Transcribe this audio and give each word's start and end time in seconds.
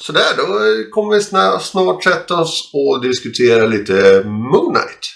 sådär 0.00 0.36
då 0.36 0.44
kommer 0.90 1.14
vi 1.14 1.22
snart, 1.22 2.04
sätta 2.04 2.34
oss 2.40 2.70
och 2.74 3.02
diskutera 3.02 3.66
lite 3.66 4.22
Moon 4.24 4.74
Knight. 4.74 5.06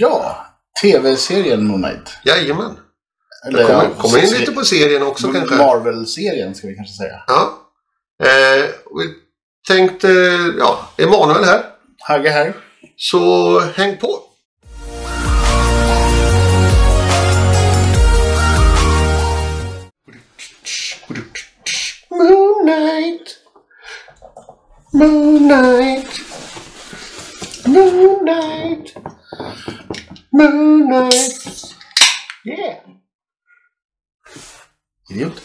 Ja, 0.00 0.46
tv-serien 0.82 1.66
Moon 1.66 1.82
Knight. 1.82 2.10
Jajamän. 2.24 2.76
Eller, 3.46 3.64
kommer, 3.66 3.84
ja, 3.84 3.90
kommer 3.98 4.24
in 4.24 4.30
lite 4.30 4.52
på 4.52 4.64
serien 4.64 5.02
också 5.02 5.32
kanske. 5.32 5.56
Marvel-serien 5.56 6.54
ska 6.54 6.66
vi 6.66 6.74
kanske 6.74 6.94
säga. 6.94 7.22
Ja. 7.26 7.58
Eh, 8.22 8.64
vi 8.98 9.14
tänkte, 9.68 10.08
ja, 10.58 10.88
Emanuel 10.96 11.44
här. 11.44 11.64
Hagge 12.08 12.30
här. 12.30 12.56
Så 12.96 13.60
häng 13.60 13.96
på. 13.96 14.20
Moon 24.92 25.48
Knight. 25.48 26.20
Moon 27.66 28.18
Knight. 28.26 28.94
Moon 30.32 30.86
Knight. 30.88 31.74
Yeah. 32.44 32.78
Idiot. 35.10 35.40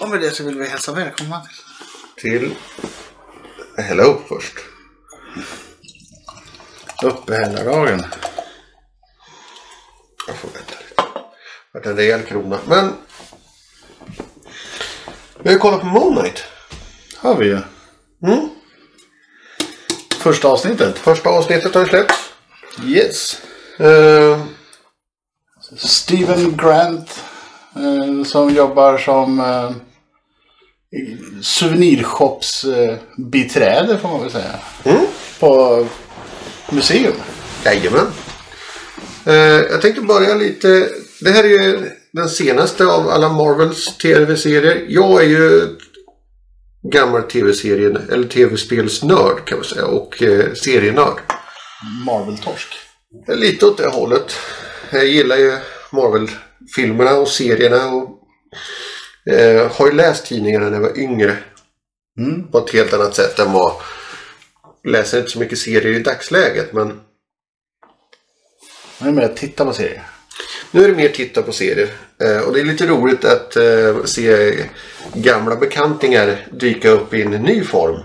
Och 0.00 0.08
med 0.08 0.20
det 0.20 0.30
så 0.30 0.44
vill 0.44 0.58
vi 0.58 0.68
hälsa 0.68 0.92
välkomna 0.92 1.42
till 2.16 2.40
Till 2.40 2.54
Hello 3.84 4.20
först. 4.28 4.54
uppehällardagen. 7.02 8.02
Jag 10.26 10.36
får 10.36 10.48
vänta 10.48 10.74
lite. 10.88 11.02
Det 11.02 11.78
vart 11.78 11.86
en 11.86 11.96
rejäl 11.96 12.22
krona. 12.22 12.58
Men. 12.66 12.92
Vi 15.46 15.50
har 15.50 15.54
ju 15.54 15.60
kollat 15.60 15.80
på 15.80 15.86
Moon 15.86 16.16
Knight. 16.16 16.44
Har 17.16 17.36
vi 17.36 17.46
ju. 17.46 17.58
Mm. 18.22 18.48
Första 20.18 20.48
avsnittet. 20.48 20.98
Första 20.98 21.30
avsnittet 21.30 21.74
har 21.74 21.82
ju 21.82 21.88
släppts. 21.88 22.14
Yes. 22.86 23.40
Eh, 23.78 24.40
Steven 25.76 26.56
Grant. 26.56 27.22
Eh, 27.76 28.24
som 28.24 28.54
jobbar 28.54 28.98
som 28.98 29.40
eh, 29.40 29.70
souvenirshopsbiträde 31.42 33.92
eh, 33.92 33.98
får 33.98 34.08
man 34.08 34.20
väl 34.22 34.30
säga. 34.30 34.54
mm. 34.84 35.06
På 35.40 35.86
museum. 36.70 37.14
Jajamän. 37.64 38.06
Eh, 39.24 39.34
jag 39.70 39.82
tänkte 39.82 40.02
börja 40.02 40.34
lite. 40.34 40.88
Det 41.20 41.30
här 41.30 41.44
är 41.44 41.48
ju 41.48 41.90
den 42.16 42.28
senaste 42.28 42.86
av 42.86 43.08
alla 43.08 43.28
Marvels 43.28 43.98
tv-serier. 43.98 44.84
Jag 44.88 45.22
är 45.22 45.28
ju 45.28 45.76
gammal 46.82 47.22
tv-serien 47.22 47.96
eller 48.12 48.28
tv-spelsnörd 48.28 49.44
kan 49.44 49.58
man 49.58 49.64
säga 49.64 49.86
och 49.86 50.22
eh, 50.22 50.52
serienörd. 50.52 51.18
Marvel-torsk. 52.06 52.68
Lite 53.28 53.66
åt 53.66 53.78
det 53.78 53.88
hållet. 53.88 54.36
Jag 54.90 55.06
gillar 55.06 55.36
ju 55.36 55.58
Marvel-filmerna 55.92 57.14
och 57.14 57.28
serierna. 57.28 57.86
Och, 57.86 58.18
eh, 59.32 59.72
har 59.72 59.86
ju 59.86 59.92
läst 59.92 60.26
tidningarna 60.26 60.70
när 60.70 60.76
jag 60.76 60.82
var 60.82 60.98
yngre. 60.98 61.36
Mm. 62.18 62.50
På 62.50 62.58
ett 62.58 62.72
helt 62.72 62.92
annat 62.92 63.14
sätt 63.14 63.38
än 63.38 63.52
vad... 63.52 63.72
Läser 64.84 65.18
inte 65.18 65.30
så 65.30 65.38
mycket 65.38 65.58
serier 65.58 66.00
i 66.00 66.02
dagsläget 66.02 66.72
men 66.72 67.00
Jag 68.98 69.08
är 69.08 69.12
med 69.12 69.24
att 69.24 69.36
titta 69.36 69.64
på 69.64 69.72
serier. 69.72 70.15
Nu 70.76 70.84
är 70.84 70.88
det 70.88 70.94
mer 70.94 71.08
titta 71.08 71.42
på 71.42 71.52
serier. 71.52 71.88
Eh, 72.22 72.38
och 72.38 72.52
det 72.52 72.60
är 72.60 72.64
lite 72.64 72.86
roligt 72.86 73.24
att 73.24 73.56
eh, 73.56 74.04
se 74.04 74.54
gamla 75.14 75.56
bekantingar 75.56 76.46
dyka 76.52 76.88
upp 76.88 77.14
i 77.14 77.22
en 77.22 77.30
ny 77.30 77.64
form. 77.64 78.00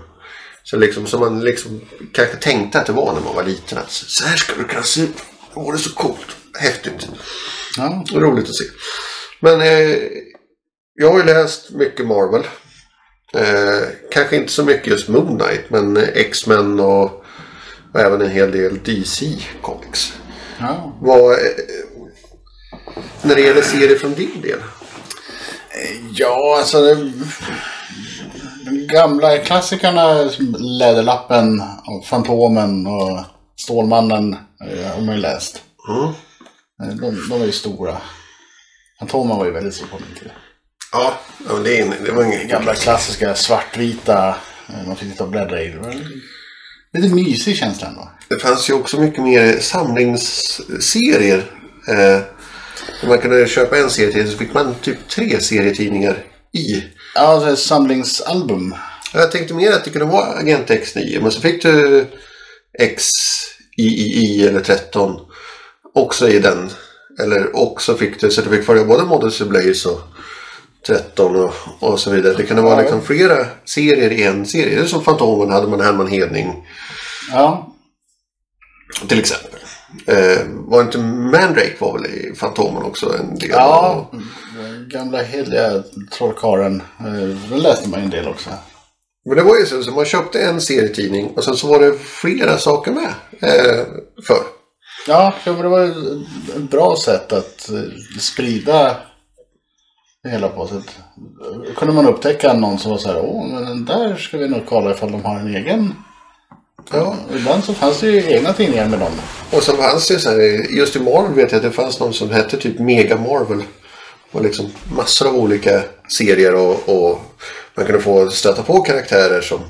Så 0.62 0.76
liksom 0.76 1.06
som 1.06 1.20
man 1.20 1.40
liksom 1.40 1.80
kanske 2.12 2.36
tänkte 2.36 2.78
att 2.80 2.86
det 2.86 2.92
var 2.92 3.12
när 3.12 3.20
man 3.20 3.34
var 3.34 3.44
liten. 3.44 3.78
Att 3.78 3.90
så 3.90 4.26
här 4.26 4.36
ska 4.36 4.54
du 4.54 4.64
kunna 4.64 4.82
se 4.82 5.00
ut. 5.00 5.16
Åh, 5.54 5.72
det 5.72 5.76
är 5.76 5.78
så 5.78 5.94
coolt. 5.94 6.26
Häftigt. 6.58 7.08
Ja. 7.76 8.04
Roligt 8.12 8.48
att 8.48 8.56
se. 8.56 8.64
Men 9.40 9.60
eh, 9.60 9.98
jag 10.94 11.10
har 11.10 11.18
ju 11.18 11.24
läst 11.24 11.70
mycket 11.70 12.06
Marvel. 12.06 12.46
Eh, 13.34 13.88
kanske 14.10 14.36
inte 14.36 14.52
så 14.52 14.64
mycket 14.64 14.86
just 14.86 15.08
Moon 15.08 15.38
Knight. 15.38 15.70
Men 15.70 15.96
eh, 15.96 16.08
X-Men 16.14 16.80
och, 16.80 17.04
och 17.92 18.00
även 18.00 18.20
en 18.22 18.30
hel 18.30 18.52
del 18.52 18.78
DC 18.84 19.26
Comics. 19.62 20.12
ja. 20.60 20.98
Vad, 21.00 21.38
när 23.22 23.34
det 23.34 23.40
gäller 23.40 23.62
serier 23.62 23.98
från 23.98 24.14
din 24.14 24.40
del? 24.42 24.58
Ja, 26.12 26.56
alltså. 26.58 26.80
Det, 26.82 26.94
de 28.64 28.86
gamla 28.86 29.38
klassikerna. 29.38 30.30
Läderlappen, 30.58 31.62
och 31.86 32.06
Fantomen 32.06 32.86
och 32.86 33.20
Stålmannen 33.56 34.36
eh, 34.70 34.86
har 34.94 35.00
man 35.02 35.14
ju 35.14 35.20
läst. 35.20 35.62
Mm. 35.88 36.04
Eh, 36.82 36.96
De, 37.00 37.28
de 37.30 37.42
är 37.42 37.46
ju 37.46 37.52
stora. 37.52 37.96
Fantomen 38.98 39.36
var 39.38 39.44
ju 39.44 39.50
väldigt 39.50 39.74
stor 39.74 39.86
på 39.86 39.98
min 40.08 40.18
tid. 40.18 40.30
Ja, 40.92 41.14
det, 41.64 41.78
är, 41.78 41.82
en- 41.82 42.04
det 42.04 42.12
var 42.12 42.24
ingen 42.24 42.48
Gamla 42.48 42.74
klassiska 42.74 43.34
svartvita. 43.34 44.28
eh, 44.68 44.86
Man 44.86 44.96
fick 44.96 45.10
sitta 45.10 45.24
och 45.24 45.30
bläddra 45.30 45.62
i. 45.62 45.68
Det 45.68 45.78
var 45.78 45.94
lite 47.00 47.14
mysig 47.14 47.56
känsla 47.56 47.86
ändå. 47.86 48.10
Det 48.28 48.38
fanns 48.38 48.70
ju 48.70 48.74
också 48.74 49.00
mycket 49.00 49.22
mer 49.22 49.58
samlingsserier. 49.60 51.38
Eh, 51.88 52.20
man 53.08 53.18
kunde 53.18 53.48
köpa 53.48 53.78
en 53.78 53.90
serie 53.90 54.12
till 54.12 54.30
så 54.30 54.38
fick 54.38 54.54
man 54.54 54.74
typ 54.82 55.08
tre 55.08 55.40
serietidningar 55.40 56.24
i. 56.52 56.84
Ja, 57.14 57.40
så 57.40 57.46
ett 57.46 57.58
samlingsalbum. 57.58 58.74
Jag 59.14 59.32
tänkte 59.32 59.54
mer 59.54 59.72
att 59.72 59.84
det 59.84 59.90
kunde 59.90 60.06
vara 60.06 60.38
Agent 60.38 60.70
X9 60.70 61.22
men 61.22 61.30
så 61.30 61.40
fick 61.40 61.62
du 61.62 62.06
X 62.78 63.10
III 63.76 64.46
eller 64.46 64.60
13 64.60 65.20
också 65.94 66.28
i 66.28 66.38
den. 66.38 66.70
Eller 67.20 67.56
också 67.56 67.96
fick 67.96 68.20
du 68.20 68.30
så 68.30 68.40
du 68.40 68.56
fick 68.56 68.66
följa 68.66 68.84
både 68.84 69.04
Models 69.04 69.40
Blaze 69.42 69.88
och 69.88 70.00
13 70.86 71.36
och, 71.36 71.54
och 71.80 72.00
så 72.00 72.10
vidare. 72.10 72.34
Det 72.36 72.46
kunde 72.46 72.62
vara 72.62 72.80
liksom 72.80 73.02
flera 73.02 73.46
serier 73.64 74.10
i 74.10 74.22
en 74.22 74.46
serie. 74.46 74.74
Det 74.74 74.82
är 74.82 74.86
som 74.86 75.04
Fantomen 75.04 75.50
hade 75.50 75.68
man 75.68 75.80
Herman 75.80 76.08
Hedning 76.08 76.68
Ja, 77.30 77.74
till 79.08 79.18
exempel. 79.18 79.60
Eh, 80.06 80.46
var 80.48 80.82
inte 80.82 80.98
Mandrake 80.98 81.76
var 81.78 81.92
väl 81.98 82.06
i 82.06 82.34
Fantomen 82.36 82.82
också 82.82 83.14
en 83.18 83.34
del? 83.38 83.50
ja. 83.50 84.10
Den 84.56 84.88
gamla 84.88 85.22
heliga 85.22 85.82
trollkarlen. 86.12 86.82
eh, 87.00 87.38
Den 87.50 87.58
läste 87.58 87.88
man 87.88 88.00
en 88.00 88.10
del 88.10 88.28
också. 88.28 88.50
Men 89.28 89.36
det 89.36 89.42
var 89.42 89.56
ju 89.58 89.66
så, 89.66 89.82
så 89.82 89.90
man 89.90 90.04
köpte 90.04 90.42
en 90.42 90.60
serietidning 90.60 91.26
och 91.36 91.44
sen 91.44 91.56
så 91.56 91.66
var 91.68 91.80
det 91.80 91.98
flera 91.98 92.58
saker 92.58 92.92
med. 92.92 93.14
Eh, 93.40 93.84
för. 94.26 94.36
Ja, 95.06 95.34
men 95.44 95.56
det 95.56 95.68
var 95.68 95.84
ett 95.84 96.70
bra 96.70 96.96
sätt 97.04 97.32
att 97.32 97.70
eh, 97.70 98.18
sprida 98.20 98.96
det 100.22 100.30
hela 100.30 100.48
på. 100.48 100.66
Så 100.66 100.76
att, 100.76 100.98
då 101.66 101.72
kunde 101.76 101.94
man 101.94 102.06
upptäcka 102.06 102.52
någon 102.52 102.78
som 102.78 102.90
var 102.90 102.98
så 102.98 103.08
här, 103.08 103.20
åh, 103.20 103.46
men 103.46 103.64
den 103.64 103.84
där 103.84 104.16
ska 104.16 104.38
vi 104.38 104.48
nog 104.48 104.62
kolla 104.68 104.90
ifall 104.90 105.12
de 105.12 105.24
har 105.24 105.36
en 105.36 105.54
egen. 105.56 105.94
Ja. 106.90 107.16
Ibland 107.36 107.64
så 107.64 107.74
fanns 107.74 108.00
det 108.00 108.06
ju 108.06 108.32
egna 108.32 108.52
tidningar 108.52 108.88
med 108.88 108.98
dem. 108.98 109.12
Och 109.50 109.62
så 109.62 109.76
fanns 109.76 110.08
det 110.08 110.18
så 110.18 110.30
här, 110.30 110.40
just 110.70 110.96
i 110.96 111.00
Marvel 111.00 111.34
vet 111.34 111.52
jag 111.52 111.56
att 111.56 111.62
det 111.62 111.70
fanns 111.70 112.00
någon 112.00 112.14
som 112.14 112.30
hette 112.30 112.56
typ 112.56 112.78
Mega 112.78 113.16
Marvel. 113.16 113.62
Och 114.32 114.42
liksom 114.42 114.72
massor 114.96 115.28
av 115.28 115.36
olika 115.36 115.82
serier 116.08 116.54
och, 116.54 116.88
och 116.88 117.22
man 117.74 117.86
kunde 117.86 118.00
få 118.00 118.30
stöta 118.30 118.62
på 118.62 118.80
karaktärer 118.80 119.40
som 119.40 119.60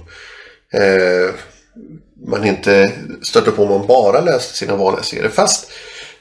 eh, 0.72 1.34
man 2.26 2.44
inte 2.44 2.92
stötte 3.22 3.50
på 3.50 3.62
om 3.62 3.68
man 3.68 3.86
bara 3.86 4.20
läste 4.20 4.56
sina 4.56 4.76
vanliga 4.76 5.02
serier. 5.02 5.28
Fast 5.28 5.70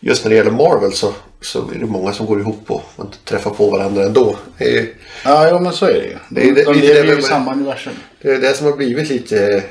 just 0.02 0.24
när 0.24 0.30
det 0.30 0.36
gäller 0.36 0.52
Marvel 0.52 0.94
så, 0.94 1.14
så 1.42 1.72
är 1.72 1.80
det 1.80 1.86
många 1.86 2.14
som 2.14 2.26
går 2.26 2.40
ihop 2.40 2.72
och 2.72 2.84
man 2.96 3.12
träffar 3.26 3.52
på 3.52 3.70
varandra 3.70 4.04
ändå. 4.04 4.36
Det 4.58 4.78
är, 4.78 4.88
Ja, 5.26 5.50
jo, 5.52 5.60
men 5.60 5.74
så 5.74 5.86
är 5.86 5.94
det 5.94 6.06
ju. 6.08 6.18
Det 6.30 6.50
är 6.50 6.56
det- 6.56 6.64
de 6.64 6.74
lever 6.80 7.08
ju 7.14 7.20
i 7.20 7.22
samma 7.22 7.54
universum. 7.54 7.94
det 8.22 8.32
är 8.32 8.38
det 8.42 8.54
som 8.58 8.66
har 8.68 8.74
blivit 8.78 9.10
lite 9.10 9.64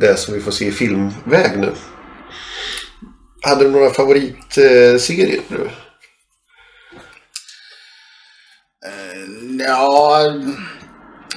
det 0.00 0.16
som 0.18 0.34
vi 0.34 0.40
får 0.40 0.50
se 0.52 0.66
i 0.66 0.72
filmväg 0.72 1.58
nu. 1.58 1.72
Hade 3.42 3.64
du 3.64 3.70
några 3.70 3.90
favoritserier? 3.90 5.40
nu? 5.48 5.70
Ja, 9.58 10.20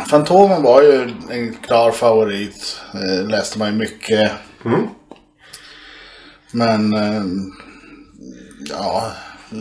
Fantomen 0.09 0.61
var 0.63 0.81
ju 0.81 1.01
en 1.31 1.53
klar 1.53 1.91
favorit. 1.91 2.81
Eh, 2.93 3.27
läste 3.27 3.59
man 3.59 3.67
ju 3.71 3.75
mycket. 3.79 4.31
Mm. 4.65 4.87
Men 6.51 6.93
eh, 6.93 7.23
ja, 8.69 9.11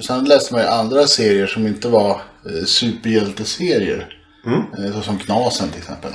sen 0.02 0.24
läste 0.24 0.54
man 0.54 0.62
ju 0.62 0.68
andra 0.68 1.06
serier 1.06 1.46
som 1.46 1.66
inte 1.66 1.88
var 1.88 2.20
eh, 2.46 2.64
superhjälteserier. 2.64 4.18
Mm. 4.46 4.84
Eh, 4.84 4.92
såsom 4.92 5.18
Knasen 5.18 5.68
till 5.68 5.78
exempel. 5.78 6.12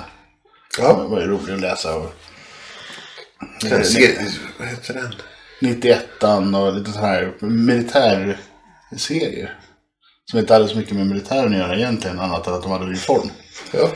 Ja. 0.77 0.93
Det 0.93 1.07
var 1.07 1.21
ju 1.21 1.27
roligt 1.27 1.49
att 1.49 1.61
läsa. 1.61 1.95
Och, 1.95 2.13
serie, 3.61 4.27
vad 4.59 4.67
heter 4.67 4.93
den? 4.93 5.13
91 5.61 6.23
och 6.55 6.73
lite 6.73 6.91
sådana 6.91 7.07
här 7.07 7.33
militärserier. 7.39 9.59
Som 10.25 10.39
inte 10.39 10.53
hade 10.53 10.67
så 10.67 10.77
mycket 10.77 10.95
med 10.95 11.07
militären 11.07 11.53
att 11.53 11.59
göra 11.59 11.75
egentligen, 11.75 12.19
annat 12.19 12.47
än 12.47 12.53
att 12.53 12.63
de 12.63 12.71
hade 12.71 12.85
uniform. 12.85 13.29
Ja. 13.71 13.89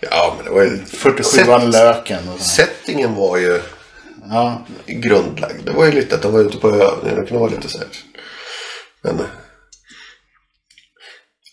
ja, 0.00 0.34
men 0.36 0.44
det 0.44 0.50
var 0.50 0.62
ju... 0.62 0.76
47an 0.76 1.70
Löken 1.70 2.28
och. 2.28 2.40
Settingen 2.40 3.14
var 3.14 3.38
ju 3.38 3.62
Ja, 4.30 4.66
grundlagd. 4.86 5.64
Det 5.64 5.72
var 5.72 5.84
ju 5.84 5.92
lite 5.92 6.14
att 6.14 6.22
de 6.22 6.32
var 6.32 6.40
ute 6.40 6.56
på 6.56 6.68
övningar. 6.68 7.16
Det 7.16 7.26
kunde 7.26 7.40
vara 7.40 7.50
lite 7.50 7.68
så 7.68 7.78
här. 7.78 7.88
Men, 9.02 9.16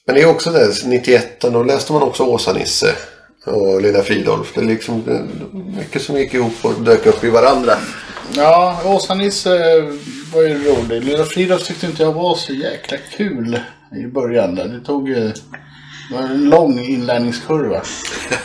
men 0.05 0.15
det 0.15 0.21
är 0.21 0.29
också 0.29 0.51
det, 0.51 0.85
91 0.85 1.41
då 1.41 1.63
läste 1.63 1.93
man 1.93 2.03
också 2.03 2.23
Åsa-Nisse 2.23 2.95
och 3.45 3.81
Lilla 3.81 4.03
Fridolf. 4.03 4.53
Det 4.55 4.61
är 4.61 4.65
liksom 4.65 5.03
mycket 5.77 6.01
som 6.01 6.17
gick 6.17 6.33
ihop 6.33 6.53
och 6.61 6.81
dök 6.81 7.05
upp 7.05 7.23
i 7.23 7.29
varandra. 7.29 7.73
ja 8.35 8.81
Åsa-Nisse 8.85 9.81
var 10.33 10.41
ju 10.41 10.63
rolig. 10.63 11.03
Lilla 11.03 11.25
Fridolf 11.25 11.67
tyckte 11.67 11.85
inte 11.85 12.03
jag 12.03 12.13
var 12.13 12.35
så 12.35 12.53
jäkla 12.53 12.97
kul 13.17 13.59
i 13.95 14.07
början. 14.07 14.55
Där. 14.55 14.67
Det 14.67 14.85
tog 14.85 15.09
ju... 15.09 15.33
Det 16.09 16.15
var 16.15 16.21
en 16.21 16.49
lång 16.49 16.79
inlärningskurva. 16.79 17.81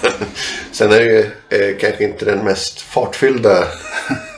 Sen 0.72 0.92
är 0.92 0.98
det 0.98 1.04
ju 1.04 1.20
eh, 1.48 1.76
kanske 1.80 2.04
inte 2.04 2.24
den 2.24 2.38
mest 2.44 2.80
fartfyllda 2.80 3.64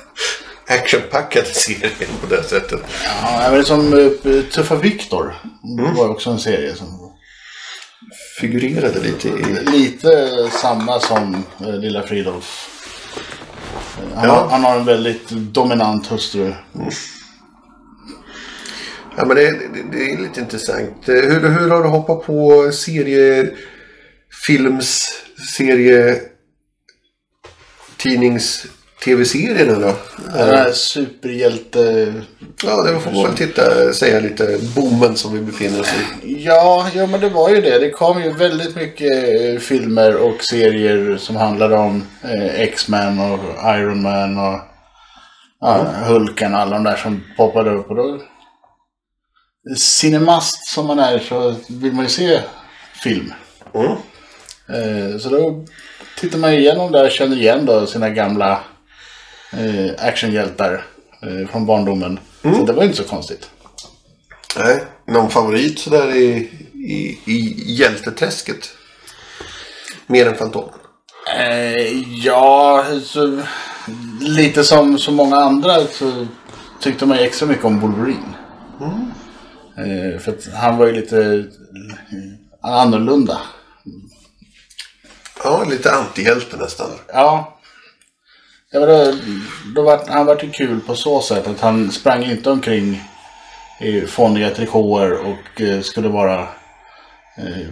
actionpackade 0.69 1.46
serien 1.46 2.11
på 2.20 2.26
det 2.34 2.43
sättet. 2.43 2.81
Ja, 3.23 3.49
men 3.50 3.64
som 3.64 3.93
eh, 3.94 4.43
Tuffa 4.52 4.76
Viktor. 4.76 5.34
Det 5.76 5.82
var 6.00 6.08
också 6.08 6.31
en 6.31 6.38
serie 6.38 6.75
som 6.75 7.12
Figurerade 8.40 9.00
lite 9.00 9.28
i... 9.28 9.44
lite 9.73 10.28
samma 10.62 11.00
som 11.00 11.44
eh, 11.61 11.73
Lilla 11.78 12.02
Fridolf. 12.02 12.69
Han, 14.14 14.25
Ja. 14.28 14.31
har, 14.34 14.49
han 14.49 14.64
har 14.64 14.76
en 14.76 14.84
väldigt 14.84 15.28
dominant 15.31 16.06
hustru. 16.06 16.52
Ja, 19.17 19.25
men 19.25 19.37
det, 19.37 19.51
det, 19.51 19.83
det 19.93 20.13
är 20.13 20.19
lite 20.19 20.41
intressant. 20.41 21.03
Hur, 21.05 21.49
hur 21.49 21.71
har 21.71 21.83
du 21.83 21.89
hoppat 21.89 22.27
på 22.27 22.71
serie, 22.73 23.51
films, 24.47 25.09
serie, 25.57 26.21
tidnings, 27.97 28.67
tv-serierna 29.05 29.79
då? 29.79 29.95
Här 30.33 30.73
superhjälte... 30.73 32.15
Ja, 32.65 32.83
det 32.83 33.01
får 33.01 33.13
man 33.13 33.25
väl 33.25 33.37
titta, 33.37 33.93
säga 33.93 34.21
lite 34.21 34.59
boomen 34.77 35.17
som 35.17 35.35
vi 35.35 35.41
befinner 35.41 35.81
oss 35.81 35.95
i. 36.23 36.45
Ja, 36.45 36.91
ja, 36.95 37.07
men 37.07 37.21
det 37.21 37.29
var 37.29 37.51
ju 37.51 37.61
det. 37.61 37.79
Det 37.79 37.91
kom 37.91 38.23
ju 38.23 38.33
väldigt 38.33 38.77
mycket 38.77 39.12
eh, 39.41 39.59
filmer 39.61 40.17
och 40.17 40.43
serier 40.43 41.17
som 41.17 41.37
handlade 41.37 41.77
om 41.77 42.05
eh, 42.23 42.61
X-Men 42.61 43.19
och 43.19 43.39
Iron 43.79 44.03
Man 44.03 44.39
och 44.39 44.61
ja, 45.61 45.87
Hulken 46.07 46.55
och 46.55 46.61
alla 46.61 46.75
de 46.75 46.85
där 46.85 46.97
som 46.97 47.25
poppade 47.37 47.71
upp. 47.71 47.91
Och 47.91 47.97
då, 47.97 48.21
cinemast 49.77 50.67
som 50.67 50.87
man 50.87 50.99
är 50.99 51.19
så 51.19 51.55
vill 51.69 51.93
man 51.93 52.05
ju 52.05 52.11
se 52.11 52.41
film. 53.03 53.33
Mm. 53.75 53.93
Eh, 54.69 55.19
så 55.19 55.29
då 55.29 55.65
tittar 56.21 56.39
man 56.39 56.53
igenom 56.53 56.93
där 56.93 57.05
och 57.05 57.11
känner 57.11 57.37
igen 57.37 57.67
då 57.67 57.87
sina 57.87 58.11
gamla 58.11 58.61
eh, 59.53 60.07
actionhjältar 60.07 60.85
eh, 61.23 61.49
från 61.49 61.67
barndomen. 61.67 62.21
Så 62.43 62.65
det 62.65 62.73
var 62.73 62.85
inte 62.85 62.97
så 62.97 63.05
konstigt. 63.05 63.51
Nej, 64.59 64.85
någon 65.07 65.31
favorit 65.31 65.79
sådär 65.79 66.17
i, 66.17 66.51
i, 66.75 67.19
i 67.25 67.55
hjälteträsket? 67.67 68.71
Mer 70.07 70.27
än 70.27 70.37
Fantomen? 70.37 70.71
Eh, 71.39 72.03
ja, 72.25 72.85
så, 73.05 73.43
lite 74.21 74.65
som 74.65 74.99
så 74.99 75.12
många 75.12 75.37
andra 75.37 75.87
så 75.87 76.27
tyckte 76.81 77.07
man 77.07 77.19
ju 77.19 77.25
extra 77.25 77.49
mycket 77.49 77.65
om 77.65 77.81
Wolverine. 77.81 78.37
Eh, 78.81 79.25
för 80.20 80.28
att 80.28 80.55
han 80.55 80.76
var 80.76 80.87
ju 80.87 80.93
lite 80.93 81.19
eh, 81.20 82.70
annorlunda. 82.70 83.40
Ja, 85.44 85.64
lite 85.70 85.93
antihjälte 85.93 86.56
nästan. 86.56 86.90
Ja. 87.12 87.58
ja 88.70 88.87
då, 88.87 89.14
då 89.75 89.82
var, 89.82 90.00
han 90.08 90.26
var 90.26 90.43
ju 90.43 90.50
kul 90.50 90.81
på 90.81 90.94
så 90.94 91.20
sätt 91.20 91.46
att 91.46 91.61
han 91.61 91.90
sprang 91.93 92.25
inte 92.25 92.50
omkring 92.50 93.02
i 93.81 94.00
fåniga 94.00 94.50
trikåer 94.50 95.12
och 95.12 95.61
eh, 95.61 95.81
skulle 95.81 96.08
vara 96.08 96.40
eh, 97.37 97.69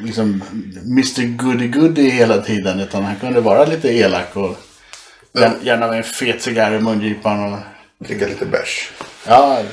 liksom 0.00 0.42
Mr 0.84 1.36
Goody 1.36 1.68
Goody 1.68 2.10
hela 2.10 2.38
tiden. 2.42 2.80
Utan 2.80 3.04
han 3.04 3.16
kunde 3.16 3.40
vara 3.40 3.64
lite 3.64 3.88
elak 3.88 4.36
och 4.36 4.56
gärna, 5.62 5.86
med 5.86 5.96
en 5.96 6.04
fet 6.04 6.42
cigarr 6.42 6.74
i 6.74 6.80
mungipan. 6.80 7.52
Och, 7.52 7.58
Dricka 7.98 8.26
lite 8.26 8.46
bärs. 8.46 8.90
ja, 9.26 9.58
Eh, 9.58 9.66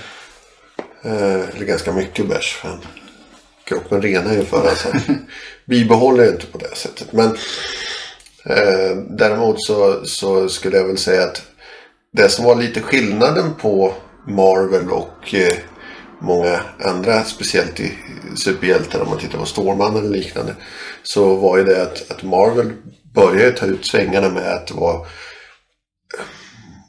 Eh, 1.04 1.50
eller 1.56 1.66
ganska 1.66 1.92
mycket 1.92 2.28
bärs. 2.30 2.54
För 2.56 2.68
han- 2.70 2.86
kroppen 3.64 4.02
renar 4.02 4.34
ju 4.34 4.46
för 4.46 4.68
alltså. 4.70 4.88
Bibehåller 5.66 6.24
ju 6.24 6.30
inte 6.30 6.46
på 6.46 6.58
det 6.58 6.76
sättet. 6.76 7.14
Men 7.14 7.28
eh, 8.46 8.98
däremot 9.10 9.64
så, 9.66 10.06
så 10.06 10.50
skulle 10.50 10.78
jag 10.78 10.86
väl 10.88 10.98
säga 10.98 11.24
att 11.24 11.42
det 12.14 12.30
som 12.30 12.46
var 12.46 12.56
lite 12.56 12.82
skillnaden 12.82 13.56
på 13.56 13.94
Marvel 14.28 14.90
och 14.90 15.34
eh, 15.34 15.56
många 16.22 16.62
andra, 16.84 17.24
speciellt 17.24 17.80
i 17.80 17.94
superhjältar 18.36 19.00
om 19.02 19.10
man 19.10 19.20
tittar 19.20 19.38
på 19.38 19.46
Stålmannen 19.46 20.06
eller 20.06 20.18
liknande. 20.18 20.56
Så 21.04 21.36
var 21.36 21.58
ju 21.58 21.64
det 21.64 21.82
att, 21.82 22.12
att 22.12 22.24
Marvel 22.24 22.74
började 23.14 23.52
ta 23.52 23.66
ut 23.66 23.86
svängarna 23.86 24.30
med 24.30 24.54
att 24.54 24.72
vara 24.72 24.96
eh, 24.96 26.26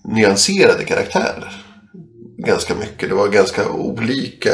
nyanserade 0.04 0.84
karaktärer 0.84 1.61
ganska 2.46 2.74
mycket. 2.74 3.08
Det 3.08 3.14
var 3.14 3.28
ganska 3.28 3.68
olika. 3.68 4.50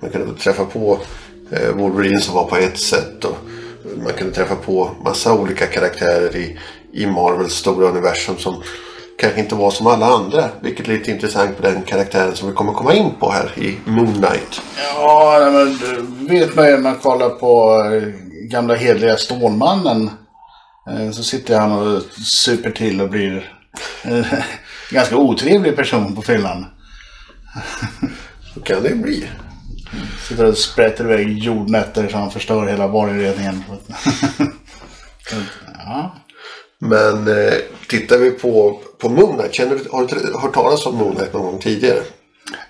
Man 0.00 0.10
kunde 0.10 0.40
träffa 0.40 0.64
på 0.64 0.98
eh, 1.50 1.70
Wolverine 1.70 2.20
som 2.20 2.34
var 2.34 2.44
på 2.44 2.56
ett 2.56 2.78
sätt. 2.78 3.24
Och 3.24 3.36
man 4.04 4.12
kunde 4.12 4.34
träffa 4.34 4.54
på 4.54 4.90
massa 5.04 5.34
olika 5.34 5.66
karaktärer 5.66 6.36
i, 6.36 6.58
i 6.92 7.06
Marvels 7.06 7.54
stora 7.54 7.88
universum 7.88 8.36
som 8.38 8.62
kanske 9.18 9.40
inte 9.40 9.54
var 9.54 9.70
som 9.70 9.86
alla 9.86 10.06
andra. 10.06 10.48
Vilket 10.60 10.88
är 10.88 10.92
lite 10.92 11.10
intressant 11.10 11.56
på 11.56 11.62
den 11.62 11.82
karaktären 11.82 12.36
som 12.36 12.48
vi 12.48 12.54
kommer 12.54 12.72
komma 12.72 12.94
in 12.94 13.10
på 13.20 13.30
här 13.30 13.52
i 13.58 13.78
Moon 13.84 14.12
Knight. 14.12 14.60
ja 14.96 15.50
men 15.52 15.78
det 15.78 16.34
vet 16.34 16.54
man 16.54 16.66
ju 16.66 16.72
när 16.72 16.78
man 16.78 16.98
kollar 16.98 17.30
på 17.30 17.82
eh, 17.94 18.08
gamla 18.48 18.74
hedliga 18.74 19.16
Stålmannen. 19.16 20.10
Så 21.12 21.22
sitter 21.22 21.58
han 21.58 21.72
och 21.72 22.02
super 22.24 22.70
till 22.70 23.00
och 23.00 23.08
blir 23.08 23.52
en 24.02 24.24
ganska 24.90 25.16
otrevlig 25.16 25.76
person 25.76 26.16
på 26.16 26.22
fyllan. 26.22 26.66
Så 28.54 28.60
kan 28.60 28.82
det 28.82 28.88
ju 28.88 28.94
bli. 28.94 29.28
Sitter 30.28 30.44
och 30.44 30.58
sprätter 30.58 31.04
iväg 31.04 31.38
jordnötter 31.38 32.08
så 32.08 32.16
han 32.16 32.30
förstör 32.30 32.66
hela 32.66 32.86
varuinredningen. 32.86 33.64
Så, 35.28 35.36
ja. 35.78 36.16
Men 36.78 37.28
eh, 37.28 37.54
tittar 37.88 38.18
vi 38.18 38.30
på, 38.30 38.80
på 38.98 39.08
Moon 39.08 39.38
Knight. 39.38 39.54
Känner 39.54 39.76
du, 39.76 39.84
har 39.90 40.06
du 40.06 40.38
hört 40.38 40.54
talas 40.54 40.86
om 40.86 40.96
Moon 40.96 41.14
Knight 41.14 41.32
någon 41.32 41.42
gång 41.42 41.60
tidigare? 41.60 42.02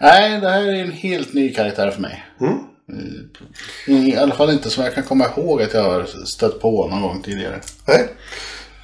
Nej, 0.00 0.40
det 0.40 0.50
här 0.50 0.62
är 0.62 0.84
en 0.84 0.92
helt 0.92 1.32
ny 1.32 1.54
karaktär 1.54 1.90
för 1.90 2.00
mig. 2.00 2.24
Mm. 2.40 2.58
I, 3.86 4.12
I 4.12 4.16
alla 4.16 4.34
fall 4.34 4.50
inte 4.50 4.70
som 4.70 4.84
jag 4.84 4.94
kan 4.94 5.04
komma 5.04 5.26
ihåg 5.36 5.62
att 5.62 5.74
jag 5.74 5.82
har 5.82 6.04
stött 6.26 6.60
på 6.60 6.88
någon 6.88 7.02
gång 7.02 7.22
tidigare. 7.22 7.60
Nej. 7.86 8.08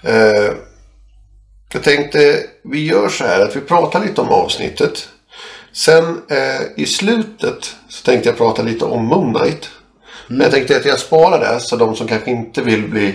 Eh, 0.03 0.53
jag 1.73 1.83
tänkte 1.83 2.43
vi 2.65 2.87
gör 2.87 3.09
så 3.09 3.25
här 3.25 3.41
att 3.41 3.57
vi 3.57 3.61
pratar 3.61 4.05
lite 4.07 4.21
om 4.21 4.29
avsnittet. 4.29 5.09
Sen 5.73 6.23
eh, 6.29 6.63
i 6.77 6.87
slutet 6.87 7.77
så 7.89 8.05
tänkte 8.05 8.29
jag 8.29 8.39
prata 8.39 8.63
lite 8.63 8.85
om 8.85 9.07
Moon 9.07 9.35
Knight. 9.35 9.71
Men 10.29 10.41
jag 10.41 10.51
tänkte 10.51 10.77
att 10.77 10.85
jag 10.85 10.99
sparar 10.99 11.41
det 11.41 11.61
så 11.61 11.77
de 11.77 11.97
som 11.97 12.07
kanske 12.07 12.31
inte 12.31 12.63
vill 12.63 12.89
bli 12.89 13.15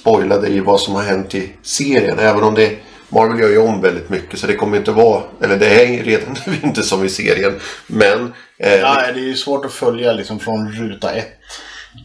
spoilade 0.00 0.48
i 0.48 0.60
vad 0.60 0.80
som 0.80 0.94
har 0.94 1.02
hänt 1.02 1.34
i 1.34 1.52
serien. 1.62 2.18
Även 2.18 2.42
om 2.42 2.54
det 2.54 2.78
Marvel 3.08 3.40
gör 3.40 3.48
ju 3.48 3.58
om 3.58 3.80
väldigt 3.80 4.10
mycket 4.10 4.38
så 4.38 4.46
det 4.46 4.56
kommer 4.56 4.76
inte 4.76 4.92
vara, 4.92 5.22
eller 5.40 5.56
det 5.56 5.84
är 5.84 6.04
redan 6.04 6.36
nu 6.46 6.56
inte 6.62 6.82
som 6.82 7.04
i 7.04 7.08
serien. 7.08 7.60
Men 7.86 8.32
eh, 8.58 8.74
Ja, 8.74 9.12
det 9.14 9.20
är 9.20 9.24
ju 9.24 9.34
svårt 9.34 9.64
att 9.64 9.72
följa 9.72 10.12
liksom 10.12 10.40
från 10.40 10.72
ruta 10.72 11.12
ett. 11.12 11.32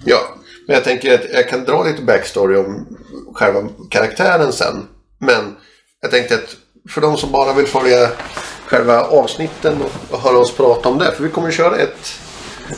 Ja, 0.05 0.19
men 0.67 0.74
jag 0.74 0.84
tänker 0.84 1.13
att 1.13 1.25
jag 1.34 1.50
kan 1.50 1.65
dra 1.65 1.84
lite 1.84 2.01
backstory 2.01 2.58
om 2.58 2.98
själva 3.34 3.69
karaktären 3.89 4.53
sen. 4.53 4.88
Men 5.19 5.55
jag 6.01 6.12
tänkte 6.12 6.36
att 6.36 6.55
för 6.89 7.01
de 7.01 7.17
som 7.17 7.31
bara 7.31 7.53
vill 7.53 7.67
följa 7.67 8.10
själva 8.69 9.01
avsnitten 9.01 9.81
och, 10.09 10.19
höra 10.19 10.38
oss 10.38 10.55
prata 10.55 10.89
om 10.89 10.97
det. 10.97 11.11
För 11.11 11.23
vi 11.23 11.29
kommer 11.29 11.47
att 11.47 11.53
köra 11.53 11.77
ett, 11.77 12.19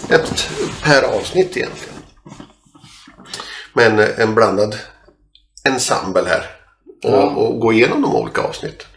ett 0.10 0.50
per 0.84 1.04
avsnitt 1.04 1.58
egentligen. 1.58 1.96
Men 3.74 4.00
en 4.00 4.36
blandad 4.36 4.76
ensemble 5.64 6.24
här. 6.28 6.46
Och, 7.04 7.38
och 7.38 7.60
gå 7.60 7.74
igenom 7.74 8.02
de 8.02 8.16
olika 8.16 8.42
avsnitten. 8.42 8.88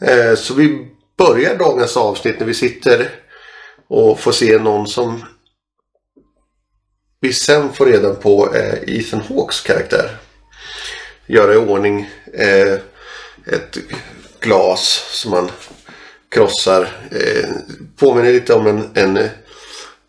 Eh, 0.00 0.34
så 0.34 0.54
vi 0.54 0.88
börjar 1.18 1.58
dagens 1.58 1.96
avsnitt 1.96 2.38
när 2.38 2.46
vi 2.46 2.54
sitter 2.54 3.10
och 3.88 4.20
får 4.20 4.32
se 4.32 4.58
någon 4.58 4.86
som 4.86 5.24
vi 7.20 7.32
sen 7.32 7.72
får 7.72 7.86
reda 7.86 8.14
på 8.14 8.54
eh, 8.54 8.98
Ethan 8.98 9.20
Hawks 9.20 9.60
karaktär. 9.60 10.16
Göra 11.26 11.54
i 11.54 11.56
ordning 11.56 12.10
eh, 12.34 12.72
ett 13.46 13.78
glas 14.40 15.08
som 15.12 15.30
man 15.30 15.50
krossar. 16.34 16.88
Eh, 17.10 17.48
påminner 17.98 18.32
lite 18.32 18.54
om 18.54 18.66
en, 18.66 18.90
en 18.94 19.28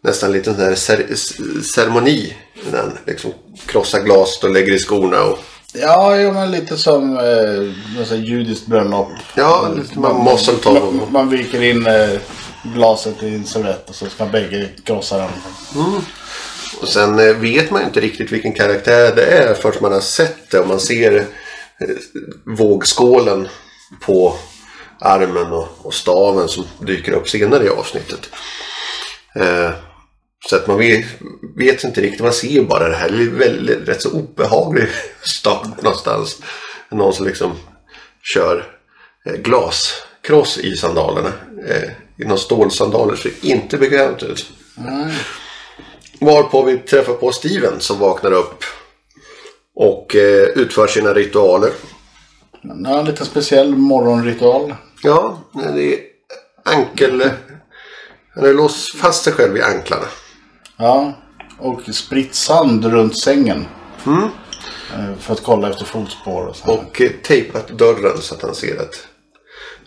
nästan 0.03 0.31
lite 0.31 0.53
sån 0.53 0.63
här 0.63 0.75
cer- 0.75 1.61
ceremoni. 1.61 2.33
Han 2.73 2.97
liksom 3.07 3.33
krossar 3.65 3.99
glas 3.99 4.43
och 4.43 4.49
lägger 4.49 4.73
i 4.73 4.79
skorna. 4.79 5.23
Och, 5.23 5.39
Ja, 5.73 6.17
jo, 6.21 6.31
men 6.31 6.51
lite 6.51 6.77
som 6.77 7.17
eh, 7.17 8.03
här 8.09 8.15
judiskt 8.15 8.67
bröllop. 8.67 9.07
ja, 9.35 9.71
lite 9.77 9.99
man 9.99 10.15
måste 10.15 10.51
ta 10.57 10.71
Man, 10.73 11.01
man 11.11 11.29
viker 11.29 11.63
in 11.63 11.87
eh, 11.87 12.09
glaset 12.75 13.23
i 13.23 13.35
en 13.35 13.45
servett 13.45 13.89
och 13.89 13.95
så 13.95 14.05
ska 14.05 14.25
bägge 14.25 14.69
krossa 14.83 15.17
den. 15.17 15.29
Och 16.81 16.87
sen 16.87 17.19
eh, 17.19 17.35
vet 17.35 17.71
man 17.71 17.81
ju 17.81 17.87
inte 17.87 17.99
riktigt 17.99 18.31
vilken 18.31 18.53
karaktär 18.53 19.15
det 19.15 19.25
är 19.25 19.53
förrän 19.53 19.77
man 19.81 19.93
har 19.93 19.99
sett 20.01 20.49
det. 20.51 20.59
Och 20.59 20.67
man 20.67 20.79
ser 20.79 21.15
eh, 21.17 21.87
vågskålen 22.45 23.47
på 24.01 24.35
armen 24.99 25.51
och, 25.51 25.67
och 25.81 25.93
staven 25.93 26.47
som 26.47 26.65
dyker 26.79 27.11
upp 27.11 27.29
senare 27.29 27.65
i 27.65 27.69
avsnittet. 27.69 28.29
Eh, 29.35 29.71
så 30.49 30.55
att 30.55 30.67
man 30.67 30.77
vet, 30.77 31.05
vet 31.55 31.83
inte 31.83 32.01
riktigt. 32.01 32.21
Man 32.21 32.33
ser 32.33 32.63
bara 32.63 32.89
det 32.89 32.95
här. 32.95 33.09
Det 33.09 33.23
är 33.23 33.29
väldigt, 33.29 33.87
rätt 33.87 34.01
så 34.01 34.11
obehaglig 34.11 34.87
start 35.21 35.81
någonstans. 35.81 36.41
Någon 36.89 37.13
som 37.13 37.25
liksom 37.25 37.51
kör 38.23 38.65
eh, 39.25 39.33
glaskross 39.33 40.57
i 40.57 40.75
sandalerna. 40.75 41.31
Eh, 41.67 41.89
I 42.17 42.23
några 42.23 42.37
stålsandaler. 42.37 43.15
Ser 43.15 43.31
inte 43.41 43.77
bekvämt 43.77 44.23
ut. 44.23 44.51
Varpå 46.19 46.63
vi 46.63 46.77
träffar 46.77 47.13
på 47.13 47.31
Steven 47.31 47.79
som 47.79 47.99
vaknar 47.99 48.31
upp 48.31 48.63
och 49.75 50.15
eh, 50.15 50.43
utför 50.43 50.87
sina 50.87 51.13
ritualer. 51.13 51.71
Han 52.67 52.85
har 52.85 52.99
en 52.99 53.05
lite 53.05 53.25
speciell 53.25 53.75
morgonritual. 53.75 54.75
Ja, 55.03 55.39
det 55.53 55.93
är 55.93 55.99
ankel... 56.65 57.31
Han 58.35 58.45
har 58.45 58.53
låst 58.53 58.95
fast 58.95 59.23
sig 59.23 59.33
själv 59.33 59.57
i 59.57 59.61
anklarna. 59.61 60.05
Ja, 60.77 61.13
och 61.59 61.81
spritt 61.95 62.35
sand 62.35 62.85
runt 62.85 63.17
sängen. 63.19 63.65
Eh, 64.93 65.15
För 65.19 65.33
att 65.33 65.43
kolla 65.43 65.69
efter 65.69 65.85
fotspår 65.85 66.45
och 66.47 66.55
så. 66.55 66.65
här. 66.65 66.73
Och 66.73 67.01
eh, 67.01 67.11
tejpat 67.23 67.67
dörren 67.67 68.17
så 68.21 68.35
att 68.35 68.41
han 68.41 68.55
ser 68.55 68.75
att, 68.81 69.07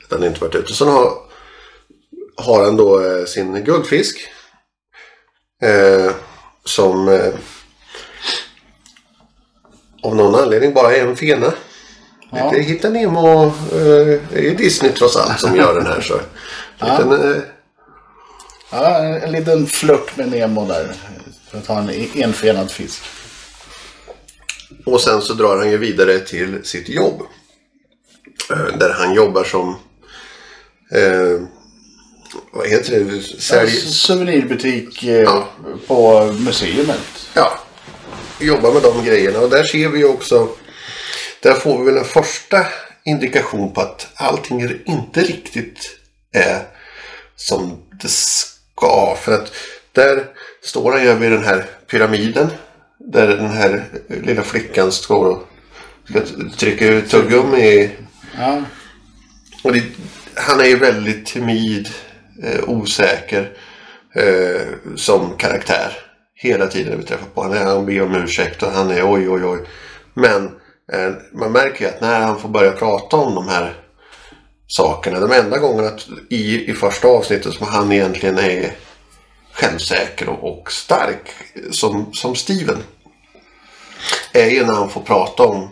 att 0.04 0.10
han 0.10 0.24
inte 0.24 0.40
varit 0.40 0.54
ute. 0.54 0.72
Sen 0.74 0.88
har, 0.88 1.12
har 2.36 2.64
han 2.64 2.76
då 2.76 3.00
eh, 3.06 3.24
sin 3.24 3.64
guldfisk. 3.64 4.20
Eh, 5.62 6.12
som 6.64 7.08
av 10.02 10.16
någon 10.16 10.34
anledning 10.34 10.74
bara 10.74 10.96
är 10.96 11.06
en 11.06 11.16
fena. 11.16 11.52
Ja. 12.32 12.50
Det 12.54 12.60
hittar 12.62 12.90
Nemo. 12.90 13.44
Eh, 13.46 13.50
det 14.32 14.48
är 14.48 14.54
Disney 14.54 14.92
trots 14.92 15.16
allt 15.16 15.40
som 15.40 15.56
gör 15.56 15.74
den 15.74 15.86
här. 15.86 16.00
Så. 16.00 16.20
Liten, 16.80 17.32
eh, 17.32 17.42
Ja, 18.72 18.98
en 18.98 19.32
liten 19.32 19.66
flört 19.66 20.16
med 20.16 20.28
Nemo 20.30 20.66
där. 20.66 20.92
För 21.50 21.58
att 21.58 21.66
ha 21.66 21.78
en 21.78 21.90
enfenad 22.14 22.70
fisk. 22.70 23.02
Och 24.86 25.00
sen 25.00 25.22
så 25.22 25.34
drar 25.34 25.56
han 25.56 25.70
ju 25.70 25.76
vidare 25.78 26.18
till 26.18 26.64
sitt 26.64 26.88
jobb. 26.88 27.22
Eh, 28.50 28.78
Där 28.78 28.94
han 28.98 29.14
jobbar 29.14 29.44
som... 29.44 29.68
Eh, 30.92 31.40
vad 32.52 32.68
heter 32.68 33.00
det? 33.00 33.22
Sälj... 33.42 33.70
Souvenirbutik 33.70 35.04
eh, 35.04 35.14
Ja. 35.22 35.48
på 35.86 36.32
museumet. 36.38 37.00
Ja. 37.34 37.52
Jobbar 38.40 38.72
med 38.72 38.82
de 38.82 39.04
grejerna. 39.04 39.38
Och 39.40 39.50
där 39.50 39.64
ser 39.64 39.88
vi 39.88 39.98
ju 39.98 40.04
också... 40.08 40.48
Där 41.42 41.54
får 41.54 41.78
vi 41.78 41.84
väl 41.84 41.98
en 41.98 42.04
första 42.04 42.66
indikation 43.04 43.72
på 43.72 43.80
att 43.80 44.08
allting 44.14 44.70
inte 44.84 45.20
riktigt 45.20 45.98
är 46.32 46.62
som 47.36 47.82
det 48.02 48.10
ska. 48.10 49.16
För 49.20 49.32
att 49.32 49.52
där 49.92 50.26
står 50.62 50.92
han 50.92 51.02
ju 51.02 51.14
vid 51.14 51.32
den 51.32 51.44
här 51.44 51.66
pyramiden. 51.90 52.48
Där 52.98 53.28
den 53.28 53.50
här 53.50 53.84
lilla 54.08 54.42
flickan 54.42 54.92
står 54.92 55.26
och 55.26 55.48
ska 56.10 56.20
trycka 56.58 56.88
ut 56.88 57.10
tuggummi 57.10 57.58
i 57.58 57.90
Ja, 58.38 58.62
och 59.64 59.72
det, 59.72 59.82
han 60.34 60.60
är 60.60 60.64
ju 60.64 60.76
väldigt 60.76 61.26
timid, 61.26 61.88
eh, 62.42 62.68
osäker 62.68 63.52
eh, 64.14 64.96
som 64.96 65.36
karaktär. 65.36 65.92
Hela 66.34 66.66
tiden 66.66 66.90
när 66.90 66.96
vi 66.96 67.04
träffar 67.04 67.26
på 67.34 67.42
honom. 67.42 67.58
Han 67.58 67.86
ber 67.86 68.02
om 68.02 68.14
ursäkt 68.14 68.62
och 68.62 68.72
han 68.72 68.90
är 68.90 69.12
oj 69.12 69.28
oj 69.28 69.44
oj. 69.44 69.58
Men 70.14 70.59
man 71.32 71.52
märker 71.52 71.84
ju 71.84 71.90
att 71.90 72.00
när 72.00 72.20
han 72.20 72.40
får 72.40 72.48
börja 72.48 72.72
prata 72.72 73.16
om 73.16 73.34
de 73.34 73.48
här 73.48 73.74
sakerna. 74.66 75.20
De 75.20 75.32
enda 75.32 75.58
gångerna 75.58 75.88
att 75.88 76.08
i, 76.28 76.70
i 76.70 76.74
första 76.74 77.08
avsnittet 77.08 77.54
som 77.54 77.66
han 77.66 77.92
egentligen 77.92 78.38
är 78.38 78.72
självsäker 79.52 80.28
och, 80.28 80.58
och 80.58 80.72
stark 80.72 81.30
som, 81.70 82.12
som 82.12 82.34
Steven. 82.34 82.78
Är 84.32 84.50
ju 84.50 84.66
när 84.66 84.74
han 84.74 84.90
får 84.90 85.00
prata 85.00 85.42
om 85.42 85.68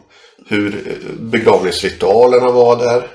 hur 0.47 0.89
eh, 0.89 1.21
begravningsritualerna 1.21 2.51
var 2.51 2.77
där. 2.77 3.07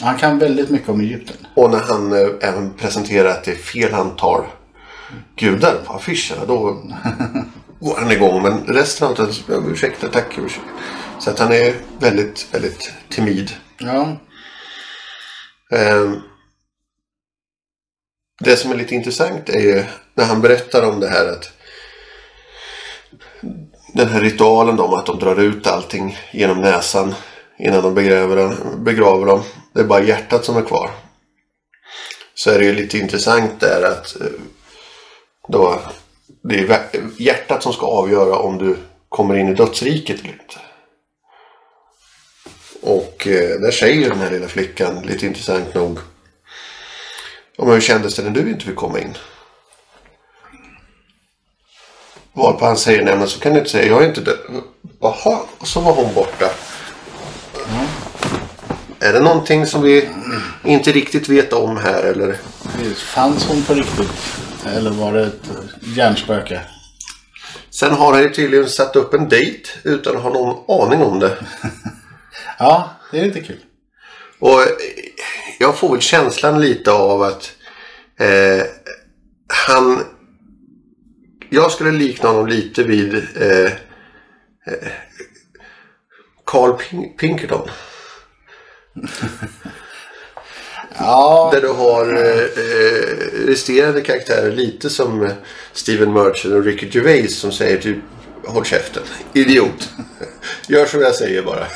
han 0.00 0.18
kan 0.18 0.38
väldigt 0.38 0.70
mycket 0.70 0.88
om 0.88 1.00
Egypten. 1.00 1.36
Och 1.54 1.70
när 1.70 1.78
han 1.80 2.12
eh, 2.12 2.28
även 2.40 2.74
presenterar 2.74 3.28
att 3.28 3.44
det 3.44 3.50
är 3.50 3.56
fel 3.56 3.94
antal 3.94 4.44
gudar 5.36 5.74
på 5.86 5.92
affischerna. 5.92 6.44
Då 6.46 6.56
går 7.80 7.96
han 7.96 8.10
igång. 8.10 8.42
Men 8.42 8.64
resten 8.66 9.08
av 9.08 9.14
tiden 9.14 9.32
så 9.32 9.42
"Ja, 9.48 9.62
ursäkta, 9.66 10.08
tack, 10.08 10.38
ursäkta. 10.38 10.70
Så 11.20 11.30
att 11.30 11.38
han 11.38 11.52
är 11.52 11.74
väldigt, 11.98 12.54
väldigt 12.54 12.92
timid. 13.08 13.50
Ja, 13.78 14.16
Ehm, 15.70 16.20
det 18.44 18.56
som 18.56 18.70
är 18.70 18.74
lite 18.74 18.94
intressant 18.94 19.48
är 19.48 19.60
ju 19.60 19.84
när 20.14 20.24
han 20.24 20.40
berättar 20.40 20.82
om 20.88 21.00
det 21.00 21.08
här 21.08 21.26
att 21.26 21.50
den 23.94 24.08
här 24.08 24.20
ritualen 24.20 24.76
då, 24.76 24.84
om 24.84 24.94
att 24.94 25.06
de 25.06 25.18
drar 25.18 25.36
ut 25.40 25.66
allting 25.66 26.18
genom 26.32 26.60
näsan 26.60 27.14
innan 27.58 27.82
de 27.82 27.94
begraver, 27.94 28.36
dem- 28.36 28.84
begraver 28.84 29.26
dem. 29.26 29.42
Det 29.74 29.80
är 29.80 29.84
bara 29.84 30.02
hjärtat 30.02 30.44
som 30.44 30.56
är 30.56 30.62
kvar. 30.62 30.90
Så 32.34 32.50
är 32.50 32.58
det 32.58 32.64
ju 32.64 32.72
lite 32.72 32.98
intressant 32.98 33.60
där 33.60 33.82
att 33.82 34.20
eh, 34.20 34.26
då 35.48 35.80
det 36.42 36.58
är 36.58 36.90
hjärtat 37.18 37.62
som 37.62 37.72
ska 37.72 37.86
avgöra 37.86 38.36
om 38.38 38.58
du 38.58 38.76
kommer 39.08 39.34
in 39.36 39.48
i 39.48 39.54
dödsriket 39.54 40.20
eller 40.20 40.32
inte. 40.32 40.60
Och 42.80 43.26
eh, 43.26 43.60
där 43.60 43.70
säger 43.70 44.10
den 44.10 44.18
här 44.18 44.30
lilla 44.30 44.48
flickan, 44.48 45.02
lite 45.02 45.26
intressant 45.26 45.74
nog. 45.74 45.98
Om 47.58 47.70
hur 47.70 47.80
kändes 47.80 48.14
det 48.14 48.22
när 48.22 48.30
du 48.30 48.50
inte 48.50 48.64
fick 48.64 48.76
komma 48.76 49.00
in? 49.00 49.16
Varpå 52.32 52.64
han 52.64 52.76
säger, 52.76 53.04
nej 53.04 53.16
men 53.16 53.28
så 53.28 53.40
kan 53.40 53.52
du 53.52 53.58
inte 53.58 53.70
säga, 53.70 53.86
jag 53.86 54.02
är 54.02 54.08
inte 54.08 54.20
död. 54.20 54.38
Jaha, 55.00 55.40
och 55.58 55.68
så 55.68 55.80
var 55.80 55.92
hon 55.92 56.14
borta. 56.14 56.50
Är 59.00 59.12
det 59.12 59.20
någonting 59.20 59.66
som 59.66 59.82
vi 59.82 60.08
inte 60.64 60.92
riktigt 60.92 61.28
vet 61.28 61.52
om 61.52 61.76
här 61.76 62.02
eller? 62.02 62.36
fanns 62.94 63.46
hon 63.46 63.62
på 63.62 63.74
riktigt? 63.74 64.12
Eller 64.66 64.90
var 64.90 65.12
det 65.12 65.26
ett 65.26 65.50
hjärnspöke? 65.96 66.60
Sen 67.70 67.92
har 67.92 68.12
han 68.12 68.22
ju 68.22 68.30
tydligen 68.30 68.68
satt 68.68 68.96
upp 68.96 69.14
en 69.14 69.28
dejt 69.28 69.70
utan 69.82 70.16
att 70.16 70.22
ha 70.22 70.30
någon 70.30 70.82
aning 70.82 71.02
om 71.02 71.18
det. 71.18 71.36
Ja, 72.58 72.90
det 73.12 73.20
är 73.20 73.24
lite 73.24 73.40
kul. 73.40 73.60
Och 74.38 74.60
eh, 74.62 74.66
jag 75.58 75.78
får 75.78 75.92
väl 75.92 76.00
känslan 76.00 76.60
lite 76.60 76.92
av 76.92 77.22
att 77.22 77.52
eh, 78.18 78.62
han... 79.66 80.04
Jag 81.50 81.70
skulle 81.72 81.90
likna 81.92 82.28
honom 82.28 82.46
lite 82.46 82.82
vid 82.82 83.14
eh, 83.14 83.72
eh, 84.66 84.88
Carl 86.46 86.70
Pin- 86.72 87.16
Pinkerton. 87.18 87.68
Ja, 91.00 91.50
Där 91.54 91.60
du 91.60 91.68
har 91.68 92.12
eh, 92.14 92.42
eh, 92.42 93.46
resterande 93.46 94.00
karaktärer 94.00 94.52
lite 94.52 94.90
som 94.90 95.30
Steven 95.72 96.12
Merchant 96.12 96.54
och 96.54 96.64
Ricky 96.64 96.88
Gervais 96.90 97.38
som 97.38 97.52
säger 97.52 97.78
typ 97.80 97.96
Håll 98.46 98.64
käften, 98.64 99.02
idiot. 99.32 99.88
Gör 100.68 100.86
som 100.86 101.00
jag 101.00 101.14
säger 101.14 101.42
bara 101.42 101.66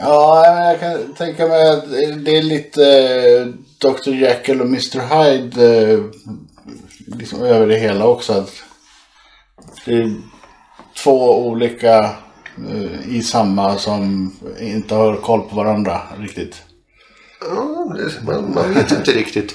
ja 0.00 0.46
jag 0.46 0.80
kan 0.80 1.14
tänka 1.14 1.46
mig 1.46 1.70
att 1.70 1.90
det 2.24 2.38
är 2.38 2.42
lite 2.42 2.84
eh, 2.84 3.46
Dr. 3.78 4.10
Jekyll 4.10 4.60
och 4.60 4.66
Mr. 4.66 5.00
Hyde 5.00 5.92
eh, 5.92 6.00
liksom 7.06 7.42
över 7.42 7.66
det 7.66 7.76
hela 7.76 8.06
också. 8.06 8.32
Att 8.32 8.52
det 9.84 9.94
är 9.94 10.14
två 11.02 11.46
olika 11.46 11.98
eh, 12.70 13.16
i 13.16 13.22
samma 13.22 13.78
som 13.78 14.32
inte 14.60 14.94
har 14.94 15.16
koll 15.16 15.42
på 15.42 15.56
varandra 15.56 16.02
riktigt. 16.18 16.62
Ja, 17.40 17.94
man, 18.22 18.54
man 18.54 18.74
vet 18.74 18.92
inte 18.92 19.12
riktigt. 19.12 19.54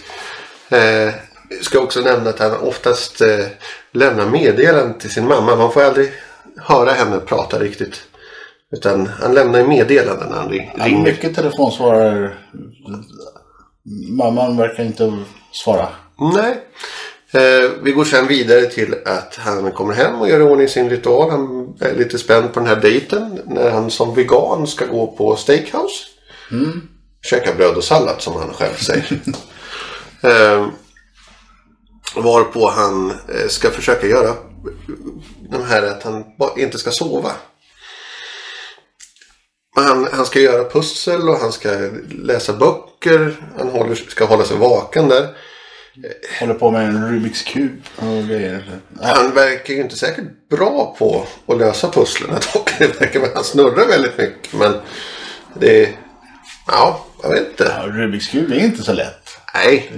Eh, 0.69 1.13
ska 1.61 1.79
också 1.79 2.01
nämna 2.01 2.29
att 2.29 2.39
han 2.39 2.57
oftast 2.57 3.21
eh, 3.21 3.45
lämnar 3.91 4.25
meddelanden 4.25 4.97
till 4.97 5.09
sin 5.09 5.27
mamma. 5.27 5.55
Man 5.55 5.71
får 5.71 5.83
aldrig 5.83 6.11
höra 6.57 6.91
henne 6.91 7.19
prata 7.19 7.59
riktigt. 7.59 8.01
Utan 8.75 9.07
han 9.21 9.33
lämnar 9.33 9.59
ju 9.59 9.67
meddelanden 9.67 10.29
när 10.29 10.35
han 10.35 10.49
ring- 10.49 10.71
Ja, 10.77 10.85
ringer. 10.85 11.03
mycket 11.03 11.35
telefonsvarare. 11.35 12.31
Mamman 14.09 14.57
verkar 14.57 14.83
inte 14.83 15.17
svara. 15.51 15.87
Nej. 16.33 16.57
Eh, 17.31 17.71
vi 17.83 17.91
går 17.91 18.05
sen 18.05 18.27
vidare 18.27 18.65
till 18.65 18.95
att 19.05 19.35
han 19.35 19.71
kommer 19.71 19.93
hem 19.93 20.15
och 20.21 20.29
gör 20.29 20.39
i 20.39 20.43
ordning 20.43 20.67
sin 20.67 20.89
ritual. 20.89 21.29
Han 21.31 21.73
är 21.79 21.95
lite 21.95 22.17
spänd 22.17 22.53
på 22.53 22.59
den 22.59 22.69
här 22.69 22.75
dejten. 22.75 23.39
När 23.45 23.69
han 23.71 23.91
som 23.91 24.15
vegan 24.15 24.67
ska 24.67 24.85
gå 24.85 25.07
på 25.07 25.35
steakhouse. 25.35 26.05
Käka 27.29 27.53
bröd 27.53 27.75
och 27.75 27.83
sallad 27.83 28.21
som 28.21 28.35
han 28.35 28.53
själv 28.53 28.75
säger. 28.75 29.19
eh, 30.21 30.67
varpå 32.15 32.69
han 32.69 33.09
eh, 33.11 33.47
ska 33.47 33.69
försöka 33.69 34.07
göra 34.07 34.33
de 35.49 35.63
här 35.63 35.83
att 35.83 36.03
han 36.03 36.23
inte 36.57 36.77
ska 36.77 36.91
sova. 36.91 37.31
Han, 39.75 40.07
han 40.11 40.25
ska 40.25 40.39
göra 40.39 40.69
pussel 40.69 41.29
och 41.29 41.37
han 41.37 41.51
ska 41.51 41.69
läsa 42.09 42.53
böcker. 42.53 43.35
Han 43.57 43.69
håller, 43.69 43.95
ska 43.95 44.25
hålla 44.25 44.45
sig 44.45 44.57
vaken 44.57 45.07
där. 45.07 45.27
Håller 46.39 46.53
på 46.53 46.71
med 46.71 46.87
en 46.87 47.11
Rubiks 47.11 47.43
kub 47.43 47.81
och 47.95 48.27
grejer. 48.27 48.79
Ja, 49.01 49.07
Han 49.15 49.31
verkar 49.33 49.73
ju 49.73 49.81
inte 49.81 49.95
säkert 49.95 50.49
bra 50.49 50.95
på 50.99 51.27
att 51.47 51.57
lösa 51.57 51.91
pusslen. 51.91 52.29
Det 52.79 53.01
verkar 53.01 53.33
han 53.35 53.43
snurrar 53.43 53.87
väldigt 53.87 54.17
mycket. 54.17 54.53
Men 54.53 54.73
det 55.59 55.83
är... 55.83 55.89
Ja, 56.67 57.05
jag 57.23 57.29
vet 57.29 57.47
inte. 57.49 57.81
Rubiks 57.85 58.27
kub 58.27 58.51
är 58.51 58.59
inte 58.59 58.83
så 58.83 58.93
lätt. 58.93 59.29
Nej. 59.53 59.91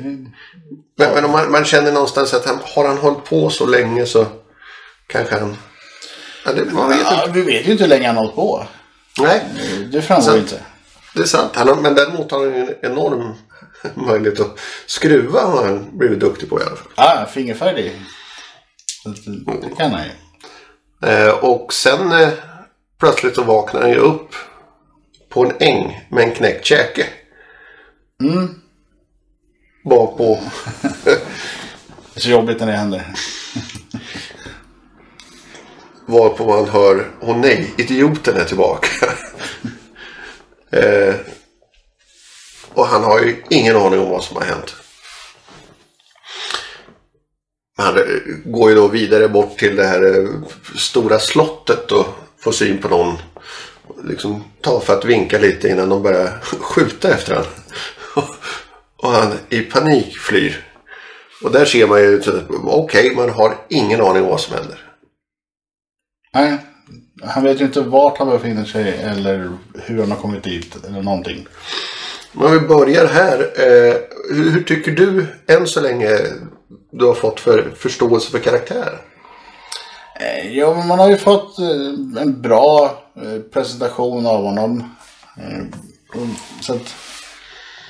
Men, 0.96 1.14
men 1.14 1.26
om 1.26 1.32
man, 1.32 1.52
man 1.52 1.66
känner 1.66 1.92
någonstans 1.92 2.34
att 2.34 2.46
han, 2.46 2.60
har 2.76 2.88
han 2.88 2.98
hållit 2.98 3.26
på 3.26 3.50
så 3.50 3.66
länge 3.66 4.06
så 4.06 4.26
kanske 5.08 5.36
han... 5.40 5.58
Ja, 6.46 6.54
det, 6.54 6.66
man 6.66 6.90
vet 6.90 7.00
Ja, 7.02 7.22
inte. 7.28 7.40
vi 7.40 7.46
vet 7.46 7.68
ju 7.68 7.72
inte 7.72 7.84
hur 7.84 7.90
länge 7.90 8.08
han 8.08 8.16
har 8.16 8.24
hållit 8.24 8.36
på. 8.36 8.66
Nej, 9.20 9.42
Det 9.92 10.02
framgår 10.02 10.24
Sant. 10.26 10.38
inte. 10.38 10.62
det 11.14 11.22
är 11.22 11.26
sant. 11.26 11.52
Han 11.56 11.68
har, 11.68 11.76
men 11.76 11.96
däremot 11.96 12.32
har 12.32 12.40
han 12.40 12.56
en 12.56 12.76
enorm 12.82 13.34
möjlighet 13.96 14.40
att 14.40 14.60
skruva 14.86 15.42
har 15.42 15.66
han 15.66 15.98
blivit 15.98 16.20
duktig 16.20 16.50
på 16.50 16.60
i 16.60 16.64
alla 16.64 16.76
fall. 16.76 16.92
Ja, 16.96 17.28
fingerfärdig. 17.34 18.02
Så 19.04 19.10
att 19.10 19.16
det, 19.62 19.76
kan 19.78 19.92
han 19.92 20.04
ju. 20.04 20.12
Eh, 21.10 21.30
och 21.30 21.74
sen 21.74 22.12
eh, 22.12 22.30
plötsligt 23.00 23.36
så 23.36 23.44
vaknar 23.44 23.82
han 23.82 23.90
ju 23.90 23.98
upp 23.98 24.36
på 25.30 25.46
en 25.46 25.54
äng 25.60 26.08
med 26.10 26.24
en 26.24 26.32
knäckt 26.32 26.66
käke. 26.66 27.06
Mm. 28.24 28.62
Bakpå. 29.86 30.40
Det 32.14 32.20
är 32.20 32.24
så 32.24 32.30
jobbigt 32.30 32.60
när 32.60 32.68
det 32.68 32.74
händer. 32.74 33.14
Varpå 36.06 36.46
man 36.46 36.70
hör, 36.70 37.12
åh 37.22 37.38
nej, 37.38 37.74
idioten 37.78 38.38
är 38.38 38.44
tillbaka 38.46 38.88
eh, 40.78 41.16
och 42.74 42.88
han 42.88 43.04
har 43.04 43.20
ju 43.20 43.44
ingen 43.50 43.76
aning 43.76 44.00
om 44.00 44.10
vad 44.10 44.24
som 44.24 44.38
har 44.38 44.44
hänt. 44.44 44.76
Han 47.78 47.98
eh, 47.98 48.04
går 48.46 48.70
ju 48.70 48.76
då 48.76 48.88
vidare 48.88 49.30
bort 49.30 49.58
till 49.58 49.76
det 49.76 49.86
här 49.86 50.20
eh, 50.20 50.30
stora 50.76 51.20
slottet 51.20 51.92
och 51.92 52.06
får 52.40 52.52
syn 52.52 52.78
på 52.78 52.88
någon. 52.88 53.18
Liksom 54.04 54.44
tar 54.62 54.80
för 54.80 54.94
att 54.94 55.06
vinka 55.06 55.40
lite 55.40 55.70
innan 55.70 55.90
de 55.90 56.04
börjar 56.04 56.40
skjuta 56.42 57.14
efter 57.14 57.36
honom. 57.36 57.52
och 58.98 59.10
han 59.10 59.34
i 59.50 59.62
panik 59.62 60.18
flyr. 60.18 60.64
Och 61.44 61.52
där 61.52 61.66
ser 61.66 61.88
man 61.88 62.02
ju, 62.02 62.20
okej, 62.20 62.34
okay, 62.34 62.60
okej, 62.64 63.16
man 63.16 63.30
har 63.30 63.58
ingen 63.70 64.02
aning 64.02 64.24
om 64.24 64.30
vad 64.30 64.42
som 64.42 64.56
händer. 64.56 64.80
Nej, 66.34 66.58
han 67.24 67.44
vet 67.44 67.62
ju 67.62 67.66
inte 67.66 67.82
vart 67.82 68.18
han 68.18 68.30
befinner 68.30 68.66
sig 68.66 68.94
eller 69.04 69.50
hur 69.86 70.00
han 70.00 70.12
har 70.12 70.18
kommit 70.18 70.44
dit 70.44 70.76
eller 70.88 71.02
någonting. 71.02 71.48
Men 72.32 72.46
Om 72.46 72.52
vi 72.54 72.60
börjar 72.60 73.08
här. 73.08 73.40
Eh, 73.40 73.94
hur, 74.36 74.52
hur 74.52 74.64
tycker 74.64 74.92
du 74.92 75.26
än 75.48 75.68
så 75.68 75.82
länge 75.82 76.10
du 76.92 77.06
har 77.06 77.14
fått 77.14 77.40
för 77.40 77.72
förståelse 77.78 78.32
för 78.32 78.40
karaktär? 78.40 79.02
Eh, 80.20 80.58
Ja, 80.58 80.84
man 80.88 81.00
har 81.00 81.10
ju 81.10 81.18
fått 81.18 81.60
eh, 81.60 82.22
en 82.22 82.42
bra 82.42 83.04
eh, 83.16 83.40
presentation 83.54 84.26
av 84.28 84.44
honom. 84.44 84.96
Eh, 85.38 85.64
Så 86.62 86.74
att, 86.74 86.96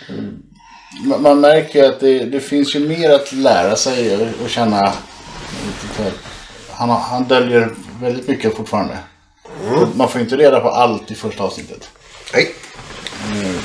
eh, 0.10 0.16
man- 1.06 1.22
man 1.22 1.40
märker 1.42 1.90
att 1.90 2.00
det, 2.00 2.20
det 2.26 2.40
finns 2.40 2.76
ju 2.76 2.88
mer 2.88 3.10
att 3.12 3.34
lära 3.34 3.76
sig 3.76 4.16
och- 4.16 4.44
och 4.44 4.50
känna. 4.50 4.94
Han, 6.72 6.90
han 6.90 7.24
döljer 7.24 7.70
väldigt 8.02 8.28
mycket 8.28 8.56
fortfarande. 8.58 8.98
Man 9.96 10.10
får 10.10 10.22
inte 10.22 10.38
reda 10.38 10.60
på 10.60 10.70
allt 10.70 11.12
i 11.12 11.16
första 11.16 11.44
avsnittet. 11.44 11.90
Nej. 12.34 12.56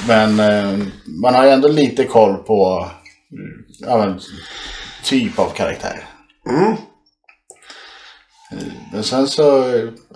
Men 0.08 0.40
eh, 0.40 0.86
man 1.06 1.34
har 1.34 1.44
ju 1.44 1.50
ändå 1.50 1.68
lite 1.68 2.04
koll 2.04 2.36
på 2.36 2.90
ja, 3.78 4.14
typ 5.04 5.38
av 5.38 5.50
karaktär. 5.50 6.04
Mm. 6.48 6.72
Eh, 8.52 8.72
Men 8.92 9.04
sen 9.04 9.28
så, 9.28 9.64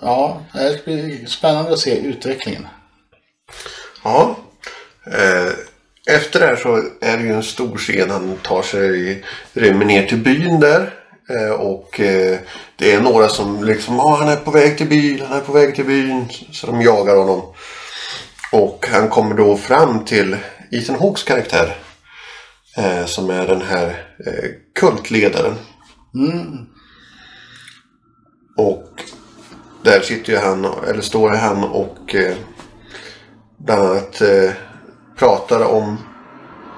ja, 0.02 0.42
det 0.52 0.84
blir 0.84 1.26
spännande 1.26 1.72
att 1.72 1.78
se 1.78 1.98
utvecklingen. 1.98 2.66
Ja. 4.04 4.36
Eh, 5.06 5.52
efter 6.14 6.40
det 6.40 6.46
här 6.46 6.56
så 6.56 6.76
är 7.00 7.16
det 7.16 7.22
ju 7.22 7.32
en 7.32 7.42
stor 7.42 7.78
scen. 7.78 8.10
Han 8.10 8.36
tar 8.42 8.62
sig, 8.62 9.24
rymmer 9.52 9.84
ner 9.84 10.06
till 10.06 10.18
byn 10.18 10.60
där. 10.60 10.94
Eh, 11.28 11.50
och 11.50 12.00
eh, 12.00 12.38
det 12.76 12.92
är 12.92 13.00
några 13.00 13.28
som 13.28 13.64
liksom, 13.64 14.00
ah, 14.00 14.16
han 14.16 14.28
är 14.28 14.36
på 14.36 14.50
väg 14.50 14.78
till 14.78 14.88
byn, 14.88 15.20
han 15.28 15.38
är 15.38 15.42
på 15.42 15.52
väg 15.52 15.74
till 15.74 15.84
byn. 15.84 16.28
Så 16.52 16.66
de 16.66 16.82
jagar 16.82 17.16
honom. 17.16 17.42
Och 18.52 18.86
han 18.92 19.08
kommer 19.08 19.34
då 19.34 19.56
fram 19.56 20.04
till 20.04 20.36
Ethan 20.70 21.00
Hawks 21.00 21.22
karaktär. 21.22 21.76
Eh, 22.76 23.06
som 23.06 23.30
är 23.30 23.46
den 23.46 23.62
här 23.62 24.02
kultledaren. 24.74 25.54
kultledaren. 26.14 26.66
Och 28.56 29.02
där 29.82 30.00
sitter 30.00 30.32
ju 30.32 30.38
han, 30.38 30.64
eller 30.64 31.00
står 31.00 31.30
han 31.30 31.64
och 31.64 32.14
bland 33.58 33.82
annat 33.82 34.22
pratar 35.16 35.64
om 35.64 35.98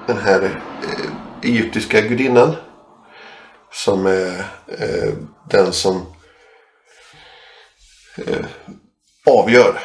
den 0.07 0.17
här 0.17 0.61
egyptiska 1.43 2.01
gudinnan. 2.01 2.55
Som 3.71 4.05
är 4.05 4.45
eh, 4.67 5.13
den 5.49 5.73
som 5.73 6.05
eh, 8.17 8.45
avgör 9.25 9.79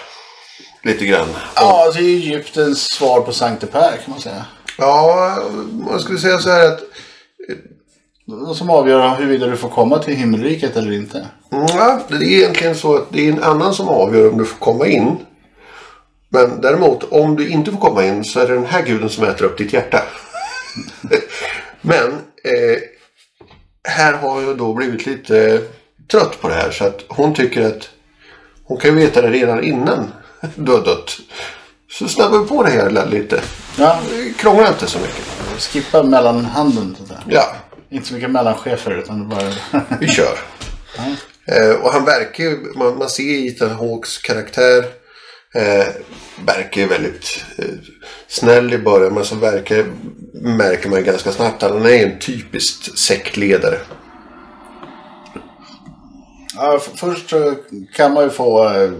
lite 0.83 1.05
grann. 1.07 1.29
Ja, 1.57 1.93
det 1.95 2.01
är 2.01 2.03
Egyptens 2.03 2.83
svar 2.83 3.21
på 3.21 3.33
Sankte 3.33 3.67
Per 3.67 3.91
kan 3.91 4.11
man 4.11 4.21
säga. 4.21 4.45
Ja, 4.79 5.39
man 5.73 6.01
skulle 6.01 6.19
säga 6.19 6.39
så 6.39 6.51
här 6.51 6.67
att 6.67 6.81
som 8.57 8.71
avgör 8.71 9.15
huruvida 9.15 9.47
du 9.47 9.57
får 9.57 9.69
komma 9.69 9.99
till 9.99 10.15
himmelriket 10.15 10.77
eller 10.77 10.93
inte. 10.93 11.29
Ja, 11.51 12.01
det 12.09 12.15
är 12.15 12.23
egentligen 12.23 12.75
så 12.75 12.97
att 12.97 13.13
det 13.13 13.29
är 13.29 13.33
en 13.33 13.43
annan 13.43 13.75
som 13.75 13.89
avgör 13.89 14.31
om 14.31 14.39
du 14.39 14.45
får 14.45 14.59
komma 14.59 14.87
in. 14.87 15.17
Men 16.29 16.61
däremot, 16.61 17.05
om 17.13 17.37
du 17.37 17.49
inte 17.49 17.71
får 17.71 17.79
komma 17.79 18.05
in 18.05 18.25
så 18.25 18.41
är 18.41 18.49
det 18.49 18.55
den 18.55 18.67
här 18.67 18.83
guden 18.83 19.09
som 19.09 19.25
äter 19.25 19.45
upp 19.45 19.59
ditt 19.59 19.73
hjärta. 19.73 20.03
Men 21.81 22.13
eh, 22.45 22.79
här 23.89 24.13
har 24.13 24.43
jag 24.43 24.59
då 24.59 24.75
blivit 24.75 25.07
lite 25.07 25.63
trött 26.11 26.41
på 26.41 26.49
det 26.49 26.55
här. 26.55 26.71
Så 26.71 26.85
att 26.85 27.05
hon 27.09 27.35
tycker 27.35 27.67
att 27.67 27.91
hon 28.65 28.79
kan 28.79 28.91
ju 28.91 28.97
veta 28.97 29.23
det 29.23 29.31
redan 29.31 29.65
innan 29.65 30.13
du 30.55 30.73
har 30.73 30.85
dött. 30.85 31.17
Så 31.91 32.09
snabbar 32.09 32.39
vi 32.39 32.47
på 32.49 32.63
det 32.63 32.71
här 32.71 33.07
lite. 33.07 33.41
Ja, 33.79 34.01
krånglar 34.39 34.69
inte 34.69 34.87
så 34.87 34.99
mycket. 34.99 35.25
skippa 35.63 36.03
mellanhanden. 36.03 36.97
Ja, 37.29 37.57
Inte 37.91 38.09
så 38.09 38.15
mycket 38.15 38.31
mellanchefer 38.31 38.91
utan 38.99 39.29
bara... 39.29 39.53
Vi 40.01 40.09
kör. 40.09 40.39
Eh, 41.47 41.75
och 41.83 41.93
han 41.93 42.05
verkar 42.05 42.45
ju, 42.45 42.73
man, 42.77 42.99
man 42.99 43.09
ser 43.09 43.47
Ethan 43.47 43.71
Hawks 43.71 44.19
karaktär. 44.19 44.85
Eh, 45.55 45.87
verkar 46.45 46.81
ju 46.81 46.87
väldigt 46.87 47.45
eh, 47.59 47.65
snäll 48.29 48.73
i 48.75 48.79
början 48.79 49.15
men 49.15 49.25
så 49.25 49.35
verkar, 49.35 49.85
märker 50.33 50.89
man 50.89 51.05
ganska 51.05 51.33
snabbt 51.33 51.63
att 51.63 51.73
han 51.73 51.87
är 51.87 52.07
en 52.07 52.19
typisk 52.19 52.99
sektledare. 52.99 53.79
Ja, 56.57 56.77
f- 56.81 56.91
först 56.97 57.33
kan 57.97 58.13
man 58.15 58.25
ju 58.25 58.31
få 58.31 58.69
eh, 58.69 58.93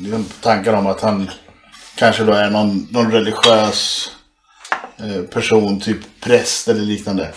liksom 0.00 0.24
tankar 0.40 0.72
om 0.72 0.86
att 0.86 1.00
han 1.00 1.30
kanske 1.96 2.24
då 2.24 2.32
är 2.32 2.50
någon, 2.50 2.88
någon 2.90 3.12
religiös 3.12 4.10
eh, 4.98 5.22
person, 5.22 5.80
typ 5.80 5.98
präst 6.20 6.68
eller 6.68 6.80
liknande. 6.80 7.32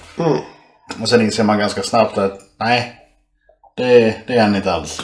Och 1.02 1.10
sen 1.10 1.22
inser 1.22 1.44
man 1.44 1.60
ganska 1.60 1.84
snabbt 1.84 2.18
att 2.18 2.40
nej, 2.60 2.96
det, 3.78 4.16
det 4.28 4.34
är 4.34 4.42
han 4.42 4.56
inte 4.56 4.74
alls. 4.74 5.02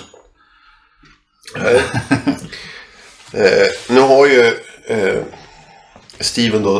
Eh, 3.33 3.67
nu 3.89 3.99
har 3.99 4.27
ju 4.27 4.45
eh, 4.87 5.19
Steven 6.19 6.63
då 6.63 6.77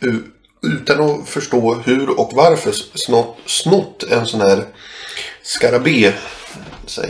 eh, 0.00 0.14
utan 0.62 1.00
att 1.10 1.28
förstå 1.28 1.74
hur 1.74 2.20
och 2.20 2.32
varför 2.34 2.72
snott, 2.72 3.36
snott 3.46 4.02
en 4.02 4.26
sån 4.26 4.40
här 4.40 4.64
skarabé. 5.42 6.12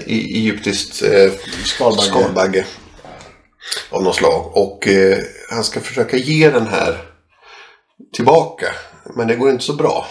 i- 0.06 0.36
Egyptiskt 0.38 1.02
eh, 1.02 1.30
Skalbagge. 1.64 2.02
skalbagge. 2.08 2.64
Av 3.90 4.02
något 4.02 4.16
slag. 4.16 4.56
Och 4.56 4.88
eh, 4.88 5.18
han 5.50 5.64
ska 5.64 5.80
försöka 5.80 6.16
ge 6.16 6.50
den 6.50 6.66
här 6.66 6.98
tillbaka. 8.14 8.66
Men 9.16 9.28
det 9.28 9.36
går 9.36 9.50
inte 9.50 9.64
så 9.64 9.72
bra. 9.72 10.06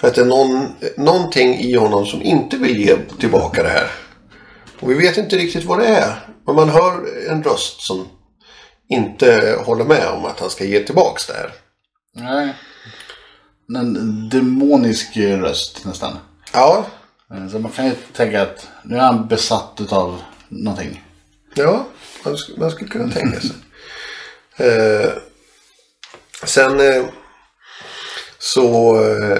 För 0.00 0.08
att 0.08 0.14
det 0.14 0.20
är 0.20 0.24
någon, 0.24 0.68
någonting 0.96 1.54
i 1.60 1.74
honom 1.74 2.06
som 2.06 2.22
inte 2.22 2.56
vill 2.56 2.76
ge 2.86 2.96
tillbaka 3.20 3.62
det 3.62 3.68
här. 3.68 3.90
Och 4.80 4.90
vi 4.90 4.94
vet 4.94 5.16
inte 5.16 5.36
riktigt 5.36 5.64
vad 5.64 5.78
det 5.78 5.86
är. 5.86 6.12
Men 6.48 6.56
man 6.56 6.68
hör 6.68 7.26
en 7.30 7.42
röst 7.42 7.80
som 7.80 8.08
inte 8.88 9.58
håller 9.66 9.84
med 9.84 10.06
om 10.08 10.24
att 10.24 10.40
han 10.40 10.50
ska 10.50 10.64
ge 10.64 10.80
tillbaks 10.80 11.26
det 11.26 11.32
här. 11.34 11.52
Nej. 12.14 12.54
En 13.76 14.28
demonisk 14.28 15.16
röst 15.16 15.84
nästan. 15.84 16.18
Ja, 16.52 16.86
Eh, 17.34 17.48
Så 17.48 17.58
man 17.58 17.72
kan 17.72 17.86
ju 17.86 17.92
tänka 18.12 18.42
att 18.42 18.68
nu 18.84 18.96
är 18.96 19.00
han 19.00 19.28
besatt 19.28 19.76
utav 19.80 20.22
någonting. 20.48 21.04
ja 21.54 21.86
man, 22.24 22.34
sk- 22.34 22.60
man 22.60 22.70
skulle 22.70 22.90
kunna 22.90 23.12
tänka 23.12 23.40
sig. 23.40 23.50
Eh, 24.60 25.10
sen 26.44 26.80
eh, 26.80 27.04
så 28.38 28.96
eh, 29.04 29.38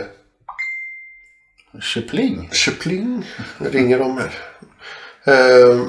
Kypling. 1.81 2.49
Kypling 2.53 3.27
ringer 3.59 3.99
de 3.99 4.19
här. 4.19 4.33
Eh, 5.25 5.87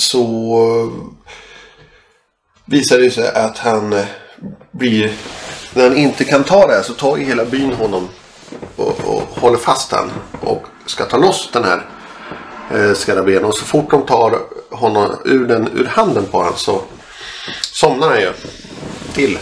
så 0.00 0.22
eh, 0.22 1.20
visar 2.64 2.98
det 2.98 3.10
sig 3.10 3.28
att 3.34 3.58
han 3.58 3.92
eh, 3.92 4.04
blir... 4.70 5.12
När 5.74 5.88
han 5.88 5.96
inte 5.96 6.24
kan 6.24 6.44
ta 6.44 6.66
det 6.66 6.74
här 6.74 6.82
så 6.82 6.94
tar 6.94 7.16
ju 7.16 7.24
hela 7.24 7.44
byn 7.44 7.72
honom 7.72 8.08
och, 8.76 9.00
och 9.04 9.22
håller 9.22 9.58
fast 9.58 9.92
han 9.92 10.10
och 10.40 10.66
ska 10.86 11.04
ta 11.04 11.16
loss 11.16 11.50
den 11.52 11.64
här 11.64 11.86
eh, 12.74 12.94
skarabén. 12.94 13.44
Och 13.44 13.54
så 13.54 13.64
fort 13.64 13.90
de 13.90 14.06
tar 14.06 14.38
honom 14.70 15.16
ur, 15.24 15.46
den, 15.46 15.68
ur 15.74 15.84
handen 15.84 16.26
på 16.30 16.38
honom 16.38 16.56
så 16.56 16.82
somnar 17.60 18.08
han 18.08 18.20
ju 18.20 18.32
till. 19.12 19.38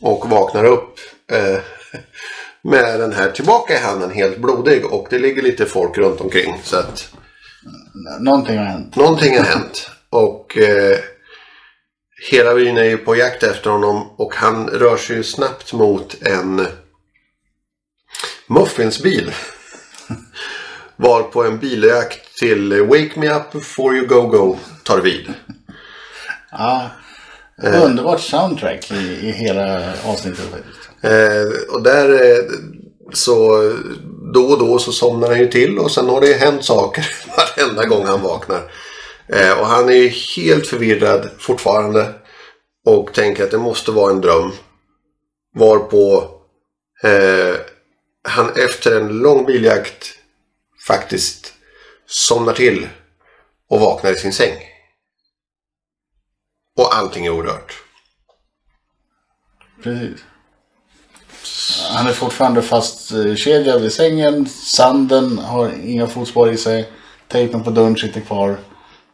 Och 0.00 0.30
vaknar 0.30 0.64
upp 0.64 0.98
eh, 1.32 1.58
med 2.62 3.00
den 3.00 3.12
här 3.12 3.30
tillbaka 3.30 3.74
i 3.74 3.82
handen 3.82 4.10
helt 4.10 4.38
blodig. 4.38 4.84
Och 4.86 5.06
det 5.10 5.18
ligger 5.18 5.42
lite 5.42 5.66
folk 5.66 5.98
runt 5.98 6.20
omkring. 6.20 6.60
Så 6.64 6.76
att 6.76 7.17
Någonting 8.20 8.58
har 8.58 8.64
hänt. 8.64 8.96
någonting 8.96 9.38
har 9.38 9.44
hänt. 9.44 9.90
Och 10.10 10.58
eh, 10.58 10.98
hela 12.30 12.54
byn 12.54 12.76
är 12.76 12.84
ju 12.84 12.98
på 12.98 13.16
jakt 13.16 13.42
efter 13.42 13.70
honom. 13.70 14.10
Och 14.16 14.34
han 14.34 14.68
rör 14.68 14.96
sig 14.96 15.16
ju 15.16 15.22
snabbt 15.22 15.72
mot 15.72 16.22
en 16.22 16.66
muffinsbil. 18.46 19.32
Var 20.96 21.22
på 21.22 21.44
en 21.44 21.58
biljakt 21.58 22.38
till 22.38 22.82
Wake 22.82 23.12
Me 23.16 23.30
Up 23.30 23.52
Before 23.52 23.96
You 23.96 24.06
Go 24.06 24.20
Go 24.26 24.58
tar 24.82 25.00
vid. 25.00 25.32
Ja. 26.50 26.90
Eh. 27.62 27.84
Underbart 27.84 28.20
soundtrack 28.20 28.90
i, 28.90 29.28
i 29.28 29.30
hela 29.30 29.92
avsnittet. 30.04 30.46
Eh, 31.00 31.74
och 31.74 31.82
där 31.82 32.10
eh, 32.10 32.44
så 33.12 33.62
då 34.34 34.44
och 34.44 34.58
då 34.58 34.78
så 34.78 34.92
somnar 34.92 35.28
han 35.28 35.38
ju 35.38 35.46
till 35.46 35.78
och 35.78 35.90
sen 35.90 36.08
har 36.08 36.20
det 36.20 36.26
ju 36.26 36.34
hänt 36.34 36.64
saker 36.64 37.06
varenda 37.36 37.86
gång 37.86 38.06
han 38.06 38.22
vaknar. 38.22 38.72
Eh, 39.28 39.60
och 39.60 39.66
han 39.66 39.88
är 39.88 39.94
ju 39.94 40.08
helt 40.08 40.66
förvirrad 40.66 41.30
fortfarande 41.38 42.14
och 42.86 43.14
tänker 43.14 43.44
att 43.44 43.50
det 43.50 43.58
måste 43.58 43.90
vara 43.90 44.10
en 44.10 44.20
dröm. 44.20 44.52
Varpå 45.54 46.30
eh, 47.02 47.56
han 48.22 48.50
efter 48.56 49.00
en 49.00 49.08
lång 49.08 49.46
biljakt 49.46 50.14
faktiskt 50.86 51.54
somnar 52.06 52.52
till 52.52 52.88
och 53.70 53.80
vaknar 53.80 54.12
i 54.12 54.14
sin 54.14 54.32
säng. 54.32 54.54
Och 56.76 56.94
allting 56.94 57.26
är 57.26 57.34
orört. 57.34 57.82
Precis. 59.82 60.20
Han 61.98 62.06
är 62.06 62.12
fortfarande 62.12 62.62
fastkedjad 62.62 63.82
vid 63.82 63.92
sängen. 63.92 64.46
Sanden 64.48 65.38
har 65.38 65.72
inga 65.84 66.06
fotspår 66.06 66.50
i 66.50 66.56
sig. 66.56 66.90
Tejpen 67.28 67.62
på 67.64 67.70
dörren 67.70 67.96
sitter 67.96 68.20
kvar. 68.20 68.56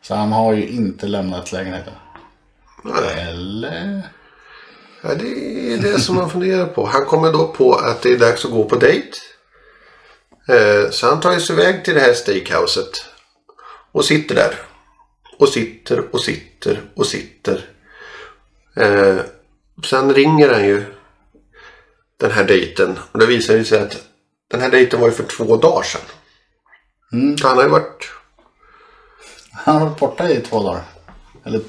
Så 0.02 0.14
han 0.14 0.32
har 0.32 0.52
ju 0.52 0.68
inte 0.68 1.06
lämnat 1.06 1.52
lägenheten. 1.52 1.92
Eller? 3.18 4.02
Ja, 5.02 5.14
det 5.14 5.28
är 5.74 5.78
det 5.78 6.00
som 6.00 6.14
man 6.14 6.30
funderar 6.30 6.66
på. 6.66 6.86
Han 6.86 7.04
kommer 7.04 7.32
då 7.32 7.48
på 7.48 7.74
att 7.74 8.02
det 8.02 8.12
är 8.12 8.18
dags 8.18 8.44
att 8.44 8.50
gå 8.50 8.64
på 8.64 8.76
dejt. 8.76 9.08
Eh, 10.48 10.90
Så 10.90 11.06
han 11.06 11.20
tar 11.20 11.38
sig 11.38 11.56
iväg 11.56 11.84
till 11.84 11.94
det 11.94 12.00
här 12.00 12.12
steakhouset. 12.14 12.90
Och 13.92 14.04
sitter 14.04 14.34
där. 14.34 14.54
Och 15.38 15.48
sitter 15.48 16.14
och 16.14 16.20
sitter 16.20 16.80
och 16.96 17.06
sitter. 17.06 17.64
Eh, 18.76 19.16
Sen 19.90 20.14
ringer 20.14 20.48
han 20.52 20.64
ju 20.64 20.84
den 22.20 22.30
här 22.30 22.44
dejten. 22.44 22.98
Och 23.12 23.18
det 23.18 23.26
visar 23.26 23.56
ju 23.56 23.64
sig 23.64 23.80
att 23.80 24.02
den 24.50 24.60
här 24.60 24.70
dejten 24.70 25.00
var 25.00 25.08
ju 25.08 25.14
för 25.14 25.24
två 25.24 25.56
dagar 25.56 25.82
sedan. 25.82 26.00
Så 27.36 27.48
han 27.48 27.56
har 27.56 27.64
ju 27.64 27.70
varit... 27.70 28.10
Han 29.52 29.74
har 29.74 29.86
varit 29.86 30.00
borta 30.00 30.30
i 30.30 30.40
två 30.40 30.62
dagar. 30.62 30.82
Eller... 31.44 31.60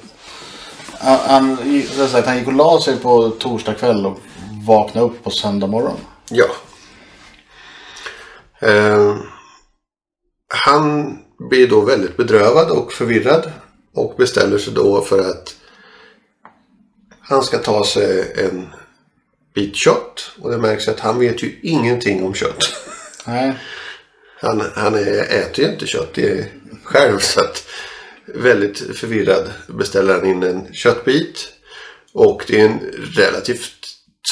Han, 1.00 1.20
han, 1.20 1.58
sagt, 2.10 2.28
han 2.28 2.38
gick 2.38 2.48
och 2.48 2.54
la 2.54 2.82
sig 2.82 3.00
på 3.00 3.30
torsdag 3.30 3.74
kväll 3.74 4.06
och 4.06 4.20
vaknade 4.68 5.08
upp 5.08 5.24
på 5.24 5.30
söndag 5.30 5.68
morgon. 5.68 5.98
Ja. 6.30 6.46
Eh, 8.60 9.16
han 10.48 11.18
blir 11.50 11.68
då 11.68 11.82
väldigt 11.82 12.18
bedrövad 12.18 12.72
och 12.72 12.94
förvirrad. 12.94 13.52
Och 13.94 14.16
beställer 14.18 14.58
sig 14.58 14.74
då 14.74 15.02
för 15.02 15.20
att 15.20 15.56
han 17.20 17.44
ska 17.44 17.58
ta 17.58 17.84
sig 17.84 18.34
en 18.46 18.68
bit 19.56 19.76
kött. 19.76 20.32
Och 20.42 20.52
det 20.52 20.58
märks 20.58 20.88
att 20.88 21.00
han 21.00 21.20
vet 21.20 21.44
ju 21.44 21.60
ingenting 21.64 22.24
om 22.24 22.34
kött. 22.34 22.64
Nej. 23.28 23.54
Han, 24.42 24.64
han 24.76 24.96
är, 24.96 25.24
äter 25.24 25.66
ju 25.66 25.72
inte 25.72 25.88
kött 25.88 26.14
det 26.14 26.30
är 26.30 26.46
själv. 26.84 27.20
Så 27.20 27.40
att 27.40 27.68
väldigt 28.26 28.98
förvirrad 28.98 29.52
beställer 29.68 30.14
han 30.14 30.26
in 30.26 30.44
en 30.44 30.74
köttbit. 30.74 31.48
Och 32.14 32.44
det 32.48 32.62
är 32.62 32.66
en 32.66 32.80
relativt 33.16 33.72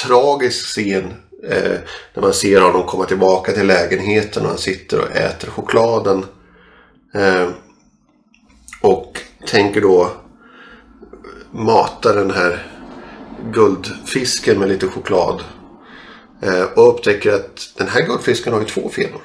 tragisk 0.03 0.65
scen. 0.65 1.13
Eh, 1.49 1.77
när 2.13 2.21
man 2.21 2.33
ser 2.33 2.62
honom 2.62 2.88
komma 2.88 3.05
tillbaka 3.05 3.51
till 3.51 3.67
lägenheten 3.67 4.43
och 4.43 4.49
han 4.49 4.57
sitter 4.57 4.99
och 4.99 5.15
äter 5.15 5.47
chokladen. 5.49 6.25
Eh, 7.13 7.49
och 8.81 9.19
tänker 9.47 9.81
då 9.81 10.12
mata 11.51 12.13
den 12.13 12.31
här 12.31 12.72
guldfisken 13.51 14.60
med 14.60 14.69
lite 14.69 14.88
choklad. 14.88 15.43
Eh, 16.41 16.63
och 16.63 16.93
upptäcker 16.93 17.34
att 17.34 17.73
den 17.77 17.88
här 17.88 18.01
guldfisken 18.06 18.53
har 18.53 18.60
ju 18.60 18.65
två 18.67 18.89
fenor. 18.89 19.21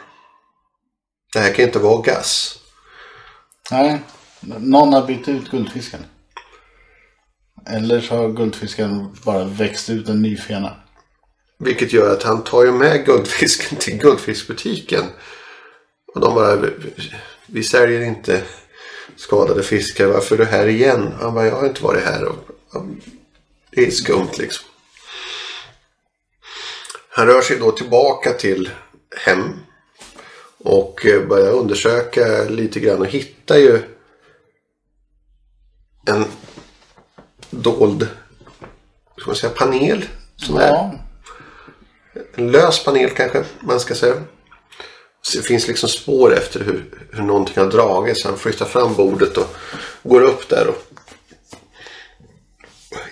Det 1.32 1.38
här 1.40 1.52
kan 1.52 1.64
inte 1.64 1.78
vara 1.78 2.02
gass. 2.02 2.58
Nej. 3.70 4.00
Någon 4.40 4.92
har 4.92 5.06
bytt 5.06 5.28
ut 5.28 5.50
guldfisken. 5.50 6.00
Eller 7.66 8.00
så 8.00 8.16
har 8.16 8.28
guldfisken 8.28 9.16
bara 9.24 9.44
växt 9.44 9.90
ut 9.90 10.08
en 10.08 10.22
ny 10.22 10.36
fena. 10.36 10.72
Vilket 11.58 11.92
gör 11.92 12.12
att 12.12 12.22
han 12.22 12.44
tar 12.44 12.64
ju 12.64 12.72
med 12.72 13.04
guldfisken 13.06 13.78
till 13.78 13.98
guldfiskbutiken. 13.98 15.04
Och 16.14 16.20
de 16.20 16.34
bara, 16.34 16.56
"Vi- 17.46 17.62
säljer 17.62 18.00
inte 18.00 18.42
skadade 19.16 19.62
fiskar. 19.62 20.06
Varför 20.06 20.34
är 20.34 20.38
du 20.38 20.44
här 20.44 20.66
igen? 20.66 21.12
Han 21.20 21.34
bara, 21.34 21.46
jag 21.46 21.56
har 21.56 21.66
inte 21.66 21.82
varit 21.84 22.04
här. 22.04 22.24
Och, 22.24 22.36
det 23.78 23.86
är 23.86 23.90
skumt 23.90 24.38
liksom. 24.38 24.64
Han 27.10 27.26
rör 27.26 27.40
sig 27.40 27.58
då 27.58 27.72
tillbaka 27.72 28.32
till 28.32 28.70
hem. 29.16 29.56
Och 30.58 31.06
eh, 31.06 31.26
börjar 31.26 31.52
undersöka 31.52 32.44
lite 32.44 32.80
grann 32.80 33.00
och 33.00 33.06
hittar 33.06 33.56
ju 33.56 33.82
en 36.06 36.24
dold 37.50 38.08
ska 39.16 39.26
man 39.26 39.36
säga, 39.36 39.52
panel. 39.52 40.04
Som 40.36 40.56
är 40.56 40.68
Ja. 40.68 40.94
en 42.34 42.52
lös 42.52 42.84
panel 42.84 43.10
kanske 43.10 43.44
man 43.60 43.80
ska 43.80 43.94
säga. 43.94 44.22
Så 45.22 45.38
det 45.38 45.44
finns 45.44 45.68
liksom 45.68 45.88
spår 45.88 46.34
efter 46.34 46.60
hur, 46.64 46.84
hur 47.12 47.22
någonting 47.22 47.54
har 47.56 47.70
dragits. 47.70 48.24
Han 48.24 48.38
flyttar 48.38 48.66
fram 48.66 48.94
bordet 48.94 49.36
och 49.36 49.54
går 50.02 50.22
upp 50.22 50.48
där. 50.48 50.66
Och 50.68 50.87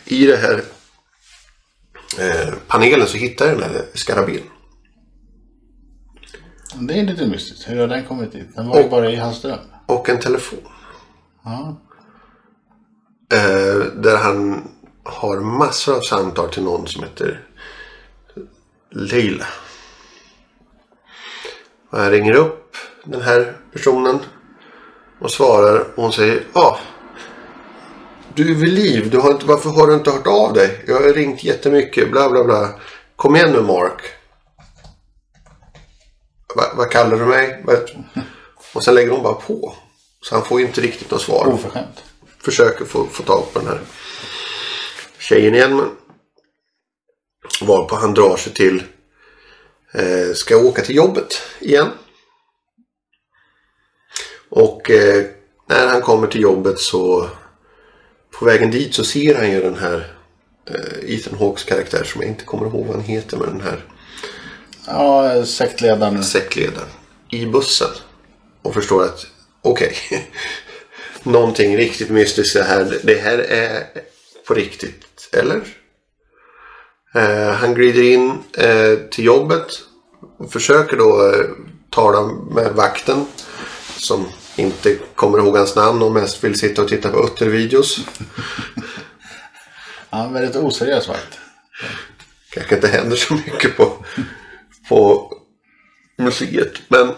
I 0.06 0.26
det 0.26 0.36
här 0.36 0.62
eh, 2.18 2.54
panelen 2.68 3.06
så 3.06 3.16
hittar 3.16 3.46
jag 3.46 3.58
den 3.58 3.70
här 3.70 3.84
skarabén. 3.94 4.42
Det 6.80 6.94
är 7.00 7.04
lite 7.04 7.26
mystiskt. 7.26 7.68
Hur 7.68 7.80
har 7.80 7.86
den 7.88 8.04
kommit 8.04 8.32
dit? 8.32 8.56
Den 8.56 8.68
var 8.68 8.78
ju 8.78 8.84
Och- 8.84 8.90
bara 8.90 9.10
i 9.10 9.16
hans 9.16 9.42
dröm. 9.42 9.58
Och 9.86 10.08
en 10.08 10.20
telefon. 10.20 10.58
Ja. 11.44 11.80
Eh, 13.32 13.78
där 13.96 14.16
han 14.16 14.68
har 15.04 15.40
massor 15.40 15.96
av 15.96 16.00
samtal 16.00 16.48
till 16.52 16.62
någon 16.62 16.86
som 16.86 17.02
heter 17.02 17.44
Leila. 18.90 19.46
Och 21.90 21.98
han 21.98 22.10
ringer 22.10 22.32
upp 22.32 22.76
den 23.04 23.20
här 23.22 23.56
personen 23.72 24.18
och 25.20 25.30
svarar. 25.30 25.80
Och 25.80 26.02
hon 26.02 26.12
säger 26.12 26.44
ja. 26.54 26.78
Du 28.36 28.50
är 28.50 28.54
vid 28.54 28.72
liv. 28.72 29.10
Du 29.10 29.18
har 29.18 29.32
inte, 29.32 29.46
varför 29.46 29.70
har 29.70 29.86
du 29.86 29.94
inte 29.94 30.10
hört 30.10 30.26
av 30.26 30.52
dig? 30.52 30.84
Jag 30.86 30.94
har 30.94 31.12
ringt 31.12 31.44
jättemycket. 31.44 32.10
Bla 32.10 32.30
bla 32.30 32.44
bla. 32.44 32.80
Kom 33.16 33.36
igen 33.36 33.52
nu 33.52 33.62
Mark. 33.62 34.02
Va, 36.56 36.64
vad 36.76 36.90
kallar 36.90 37.18
du 37.18 37.24
mig? 37.24 37.64
Och 38.72 38.84
sen 38.84 38.94
lägger 38.94 39.10
hon 39.10 39.22
bara 39.22 39.34
på. 39.34 39.74
Så 40.20 40.34
han 40.34 40.44
får 40.44 40.60
inte 40.60 40.80
riktigt 40.80 41.10
något 41.10 41.22
svar. 41.22 41.46
Oförskämt. 41.46 42.04
Försöker 42.38 42.84
få, 42.84 43.06
få 43.06 43.22
tag 43.22 43.52
på 43.52 43.58
den 43.58 43.68
här 43.68 43.80
tjejen 45.18 45.54
igen. 45.54 45.76
Men 45.76 45.90
varpå 47.60 47.94
han 47.96 48.14
drar 48.14 48.36
sig 48.36 48.52
till. 48.52 48.82
Eh, 49.94 50.34
ska 50.34 50.56
åka 50.56 50.82
till 50.82 50.96
jobbet 50.96 51.42
igen. 51.60 51.90
Och 54.48 54.90
eh, 54.90 55.24
när 55.68 55.86
han 55.86 56.02
kommer 56.02 56.26
till 56.26 56.40
jobbet 56.40 56.80
så. 56.80 57.30
På 58.38 58.44
vägen 58.44 58.70
dit 58.70 58.94
så 58.94 59.04
ser 59.04 59.34
han 59.34 59.50
ju 59.50 59.60
den 59.60 59.78
här. 59.78 60.12
Eh, 60.70 61.14
Ethan 61.14 61.38
Hawks 61.38 61.64
karaktär 61.64 62.04
som 62.04 62.20
jag 62.20 62.30
inte 62.30 62.44
kommer 62.44 62.66
ihåg 62.66 62.86
vad 62.86 62.96
han 62.96 63.04
heter. 63.04 63.36
Men 63.36 63.48
den 63.48 63.60
här 63.60 63.84
Ja, 64.86 65.44
sektledaren. 65.44 66.24
säckledaren 66.24 66.88
i 67.30 67.46
bussen. 67.46 67.88
Och 68.62 68.74
förstår 68.74 69.04
att 69.04 69.26
okej. 69.62 69.94
någonting 71.22 71.76
riktigt 71.76 72.10
mystiskt 72.10 72.54
det 72.56 72.62
här. 72.62 72.98
Det 73.02 73.20
här 73.20 73.38
är 73.38 73.84
på 74.46 74.54
riktigt. 74.54 75.28
Eller? 75.32 75.60
Eh, 77.14 77.50
han 77.52 77.74
glider 77.74 78.02
in 78.02 78.30
eh, 78.58 78.98
till 79.10 79.24
jobbet. 79.24 79.66
Och 80.38 80.52
försöker 80.52 80.96
då 80.96 81.32
eh, 81.34 81.46
tala 81.90 82.22
med 82.50 82.72
vakten. 82.72 83.26
Som 83.96 84.26
inte 84.56 84.98
kommer 85.14 85.38
ihåg 85.38 85.56
hans 85.56 85.76
namn 85.76 86.02
och 86.02 86.12
mest 86.12 86.44
vill 86.44 86.58
sitta 86.58 86.82
och 86.82 86.88
titta 86.88 87.10
på 87.10 87.24
uttervideos. 87.24 88.00
Ja, 90.10 90.24
en 90.24 90.32
väldigt 90.32 90.56
oseriös 90.56 91.08
vakt. 91.08 91.38
kanske 92.50 92.74
inte 92.74 92.88
händer 92.88 93.16
så 93.16 93.34
mycket 93.34 93.76
på, 93.76 94.04
på 94.88 95.32
museet. 96.18 96.72
Men 96.88 97.08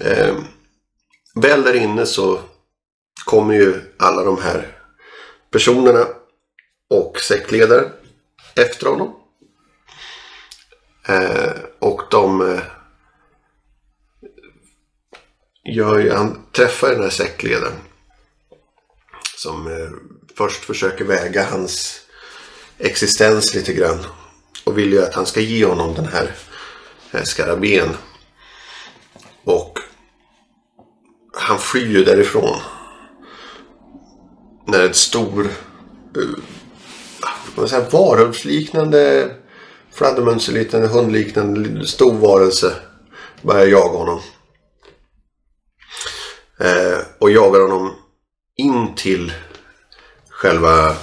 eh, 0.00 0.36
väl 1.34 1.62
där 1.62 1.74
inne 1.74 2.06
så 2.06 2.40
kommer 3.24 3.54
ju 3.54 3.80
alla 3.98 4.24
de 4.24 4.42
här 4.42 4.78
personerna 5.50 6.06
och 6.90 7.20
sektledare 7.20 7.90
efter 8.56 8.86
honom. 8.86 9.16
Eh, 11.08 11.52
och 11.78 12.02
de 12.10 12.52
eh, 12.52 12.62
gör 15.66 15.98
ju, 15.98 16.12
han 16.12 16.42
träffar 16.52 16.90
den 16.90 17.02
här 17.02 17.10
säckledaren. 17.10 17.76
Som 19.36 19.66
eh, 19.66 19.90
först 20.36 20.64
försöker 20.64 21.04
väga 21.04 21.44
hans 21.44 22.00
existens 22.78 23.54
lite 23.54 23.72
grann. 23.72 23.98
Och 24.64 24.78
vill 24.78 24.92
ju 24.92 25.02
att 25.02 25.14
han 25.14 25.26
ska 25.26 25.40
ge 25.40 25.64
honom 25.64 25.94
den 25.94 26.06
här 26.06 26.34
eh, 27.12 27.22
skarabén. 27.22 27.88
Och 29.44 29.78
han 31.34 31.58
flyr 31.58 31.86
ju 31.86 32.04
därifrån. 32.04 32.60
När 34.66 34.84
ett 34.84 34.96
stor 34.96 35.48
eh, 37.56 37.82
varulvsliknande 37.90 39.34
fladdermönsliknande 39.92 40.88
hundliknande 40.88 41.86
stor 41.86 42.14
varelse 42.14 42.72
börjar 43.42 43.66
jaga 43.66 43.98
honom. 43.98 44.20
Eh, 46.60 46.98
och 47.18 47.30
jagar 47.30 47.60
honom 47.60 47.94
in 48.56 48.94
till 48.94 49.32
själva 50.30 50.96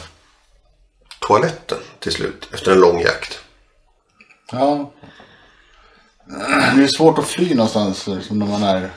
toaletten 1.19 1.77
till 1.99 2.11
slut 2.11 2.49
efter 2.53 2.71
en 2.71 2.79
lång 2.79 3.01
jakt. 3.01 3.39
Ja. 4.51 4.93
Det 6.75 6.83
är 6.83 6.97
svårt 6.97 7.19
att 7.19 7.27
fly 7.27 7.55
någonstans 7.55 8.07
liksom, 8.07 8.39
när 8.39 8.45
man 8.45 8.63
är 8.63 8.89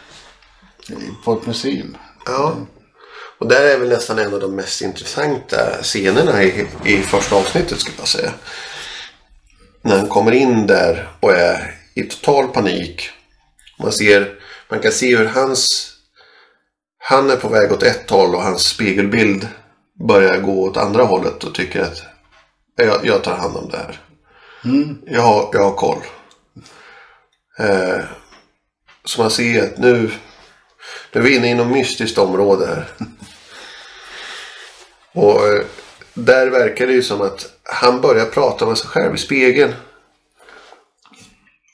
på 1.25 1.33
ett 1.33 1.47
museum. 1.47 1.97
Ja. 2.27 2.57
Och 3.39 3.49
där 3.49 3.63
är 3.63 3.79
väl 3.79 3.89
nästan 3.89 4.19
en 4.19 4.35
av 4.35 4.41
de 4.41 4.57
mest 4.57 4.83
intressanta 4.83 5.83
scenerna 5.83 6.43
i, 6.43 6.67
i 6.85 7.03
första 7.03 7.37
avsnittet 7.37 7.81
skulle 7.81 7.97
jag 7.99 8.09
säga. 8.09 8.33
När 9.83 9.99
han 9.99 10.09
kommer 10.09 10.33
in 10.33 10.67
där 10.67 11.09
och 11.21 11.33
är 11.33 11.75
i 11.95 12.03
total 12.03 12.49
panik. 12.49 13.11
Man 13.79 13.93
ser, 13.93 14.39
man 14.69 14.81
kan 14.81 14.93
se 14.93 15.17
hur 15.17 15.25
hans, 15.25 15.93
han 17.09 17.31
är 17.31 17.37
på 17.37 17.49
väg 17.49 17.73
åt 17.73 17.83
ett 17.83 18.11
håll 18.11 18.35
och 18.35 18.43
hans 18.43 18.63
spegelbild 18.63 19.49
börjar 20.09 20.41
gå 20.41 20.63
åt 20.63 20.77
andra 20.77 21.03
hållet 21.03 21.45
och 21.45 21.55
tycker 21.55 21.83
att 21.83 22.03
jag, 22.77 23.07
jag 23.07 23.25
tar 23.25 23.37
hand 23.37 23.57
om 23.57 23.69
det 23.71 23.77
här. 23.77 24.01
Jag, 25.07 25.23
har, 25.23 25.51
jag 25.53 25.63
har 25.63 25.77
koll. 25.77 25.99
Eh, 27.59 28.05
så 29.05 29.23
man 29.23 29.31
ser 29.31 29.65
att 29.65 29.79
nu, 29.79 30.11
nu 31.13 31.21
är 31.21 31.25
vi 31.25 31.37
inne 31.37 31.51
i 31.51 31.55
något 31.55 31.73
mystiskt 31.73 32.19
område 32.19 32.67
här. 32.67 32.89
Och 35.23 35.49
eh, 35.49 35.65
där 36.15 36.51
verkar 36.51 36.87
det 36.87 36.93
ju 36.93 37.03
som 37.03 37.21
att 37.21 37.53
han 37.63 38.01
börjar 38.01 38.27
prata 38.27 38.67
med 38.67 38.79
sig 38.79 38.89
själv 38.89 39.15
i 39.15 39.19
spegeln. 39.19 39.75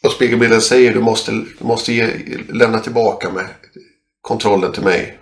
Och 0.02 0.12
spegelbilden 0.12 0.62
säger 0.62 0.94
du 0.94 1.00
måste, 1.00 1.30
du 1.30 1.64
måste 1.64 1.92
ge, 1.92 2.06
lämna 2.48 2.78
tillbaka 2.78 3.30
med 3.30 3.46
kontrollen 4.20 4.72
till 4.72 4.82
mig. 4.82 5.18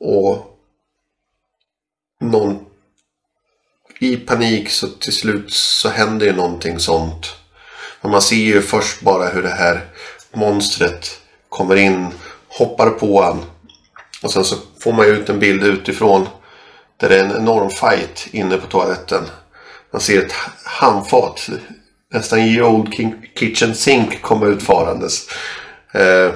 Och 0.00 0.58
någon 2.20 2.58
i 4.00 4.16
panik 4.16 4.70
så 4.70 4.88
till 4.88 5.12
slut 5.12 5.52
så 5.52 5.88
händer 5.88 6.26
ju 6.26 6.32
någonting 6.32 6.78
sånt. 6.78 7.26
Men 8.00 8.10
man 8.10 8.22
ser 8.22 8.36
ju 8.36 8.62
först 8.62 9.00
bara 9.00 9.26
hur 9.28 9.42
det 9.42 9.48
här 9.48 9.80
monstret 10.32 11.20
kommer 11.48 11.76
in, 11.76 12.08
hoppar 12.48 12.90
på 12.90 13.22
han. 13.22 13.44
Och 14.22 14.32
sen 14.32 14.44
så 14.44 14.56
får 14.80 14.92
man 14.92 15.06
ju 15.06 15.12
ut 15.12 15.28
en 15.28 15.38
bild 15.38 15.64
utifrån. 15.64 16.28
Där 16.96 17.08
det 17.08 17.20
är 17.20 17.24
en 17.24 17.36
enorm 17.36 17.70
fight 17.70 18.28
inne 18.32 18.56
på 18.56 18.66
toaletten. 18.66 19.24
Man 19.90 20.00
ser 20.00 20.22
ett 20.26 20.32
handfat. 20.64 21.48
Nästan 22.12 22.38
i 22.38 22.62
Old 22.62 22.94
King- 22.94 23.30
Kitchen 23.38 23.74
Sink 23.74 24.22
komma 24.22 24.46
ut 24.46 24.62
farandes. 24.62 25.28
Eh, 25.92 26.32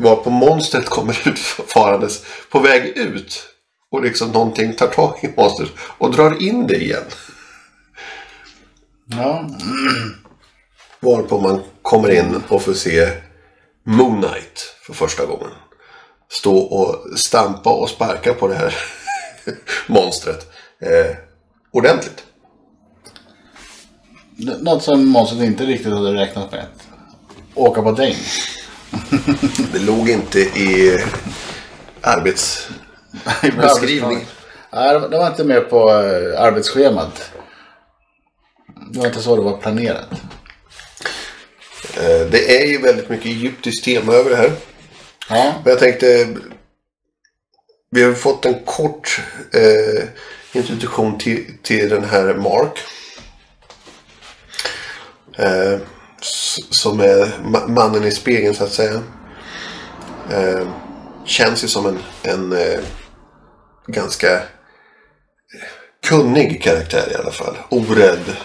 varpå 0.00 0.30
monstret 0.30 0.88
kommer 0.88 1.28
ut 1.28 1.38
farandes 1.38 2.24
på 2.50 2.60
väg 2.60 2.96
ut. 2.96 3.46
Och 3.90 4.02
liksom 4.02 4.30
någonting 4.30 4.74
tar 4.74 4.86
tag 4.86 5.18
i 5.22 5.28
monstret 5.36 5.70
och 5.78 6.10
drar 6.10 6.42
in 6.42 6.66
det 6.66 6.76
igen. 6.76 7.04
Ja. 9.06 9.48
Varpå 11.00 11.40
man 11.40 11.62
kommer 11.82 12.10
in 12.10 12.42
och 12.48 12.62
får 12.62 12.72
se 12.72 13.08
Moon 13.84 14.22
Knight 14.22 14.74
för 14.82 14.92
första 14.94 15.26
gången. 15.26 15.50
Stå 16.30 16.58
och 16.58 17.18
stampa 17.18 17.70
och 17.70 17.88
sparka 17.88 18.34
på 18.34 18.48
det 18.48 18.54
här 18.54 18.74
monstret. 19.86 20.52
Eh, 20.80 21.16
ordentligt. 21.70 22.24
Något 24.36 24.82
som 24.82 25.06
monstret 25.06 25.42
inte 25.42 25.64
riktigt 25.64 25.92
hade 25.92 26.14
räknat 26.14 26.52
med. 26.52 26.66
Åka 27.54 27.82
på 27.82 27.92
däng. 27.92 28.16
Det 29.72 29.78
låg 29.78 30.08
inte 30.10 30.40
i 30.40 30.98
arbetsbeskrivningen. 32.00 34.26
Nej, 34.72 35.00
det 35.00 35.08
var- 35.18 35.26
inte 35.26 35.44
med 35.44 35.70
på 35.70 35.90
eh, 35.90 36.40
arbetsschemat. 36.42 37.30
Det 38.92 38.98
var 38.98 39.06
inte 39.06 39.22
så 39.22 39.36
det 39.36 39.42
var 39.42 39.56
planerat. 39.56 40.06
Eh, 41.96 42.20
det 42.30 42.62
är 42.62 42.66
ju 42.66 42.78
väldigt 42.78 43.08
mycket 43.08 43.26
egyptiskt 43.26 43.84
tema 43.84 44.12
över 44.12 44.30
det 44.30 44.36
här. 44.36 44.52
Ja, 45.28 45.54
Men 45.64 45.70
jag 45.70 45.78
tänkte... 45.78 46.28
Vi 47.92 48.02
har 48.02 48.12
fått 48.14 48.44
en 48.44 48.64
kort 48.64 49.20
eh, 49.54 50.04
introduktion 50.52 51.18
till, 51.18 51.52
till 51.62 51.88
den 51.88 52.04
här 52.04 52.34
Mark. 52.34 52.78
Eh, 55.38 55.78
som 56.70 57.00
är 57.00 57.38
ma- 57.44 57.68
mannen 57.68 58.04
i 58.04 58.10
spegeln 58.10 58.54
så 58.54 58.64
att 58.64 58.72
säga. 58.72 59.02
Eh, 60.30 60.68
känns 61.24 61.64
ju 61.64 61.68
som 61.68 61.86
en, 61.86 61.98
en 62.22 62.52
eh, 62.52 62.80
ganska 63.86 64.32
eh, 64.36 64.42
kunnig 66.06 66.62
karaktär 66.62 67.12
i 67.12 67.14
alla 67.14 67.30
fall. 67.32 67.56
Orädd. 67.68 68.36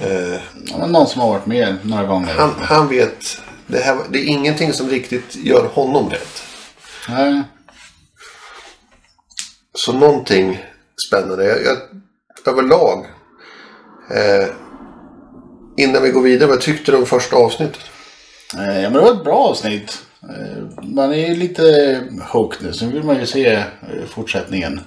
Eh, 0.00 0.40
Ja, 0.66 0.86
någon 0.86 1.06
som 1.06 1.20
har 1.20 1.28
varit 1.28 1.46
med 1.46 1.76
några 1.82 2.04
gånger. 2.04 2.34
han, 2.34 2.54
han 2.60 2.88
vet. 2.88 3.38
Det, 3.66 3.78
här, 3.80 3.98
det 4.10 4.18
är 4.18 4.24
ingenting 4.24 4.72
som 4.72 4.88
riktigt 4.88 5.36
gör 5.36 5.66
honom 5.66 6.10
rätt. 6.10 6.42
Nej. 7.08 7.42
Så 9.74 9.92
någonting 9.92 10.64
spännande. 11.08 11.44
Jag, 11.44 11.58
jag, 11.64 11.76
överlag. 12.52 13.06
Eh, 14.10 14.48
innan 15.78 16.02
vi 16.02 16.10
går 16.10 16.22
vidare, 16.22 16.48
vad 16.48 16.60
tyckte 16.60 16.92
du 16.92 16.98
om 16.98 17.06
första 17.06 17.36
avsnittet? 17.36 17.80
Eh, 18.58 18.80
Ja, 18.80 18.90
men 18.90 18.92
det 18.92 19.00
var 19.00 19.12
ett 19.12 19.24
bra 19.24 19.36
avsnitt. 19.36 20.02
Eh, 20.22 20.64
Man 20.82 21.12
är 21.12 21.28
ju 21.28 21.36
lite 21.36 21.62
hooked 22.32 22.66
nu. 22.66 22.72
Sen 22.72 22.92
vill 22.92 23.02
man 23.02 23.20
ju 23.20 23.26
se 23.26 23.46
eh, 23.46 23.64
fortsättningen. 24.08 24.80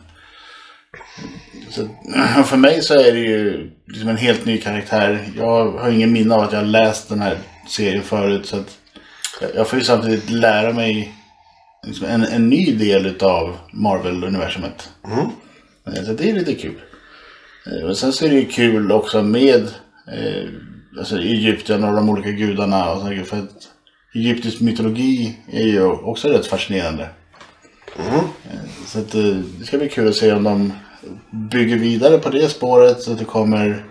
Så, 1.70 1.88
för 2.46 2.58
mig 2.58 2.82
så 2.82 2.94
är 2.94 3.12
det 3.12 3.20
ju 3.20 3.72
liksom 3.88 4.10
en 4.10 4.18
helt 4.18 4.46
ny 4.46 4.58
karaktär. 4.58 5.20
Jag 5.38 5.72
har 5.72 5.90
ingen 5.90 6.12
minne 6.14 6.36
av 6.36 6.42
att 6.42 6.52
jag 6.52 6.60
har 6.60 6.66
läst 6.66 7.10
den 7.10 7.22
här 7.22 7.38
serien 7.70 8.04
förut. 8.04 8.46
Så 8.46 8.56
att 8.58 8.78
jag- 9.56 9.68
får 9.68 9.80
ju 9.80 9.86
samtidigt 9.86 10.30
lära 10.30 10.74
mig 10.74 11.14
liksom 11.88 12.08
en, 12.08 12.24
en 12.24 12.50
ny 12.50 12.76
del 12.76 13.06
utav 13.06 13.58
Marvel-universumet. 13.74 14.90
Eh, 15.88 16.04
Så 16.04 16.14
det 16.14 16.30
är 16.30 16.34
lite 16.34 16.54
kul. 16.56 16.82
Eh, 17.68 17.88
Och 17.90 17.98
sen 17.98 18.14
så 18.14 18.26
är 18.26 18.30
det 18.30 18.36
ju 18.36 18.46
kul 18.46 18.92
också 18.92 19.22
med 19.24 19.62
eh, 20.08 20.50
alltså 20.98 21.18
Egypten 21.18 21.84
och 21.84 21.96
de 21.96 22.10
olika 22.10 22.32
gudarna. 22.32 22.92
Och 22.92 23.02
så, 23.02 23.24
för 23.26 23.38
att 23.38 23.68
egyptisk 24.16 24.62
mytologi 24.62 25.38
är 25.52 25.64
ju 25.68 25.86
också 25.86 26.28
rätt 26.28 26.48
fascinerande. 26.48 27.10
Eh, 28.00 28.60
Så 28.86 29.00
att, 29.00 29.16
eh, 29.16 29.24
det 29.60 29.66
ska 29.66 29.78
bli 29.78 29.90
kul 29.90 30.08
att 30.08 30.16
se 30.16 30.34
om 30.34 30.44
de 30.44 30.74
bygger 31.52 31.78
vidare 31.78 32.18
på 32.18 32.30
det 32.30 32.50
spåret 32.50 33.02
så 33.02 33.12
att 33.12 33.20
det 33.20 33.26
kommer 33.26 33.86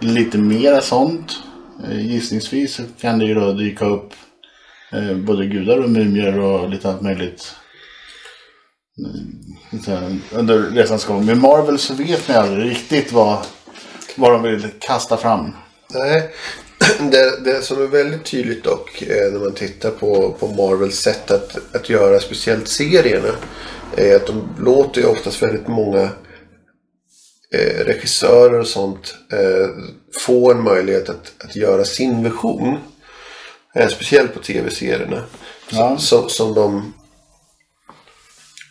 lite 0.00 0.38
mera 0.38 0.80
sånt. 0.80 1.32
Eh, 1.84 2.06
Gissningsvis 2.06 2.74
så 2.74 2.82
kan 3.00 3.18
det 3.18 3.24
ju 3.24 3.34
då 3.34 3.52
dyka 3.52 3.84
upp 3.84 4.12
eh, 4.92 5.16
både 5.16 5.46
gudar 5.46 5.78
och 5.78 5.90
mumier 5.90 6.38
och 6.38 6.68
lite 6.70 6.88
allt 6.88 7.02
möjligt. 7.02 7.54
Här, 9.86 10.18
Under 10.32 10.58
resans 10.58 11.04
gång. 11.04 11.24
Med 11.26 11.36
Marvel 11.36 11.78
så 11.78 11.94
vet 11.94 12.28
man 12.28 12.36
aldrig 12.36 12.70
riktigt 12.70 13.12
vad, 13.12 13.38
vad 14.16 14.32
de 14.32 14.42
vill 14.42 14.68
kasta 14.78 15.16
fram. 15.16 15.52
Nej, 15.94 16.34
det, 17.10 17.44
det 17.44 17.62
som 17.62 17.82
är 17.82 17.86
väldigt 17.86 18.24
tydligt 18.24 18.64
dock 18.64 19.02
eh, 19.02 19.32
när 19.32 19.40
man 19.40 19.54
tittar 19.54 19.90
på, 19.90 20.36
på 20.40 20.48
Marvels 20.48 20.98
sätt 20.98 21.30
att, 21.30 21.74
att 21.74 21.88
göra 21.88 22.20
speciellt 22.20 22.68
serierna 22.68 23.34
är 23.96 24.16
att 24.16 24.26
de 24.26 24.48
låter 24.58 25.00
ju 25.00 25.06
oftast 25.06 25.42
väldigt 25.42 25.68
många 25.68 26.02
eh, 27.54 27.84
regissörer 27.84 28.58
och 28.58 28.66
sånt 28.66 29.14
eh, 29.32 29.68
få 30.26 30.50
en 30.50 30.62
möjlighet 30.62 31.08
att, 31.08 31.32
att 31.44 31.56
göra 31.56 31.84
sin 31.84 32.24
vision. 32.24 32.78
Eh, 33.74 33.88
speciellt 33.88 34.34
på 34.34 34.40
tv-serierna. 34.40 35.22
Ja. 35.70 35.98
Som, 35.98 35.98
som, 35.98 36.28
som 36.28 36.54
de 36.54 36.94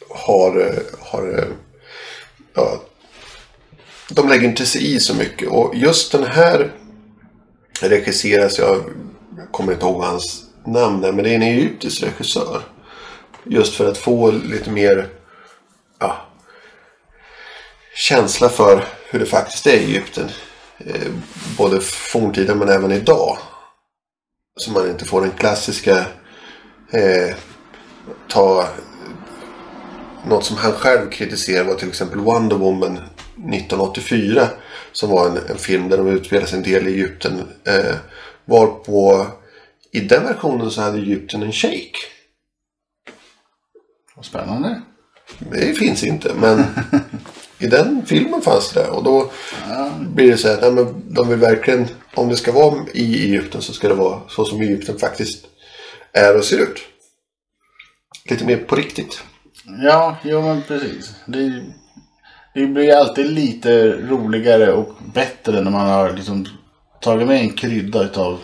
har, 0.09 0.59
eh, 0.59 0.99
har 0.99 1.39
eh, 1.39 1.45
ja, 2.53 2.81
de 4.09 4.29
lägger 4.29 4.47
inte 4.47 4.65
sig 4.65 4.95
i 4.95 4.99
så 4.99 5.15
mycket. 5.15 5.47
Och 5.47 5.75
just 5.75 6.11
den 6.11 6.23
här 6.23 6.71
regisseras, 7.89 8.59
jag 8.59 8.83
kommer 9.51 9.73
inte 9.73 9.85
ihåg 9.85 10.03
hans 10.03 10.43
namn 10.65 11.01
där, 11.01 11.11
men 11.11 11.23
det 11.23 11.29
är 11.29 11.35
en 11.35 11.41
egyptisk 11.41 12.03
regissör. 12.03 12.61
Just 13.43 13.75
för 13.75 13.91
att 13.91 13.97
få 13.97 14.31
lite 14.31 14.71
mer 14.71 15.09
ja, 15.99 16.17
känsla 17.95 18.49
för 18.49 18.85
hur 19.09 19.19
det 19.19 19.25
faktiskt 19.25 19.67
är 19.67 19.73
i 19.73 19.85
Egypten. 19.85 20.29
Eh, 20.77 21.11
både 21.57 21.81
forntiden 21.81 22.57
men 22.57 22.69
även 22.69 22.91
idag. 22.91 23.37
Så 24.59 24.71
man 24.71 24.89
inte 24.89 25.05
får 25.05 25.21
den 25.21 25.31
klassiska 25.31 26.05
eh, 26.91 27.35
ta 28.27 28.67
något 30.27 30.45
som 30.45 30.57
han 30.57 30.71
själv 30.71 31.09
kritiserar 31.09 31.63
var 31.63 31.75
till 31.75 31.89
exempel 31.89 32.19
Wonder 32.19 32.55
Woman 32.55 32.97
1984. 32.97 34.47
Som 34.91 35.09
var 35.09 35.29
en, 35.29 35.37
en 35.49 35.57
film 35.57 35.89
där 35.89 35.97
de 35.97 36.07
utspelar 36.07 36.45
sig 36.45 36.57
en 36.57 36.63
del 36.63 36.87
i 36.87 36.91
Egypten. 36.91 37.39
Eh, 37.63 37.95
varpå 38.45 39.27
i 39.91 39.99
den 39.99 40.23
versionen 40.23 40.71
så 40.71 40.81
hade 40.81 40.97
Egypten 40.97 41.43
en 41.43 41.51
shejk. 41.51 41.97
Vad 44.15 44.25
spännande. 44.25 44.81
Det 45.39 45.73
finns 45.77 46.03
inte 46.03 46.33
men 46.33 46.63
i 47.59 47.67
den 47.67 48.05
filmen 48.05 48.41
fanns 48.41 48.71
det 48.71 48.87
och 48.87 49.03
då 49.03 49.31
blir 49.99 50.31
det 50.31 50.37
så 50.37 50.47
här, 50.47 50.61
nej, 50.61 50.71
men 50.71 51.13
de 51.13 51.29
vill 51.29 51.39
verkligen, 51.39 51.87
om 52.13 52.29
det 52.29 52.37
ska 52.37 52.51
vara 52.51 52.85
i 52.93 53.23
Egypten 53.23 53.61
så 53.61 53.73
ska 53.73 53.87
det 53.87 53.93
vara 53.93 54.21
så 54.29 54.45
som 54.45 54.61
Egypten 54.61 54.99
faktiskt 54.99 55.45
är 56.11 56.37
och 56.37 56.45
ser 56.45 56.59
ut. 56.59 56.79
Lite 58.29 58.45
mer 58.45 58.57
på 58.57 58.75
riktigt. 58.75 59.23
Ja, 59.83 60.17
jo 60.23 60.41
men 60.41 60.61
precis. 60.61 61.15
Det, 61.25 61.63
det 62.53 62.65
blir 62.65 62.95
alltid 62.95 63.25
lite 63.25 63.91
roligare 63.91 64.73
och 64.73 64.93
bättre 65.13 65.61
när 65.61 65.71
man 65.71 65.89
har 65.89 66.11
liksom 66.11 66.47
tagit 67.01 67.27
med 67.27 67.41
en 67.41 67.53
krydda 67.53 68.03
utav 68.03 68.39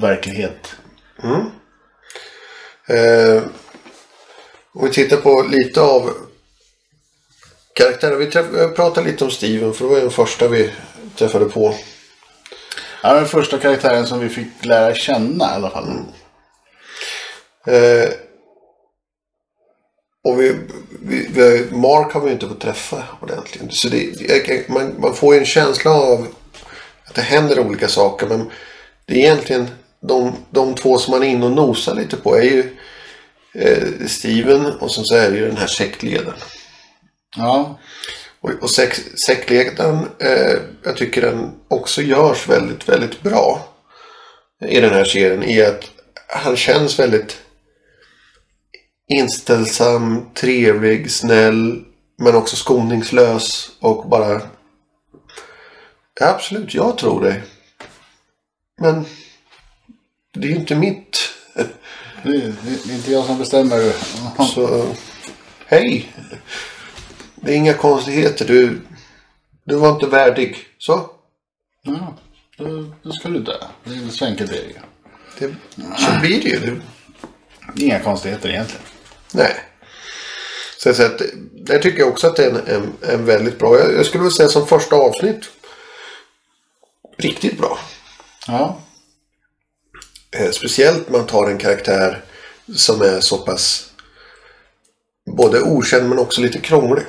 verklighet. 0.00 0.76
Eh, 2.86 3.42
om 4.72 4.84
vi 4.84 4.90
tittar 4.90 5.16
på 5.16 5.42
lite 5.42 5.80
av 5.80 6.10
karaktärer. 7.74 8.16
Vi 8.16 8.30
pratade 8.74 9.10
lite 9.10 9.24
om 9.24 9.30
Steven 9.30 9.72
för 9.72 9.84
det 9.84 9.90
var 9.90 9.96
ju 9.96 10.02
den 10.02 10.10
första 10.10 10.48
vi 10.48 10.70
träffade 11.16 11.44
på. 11.44 11.74
Ja, 13.02 13.14
den 13.14 13.26
första 13.26 13.58
karaktären 13.58 14.06
som 14.06 14.20
vi 14.20 14.28
fick 14.28 14.64
lära 14.64 14.94
känna 14.94 15.44
i 15.44 15.54
alla 15.54 15.70
fall. 15.70 15.88
Eh, 17.66 18.08
och 20.24 20.40
vi, 20.40 20.56
vi, 21.02 21.28
vi, 21.30 21.66
Mark 21.76 22.12
har 22.12 22.20
vi 22.20 22.32
inte 22.32 22.48
fått 22.48 22.60
träffa 22.60 23.04
ordentligt. 23.22 23.74
Så 23.74 23.88
det, 23.88 24.68
man, 24.68 25.00
man 25.00 25.14
får 25.14 25.34
ju 25.34 25.40
en 25.40 25.46
känsla 25.46 25.90
av 25.90 26.26
att 27.04 27.14
det 27.14 27.22
händer 27.22 27.60
olika 27.60 27.88
saker. 27.88 28.26
Men 28.26 28.50
det 29.06 29.14
är 29.14 29.18
egentligen 29.18 29.68
de, 30.00 30.32
de 30.50 30.74
två 30.74 30.98
som 30.98 31.10
man 31.10 31.22
är 31.22 31.26
inne 31.26 31.46
och 31.46 31.52
nosar 31.52 31.94
lite 31.94 32.16
på 32.16 32.36
är 32.36 32.42
ju 32.42 32.76
eh, 33.54 34.06
Steven 34.06 34.66
och 34.66 34.92
sen 34.94 35.04
så 35.04 35.14
är 35.14 35.30
det 35.30 35.36
ju 35.36 35.46
den 35.46 35.56
här 35.56 35.66
sektledaren. 35.66 36.38
Ja, 37.36 37.78
Och, 38.40 38.50
och 38.62 38.70
sektledaren, 39.16 40.08
eh, 40.18 40.58
jag 40.84 40.96
tycker 40.96 41.22
den 41.22 41.52
också 41.68 42.02
görs 42.02 42.48
väldigt, 42.48 42.88
väldigt 42.88 43.22
bra. 43.22 43.66
I 44.68 44.80
den 44.80 44.90
här 44.90 45.04
serien. 45.04 45.42
I 45.42 45.62
att 45.62 45.84
han 46.28 46.56
känns 46.56 46.98
väldigt 46.98 47.38
inställsam, 49.10 50.26
trevlig, 50.34 51.10
snäll. 51.10 51.84
Men 52.16 52.34
också 52.34 52.56
skoningslös 52.56 53.70
och 53.80 54.08
bara... 54.08 54.40
Ja, 56.20 56.28
absolut, 56.28 56.74
jag 56.74 56.98
tror 56.98 57.22
dig. 57.22 57.42
Men 58.80 59.04
det 60.34 60.46
är 60.46 60.50
ju 60.50 60.56
inte 60.56 60.74
mitt. 60.74 61.18
det, 61.54 62.32
det, 62.32 62.54
det 62.84 62.92
är 62.92 62.96
inte 62.96 63.12
jag 63.12 63.24
som 63.24 63.38
bestämmer. 63.38 63.92
Så 64.44 64.94
hej. 65.66 66.12
Det 67.34 67.52
är 67.52 67.56
inga 67.56 67.74
konstigheter. 67.74 68.46
Du, 68.46 68.80
du 69.64 69.76
var 69.76 69.92
inte 69.92 70.06
värdig. 70.06 70.56
Så. 70.78 71.10
Ja, 71.82 72.16
då, 72.56 72.94
då 73.02 73.12
ska 73.12 73.28
du 73.28 73.38
dö. 73.38 73.56
Det 73.84 73.94
är 73.94 74.08
så 74.08 74.24
enkelt 74.24 74.50
är 74.50 74.54
det 74.54 74.68
ju. 74.68 74.78
Det, 75.38 75.54
så 75.98 76.20
blir 76.20 76.42
det 76.42 76.48
ju. 76.48 76.60
Det, 76.60 76.80
Inga 77.76 78.00
konstigheter 78.00 78.48
egentligen. 78.48 78.84
Nej. 79.34 79.56
Så, 80.78 80.94
så 80.94 81.02
att, 81.02 81.22
där 81.52 81.78
tycker 81.78 81.98
jag 81.98 82.08
också 82.08 82.26
att 82.26 82.36
det 82.36 82.44
är 82.44 82.50
en, 82.50 82.66
en, 82.66 82.92
en 83.02 83.24
väldigt 83.24 83.58
bra. 83.58 83.78
Jag, 83.78 83.94
jag 83.94 84.06
skulle 84.06 84.22
vilja 84.22 84.36
säga 84.36 84.48
som 84.48 84.66
första 84.66 84.96
avsnitt. 84.96 85.44
Riktigt 87.18 87.58
bra. 87.58 87.78
Ja, 88.46 88.80
Eh, 90.36 90.50
speciellt 90.50 91.10
man 91.10 91.26
tar 91.26 91.50
en 91.50 91.58
karaktär 91.58 92.22
som 92.76 93.02
är 93.02 93.20
så 93.20 93.38
pass 93.38 93.90
både 95.36 95.60
okänd 95.60 96.08
men 96.08 96.18
också 96.18 96.40
lite 96.40 96.58
krånglig. 96.58 97.04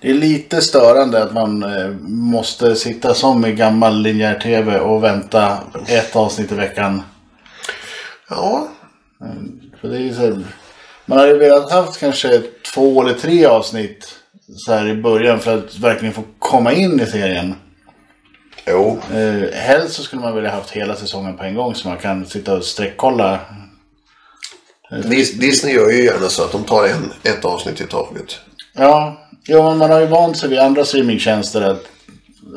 Det 0.00 0.10
är 0.10 0.14
lite 0.14 0.60
störande 0.60 1.22
att 1.22 1.32
man 1.32 1.62
eh, 1.62 1.90
måste 2.08 2.76
sitta 2.76 3.14
som 3.14 3.46
i 3.46 3.52
gammal 3.52 4.02
linjär 4.02 4.40
tv 4.40 4.80
och 4.80 5.04
vänta 5.04 5.58
ett 5.86 6.16
avsnitt 6.16 6.52
i 6.52 6.54
veckan. 6.54 7.02
Ja, 8.28 8.68
För 9.80 9.88
det 9.88 9.96
är 9.96 10.00
ju 10.00 10.14
så 10.14 10.42
man 11.06 11.18
hade 11.18 11.38
velat 11.38 11.72
haft 11.72 12.00
kanske 12.00 12.42
två 12.74 13.02
eller 13.02 13.14
tre 13.18 13.44
avsnitt 13.46 14.14
så 14.56 14.72
här 14.72 14.88
i 14.88 14.94
början 14.94 15.40
för 15.40 15.58
att 15.58 15.78
verkligen 15.78 16.14
få 16.14 16.22
komma 16.38 16.72
in 16.72 17.00
i 17.00 17.06
serien. 17.06 17.54
jo. 18.66 19.00
Eh, 19.14 19.54
helst 19.54 19.94
så 19.94 20.02
skulle 20.02 20.22
man 20.22 20.34
vilja 20.34 20.50
haft 20.50 20.70
hela 20.70 20.96
säsongen 20.96 21.36
på 21.36 21.44
en 21.44 21.54
gång 21.54 21.74
så 21.74 21.88
man 21.88 21.98
kan 21.98 22.26
sitta 22.26 22.54
och 22.56 22.64
sträckkolla. 22.64 23.38
Dis- 24.90 25.38
Disney 25.40 25.74
gör 25.74 25.90
ju 25.90 26.04
gärna 26.04 26.28
så 26.28 26.44
att 26.44 26.52
de 26.52 26.64
tar 26.64 26.84
en, 26.88 27.12
ett 27.22 27.44
avsnitt 27.44 27.80
i 27.80 27.86
taget. 27.86 28.38
Ja, 28.74 29.16
ja 29.46 29.68
men 29.68 29.78
man 29.78 29.90
har 29.90 30.00
ju 30.00 30.06
vant 30.06 30.36
sig 30.38 30.48
vid 30.48 30.58
andra 30.58 30.84
streamingtjänster 30.84 31.60
att 31.62 31.82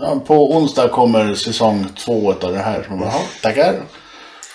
ja, 0.01 0.19
på 0.27 0.55
onsdag 0.55 0.87
kommer 0.87 1.35
säsong 1.35 1.85
två 2.05 2.31
av 2.41 2.51
det 2.53 2.59
här. 2.59 2.83
Så 2.83 2.89
man 2.89 2.99
bara, 2.99 3.09
"Ja, 3.09 3.21
tackar. 3.41 3.75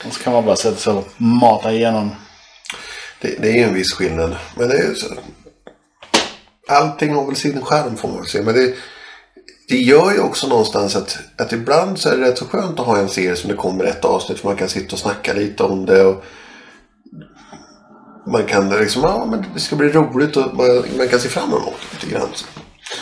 Och 0.06 0.12
så 0.12 0.22
kan 0.22 0.32
man 0.32 0.44
bara 0.44 0.56
sätta 0.56 0.76
sig 0.76 0.92
och 0.92 1.08
mata 1.16 1.72
igenom. 1.72 2.10
Det, 3.20 3.42
det 3.42 3.60
är 3.60 3.68
en 3.68 3.74
viss 3.74 3.92
skillnad. 3.92 4.36
Men 4.56 4.68
det 4.68 4.76
är 4.78 4.94
så. 4.94 5.06
Allting 6.68 7.14
har 7.14 7.26
väl 7.26 7.36
sin 7.36 7.62
skärm 7.62 7.96
får 7.96 8.08
man 8.08 8.16
väl 8.16 8.26
säga. 8.26 8.44
Men 8.44 8.54
det, 8.54 8.74
det 9.68 9.76
gör 9.76 10.12
ju 10.12 10.20
också 10.20 10.46
någonstans 10.46 10.96
att, 10.96 11.18
att 11.36 11.52
ibland 11.52 11.98
så 11.98 12.08
är 12.08 12.16
det 12.16 12.28
rätt 12.28 12.38
så 12.38 12.44
skönt 12.44 12.80
att 12.80 12.86
ha 12.86 12.98
en 12.98 13.08
serie 13.08 13.36
som 13.36 13.50
det 13.50 13.56
kommer 13.56 13.84
ett 13.84 14.04
avsnitt. 14.04 14.38
För 14.38 14.48
man 14.48 14.56
kan 14.56 14.68
sitta 14.68 14.92
och 14.92 14.98
snacka 14.98 15.32
lite 15.32 15.62
om 15.62 15.86
det. 15.86 16.04
Och 16.04 16.24
man 18.26 18.46
kan 18.46 18.70
liksom, 18.70 19.02
ja 19.02 19.26
men 19.26 19.44
det 19.54 19.60
ska 19.60 19.76
bli 19.76 19.88
roligt 19.88 20.36
och 20.36 20.54
man, 20.54 20.84
man 20.96 21.08
kan 21.08 21.20
se 21.20 21.28
fram 21.28 21.48
emot 21.48 21.74
det 21.90 22.06
lite 22.06 22.18
grann. 22.18 22.28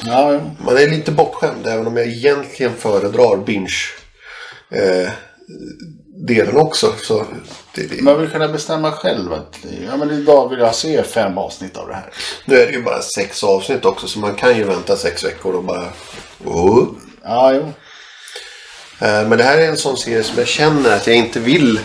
Ja, 0.04 0.32
jo. 0.32 0.50
man 0.64 0.76
är 0.76 0.90
lite 0.90 1.12
bortskämd 1.12 1.66
även 1.66 1.86
om 1.86 1.96
jag 1.96 2.06
egentligen 2.06 2.72
föredrar 2.76 3.44
binge 3.44 3.84
eh, 4.70 5.10
delen 6.26 6.56
också. 6.56 6.94
Så 7.02 7.26
det, 7.78 7.96
det, 7.96 8.02
Man 8.02 8.20
vill 8.20 8.30
kunna 8.30 8.48
bestämma 8.48 8.92
själv 8.92 9.32
att 9.32 9.56
ja, 9.86 9.96
men 9.96 10.10
idag 10.10 10.48
vill 10.48 10.58
jag 10.58 10.74
se 10.74 11.02
fem 11.02 11.38
avsnitt 11.38 11.76
av 11.76 11.88
det 11.88 11.94
här. 11.94 12.10
nu 12.44 12.56
är 12.60 12.66
det 12.66 12.72
ju 12.72 12.82
bara 12.82 13.02
sex 13.02 13.44
avsnitt 13.44 13.84
också 13.84 14.08
så 14.08 14.18
man 14.18 14.34
kan 14.34 14.56
ju 14.56 14.64
vänta 14.64 14.96
sex 14.96 15.24
veckor 15.24 15.54
och 15.54 15.64
bara... 15.64 15.84
Oh. 16.44 16.86
Ja, 17.24 17.52
jo. 17.52 17.72
Eh, 19.06 19.28
Men 19.28 19.38
det 19.38 19.44
här 19.44 19.58
är 19.58 19.68
en 19.68 19.76
sån 19.76 19.96
serie 19.96 20.22
som 20.22 20.38
jag 20.38 20.46
känner 20.46 20.96
att 20.96 21.06
jag 21.06 21.16
inte 21.16 21.40
vill. 21.40 21.80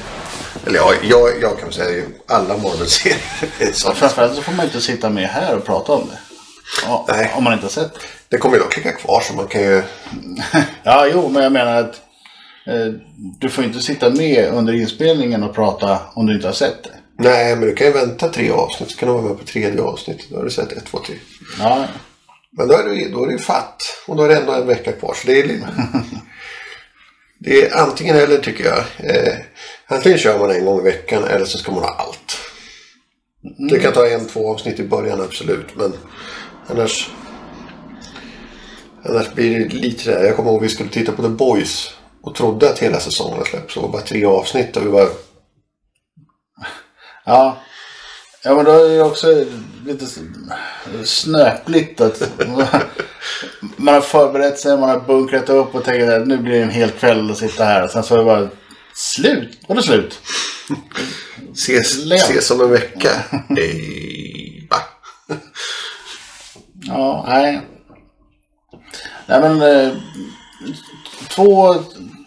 Eller 0.66 0.80
ja, 0.80 0.94
jag, 1.04 1.30
jag 1.41 1.60
kan 1.60 1.72
säga 1.74 1.89
ju 1.89 2.06
alla 2.28 2.58
Marvel-serier. 2.58 3.20
är 3.60 3.72
så. 3.72 3.94
Framförallt 3.94 4.36
så 4.36 4.41
får 4.41 4.52
man 4.52 4.66
inte 4.66 4.82
sitta 4.82 5.10
med 5.10 5.30
här 5.30 5.56
och 5.56 5.66
prata 5.66 5.91
om 5.91 6.08
det. 6.10 6.18
Ja, 6.86 7.06
Nej. 7.10 7.32
Om 7.36 7.44
man 7.44 7.54
inte 7.54 7.66
har 7.66 7.72
sett 7.72 7.94
det. 7.94 8.00
Det 8.30 8.38
kommer 8.38 8.58
ju 8.58 8.64
dock 8.64 8.78
ligga 8.78 8.91
kvar 8.91 9.22
så 9.22 9.34
man 9.34 9.48
kan 9.48 9.62
ju... 9.62 9.84
Ja, 10.84 11.08
jo, 11.14 11.30
men 11.30 11.44
jag 11.44 11.52
menar 11.52 11.76
att 11.76 12.02
du 13.39 13.49
får 13.49 13.64
inte 13.64 13.80
sitta 13.80 14.09
med 14.09 14.53
under 14.53 14.74
inspelningen 14.74 15.43
och 15.43 15.55
prata 15.55 15.99
om 16.14 16.26
du 16.26 16.36
inte 16.36 16.47
har 16.47 16.53
sett 16.53 16.84
det. 16.84 16.89
Nej, 17.20 17.55
men 17.55 17.68
du 17.68 17.76
kan 17.76 17.88
ju 17.88 17.93
vänta 17.93 18.30
tre 18.30 18.51
avsnitt 18.51 18.91
så 18.91 18.97
kan 18.97 19.07
du 19.07 19.14
vara 19.14 19.26
med 19.26 19.38
på 19.38 19.45
tredje 19.45 19.82
avsnittet. 19.82 20.26
Då 20.30 20.38
har 20.38 20.43
du 20.43 20.49
sett 20.49 20.72
ett, 20.72 20.86
två, 20.86 20.99
tre. 21.07 21.16
Ja, 21.59 21.88
Men 22.57 22.68
då 22.68 22.74
är 22.74 22.84
du, 22.84 23.09
då 23.09 23.24
är 23.24 23.28
du 23.28 23.38
fatt. 23.38 23.82
Och 24.07 24.16
då 24.16 24.24
är 24.24 24.30
det 24.30 24.38
ändå 24.38 24.53
en 24.53 24.68
vecka 24.68 24.91
kvar. 24.91 25.14
Så 25.14 25.28
det 25.28 25.39
är 25.39 25.47
lite... 25.47 25.68
Det 27.39 27.61
är 27.61 27.78
antingen 27.78 28.16
eller 28.16 28.38
tycker 28.38 28.66
jag. 28.66 28.78
Eh, 28.97 29.34
antingen 29.88 30.18
kör 30.18 30.39
man 30.39 30.51
en 30.51 30.66
gång 30.66 30.80
i 30.80 30.84
veckan 30.84 31.24
eller 31.24 31.45
så 31.45 31.57
ska 31.57 31.72
man 31.72 31.84
ha 31.84 31.89
allt. 31.89 32.38
Det 33.70 33.80
kan 33.80 33.93
ta 33.93 34.07
en, 34.07 34.28
två 34.28 34.53
avsnitt 34.53 34.80
i 34.80 34.84
början 34.84 35.22
absolut. 35.22 35.76
Men 35.76 35.93
annars... 36.68 37.09
Annars 39.05 39.34
blir 39.34 39.59
det 39.59 39.76
lite 39.76 40.11
där. 40.11 40.24
Jag 40.26 40.36
kommer 40.36 40.51
ihåg 40.51 40.61
vi 40.61 40.70
skulle 40.70 40.89
titta 40.89 41.11
på 41.11 41.22
The 41.22 41.30
Boys. 41.30 41.93
Och 42.24 42.36
trodde 42.36 42.69
att 42.69 42.80
hela 42.80 42.99
säsongen 42.99 43.38
har 43.38 43.45
släppts. 43.45 43.74
Det 43.74 43.80
var 43.80 43.89
bara 43.89 44.01
tre 44.01 44.26
avsnitt. 44.26 44.78
Och 44.78 44.86
vi 44.86 44.89
var... 44.89 45.09
ja. 47.26 47.57
Ja, 48.43 48.55
men 48.55 48.65
då 48.65 48.71
är 48.71 48.89
det 48.89 49.03
också 49.03 49.45
lite 49.86 50.05
snöpligt 51.05 52.01
att 52.01 52.21
man 53.78 53.93
har 53.93 54.01
förberett 54.01 54.59
sig, 54.59 54.78
man 54.78 54.89
har 54.89 54.99
bunkrat 54.99 55.49
upp 55.49 55.76
och 55.76 55.84
tänkt 55.84 56.09
att 56.09 56.28
nu 56.28 56.38
blir 56.38 56.53
det 56.53 56.61
en 56.61 56.69
hel 56.69 56.91
kväll 56.91 57.32
att 57.32 57.38
sitta 57.38 57.63
här. 57.63 57.84
Och 57.84 57.89
sen 57.89 58.03
så 58.03 58.13
är 58.13 58.19
det 58.19 58.26
bara 58.26 58.49
slut. 58.95 59.59
Var 59.67 59.76
det 59.76 59.84
slut? 59.84 60.19
Ses, 61.53 62.11
ses 62.11 62.51
om 62.51 62.61
en 62.61 62.71
vecka. 62.71 63.09
Ej, 63.57 64.67
va? 64.69 64.78
Ja, 66.88 67.26
nej. 67.28 67.61
Nej 69.28 69.41
men 69.41 69.61
eh, 69.61 69.93
två, 71.30 71.76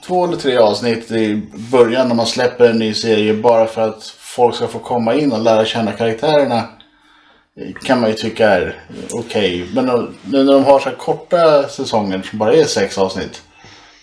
två 0.07 0.25
eller 0.25 0.37
tre 0.37 0.57
avsnitt 0.57 1.11
i 1.11 1.43
början 1.73 2.09
när 2.09 2.15
man 2.15 2.27
släpper 2.27 2.71
en 2.71 2.79
ny 2.79 2.95
serie 2.95 3.35
bara 3.35 3.67
för 3.67 3.89
att 3.89 4.05
folk 4.19 4.55
ska 4.55 4.67
få 4.67 4.79
komma 4.79 5.15
in 5.15 5.33
och 5.33 5.43
lära 5.43 5.65
känna 5.65 5.93
karaktärerna 5.93 6.69
kan 7.83 8.01
man 8.01 8.11
ju 8.11 8.17
tycka 8.17 8.49
är 8.49 8.81
okej. 9.13 9.69
Men 9.75 9.87
nu 10.25 10.45
när 10.45 10.53
de 10.53 10.65
har 10.65 10.79
så 10.79 10.89
här 10.89 10.97
korta 10.97 11.69
säsonger 11.69 12.23
som 12.23 12.39
bara 12.39 12.55
är 12.55 12.65
sex 12.65 12.99
avsnitt. 12.99 13.43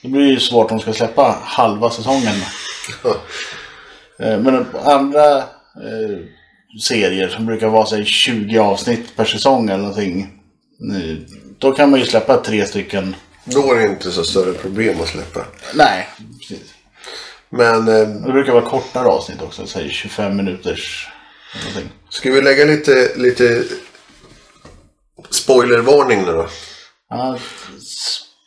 Då 0.01 0.09
blir 0.09 0.21
det 0.21 0.27
ju 0.29 0.39
svårt 0.39 0.71
om 0.71 0.77
de 0.77 0.81
ska 0.81 0.93
släppa 0.93 1.37
halva 1.41 1.89
säsongen. 1.89 2.35
Eh, 4.19 4.39
men 4.39 4.65
andra 4.83 5.37
eh, 5.37 6.19
serier 6.81 7.29
som 7.29 7.45
brukar 7.45 7.67
vara 7.67 7.85
säg 7.85 8.05
20 8.05 8.57
avsnitt 8.57 9.15
per 9.15 9.25
säsong 9.25 9.69
eller 9.69 9.77
någonting. 9.77 10.39
Då 11.57 11.71
kan 11.71 11.91
man 11.91 11.99
ju 11.99 12.05
släppa 12.05 12.37
tre 12.37 12.65
stycken. 12.65 13.15
Då 13.45 13.73
är 13.73 13.75
det 13.75 13.87
inte 13.87 14.11
så 14.11 14.23
större 14.23 14.53
problem 14.53 15.01
att 15.01 15.07
släppa. 15.07 15.45
Nej, 15.73 16.09
precis. 16.39 16.73
Men 17.49 17.87
eh, 17.87 18.07
Det 18.07 18.31
brukar 18.31 18.53
vara 18.53 18.65
kortare 18.69 19.07
avsnitt 19.07 19.41
också. 19.41 19.67
Säg 19.67 19.89
25 19.89 20.35
minuters 20.37 21.07
någonting. 21.65 21.91
ska 22.09 22.31
vi 22.31 22.41
lägga 22.41 22.65
lite, 22.65 23.11
lite 23.15 23.63
spoilervarning 25.29 26.21
nu 26.21 26.31
då? 26.31 26.47
Ja, 27.09 27.37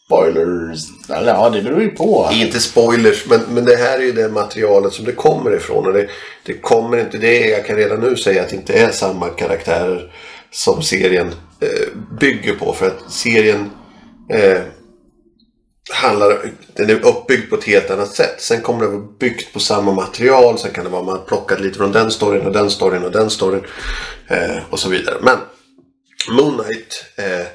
spoilers. 0.06 0.80
Eller 1.08 1.32
ja, 1.34 1.50
det 1.50 1.62
beror 1.62 1.82
ju 1.82 1.88
på. 1.88 2.30
Inte 2.32 2.60
spoilers, 2.60 3.26
men, 3.26 3.40
men 3.48 3.64
det 3.64 3.76
här 3.76 3.98
är 3.98 4.02
ju 4.02 4.12
det 4.12 4.28
materialet 4.28 4.92
som 4.92 5.04
det 5.04 5.12
kommer 5.12 5.56
ifrån. 5.56 5.86
Och 5.86 5.92
det, 5.92 6.08
det 6.42 6.54
kommer 6.54 6.96
inte, 6.98 7.18
det 7.18 7.44
är, 7.44 7.50
jag 7.56 7.66
kan 7.66 7.76
redan 7.76 8.00
nu 8.00 8.16
säga 8.16 8.42
att 8.42 8.48
det 8.48 8.56
inte 8.56 8.72
är 8.72 8.90
samma 8.90 9.28
karaktärer 9.28 10.12
som 10.50 10.82
serien 10.82 11.34
eh, 11.60 11.88
bygger 12.20 12.54
på. 12.54 12.72
För 12.72 12.86
att 12.86 13.12
serien 13.12 13.70
eh, 14.30 14.62
handlar, 15.90 16.52
den 16.74 16.90
är 16.90 17.06
uppbyggd 17.06 17.50
på 17.50 17.56
ett 17.56 17.64
helt 17.64 17.90
annat 17.90 18.14
sätt. 18.14 18.34
Sen 18.38 18.62
kommer 18.62 18.80
det 18.80 18.90
vara 18.90 19.06
byggt 19.20 19.52
på 19.52 19.60
samma 19.60 19.92
material. 19.92 20.58
Sen 20.58 20.72
kan 20.72 20.84
det 20.84 20.90
vara 20.90 21.02
man 21.02 21.24
plockat 21.26 21.60
lite 21.60 21.78
från 21.78 21.92
den 21.92 22.10
storyn 22.10 22.46
och 22.46 22.52
den 22.52 22.70
storyn 22.70 23.04
och 23.04 23.12
den 23.12 23.30
storyn. 23.30 23.64
Eh, 24.28 24.56
och 24.70 24.78
så 24.78 24.88
vidare. 24.88 25.16
Men 25.20 25.38
Moonlight 26.30 27.04
eh, 27.16 27.46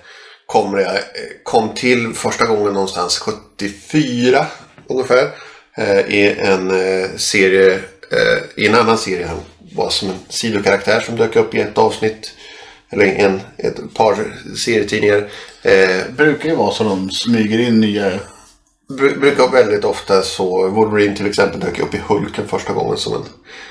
jag, 0.54 0.82
eh, 0.82 1.02
kom 1.44 1.74
till 1.74 2.14
första 2.14 2.46
gången 2.46 2.74
någonstans 2.74 3.20
74 3.20 4.46
ungefär. 4.90 5.30
Eh, 5.78 6.00
I 6.00 6.36
en 6.40 6.72
eh, 6.72 7.10
serie, 7.18 7.74
eh, 8.12 8.64
i 8.64 8.68
en 8.68 8.76
annan 8.76 8.98
serie. 8.98 9.28
Han 9.28 9.42
var 9.76 9.90
som 9.90 10.10
en 10.10 10.20
sidokaraktär 10.30 11.00
som 11.00 11.16
dök 11.16 11.36
upp 11.36 11.56
i 11.56 11.62
ett 11.62 11.78
avsnitt. 11.78 12.34
Eller 12.92 13.06
en, 13.06 13.42
ett 13.58 13.94
par 13.94 14.16
serietidningar. 14.58 15.30
Eh, 15.62 16.10
brukar 16.18 16.50
ju 16.50 16.56
vara 16.56 16.72
så 16.74 16.84
de 16.84 17.12
smyger 17.12 17.60
in 17.60 17.80
nya. 17.80 18.20
bru- 18.90 19.20
brukar 19.20 19.48
väldigt 19.52 19.86
ofta 19.86 20.22
så, 20.22 20.68
Wolverine 20.70 21.16
till 21.16 21.28
exempel 21.28 21.60
dök 21.60 21.80
upp 21.80 21.94
i 21.94 21.98
Hulken 22.08 22.48
första 22.48 22.74
gången 22.74 22.98
som 22.98 23.14
en 23.14 23.24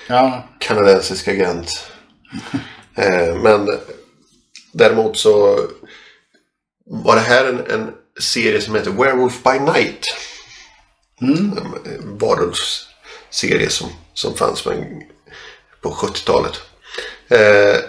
Ja, 0.08 0.48
kanadensisk 0.58 1.28
agent. 1.28 1.86
eh, 2.96 3.34
men 3.34 3.68
däremot 4.72 5.16
så 5.18 5.60
var 6.86 7.14
det 7.14 7.20
här 7.20 7.44
en, 7.44 7.58
en 7.70 7.90
serie 8.20 8.60
som 8.60 8.74
heter 8.74 8.90
Werewolf 8.90 9.42
by 9.42 9.58
Night. 9.58 10.04
En 11.20 11.58
varulvsserie 12.18 13.68
som, 13.68 13.88
som 14.14 14.34
fanns 14.36 14.62
på 15.82 15.90
70-talet. 15.90 16.52
Eh, 17.28 17.80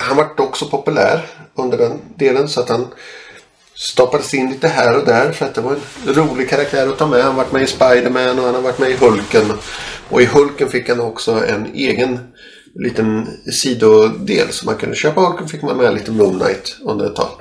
han 0.00 0.16
var 0.16 0.40
också 0.40 0.66
populär 0.66 1.26
under 1.54 1.78
den 1.78 2.00
delen 2.16 2.48
så 2.48 2.60
att 2.60 2.68
han 2.68 2.86
stoppades 3.74 4.34
in 4.34 4.50
lite 4.50 4.68
här 4.68 4.98
och 4.98 5.04
där 5.04 5.32
för 5.32 5.46
att 5.46 5.54
det 5.54 5.60
var 5.60 5.76
en 6.06 6.14
rolig 6.14 6.48
karaktär 6.50 6.88
att 6.88 6.98
ta 6.98 7.06
med. 7.06 7.22
Han 7.22 7.34
har 7.34 7.42
varit 7.42 7.52
med 7.52 7.62
i 7.62 7.66
Spiderman 7.66 8.38
och 8.38 8.44
han 8.44 8.54
har 8.54 8.62
varit 8.62 8.78
med 8.78 8.90
i 8.90 8.96
Hulken. 8.96 9.52
Och 10.08 10.22
i 10.22 10.24
Hulken 10.24 10.68
fick 10.68 10.88
han 10.88 11.00
också 11.00 11.32
en 11.46 11.74
egen 11.74 12.32
liten 12.74 13.26
sidodel. 13.52 14.52
Så 14.52 14.66
man 14.66 14.76
kunde 14.76 14.96
köpa 14.96 15.20
Hulken 15.20 15.48
fick 15.48 15.62
man 15.62 15.76
med 15.76 15.94
lite 15.94 16.10
Moon 16.10 16.40
Knight 16.40 16.76
under 16.82 17.06
ett 17.06 17.16
tag. 17.16 17.40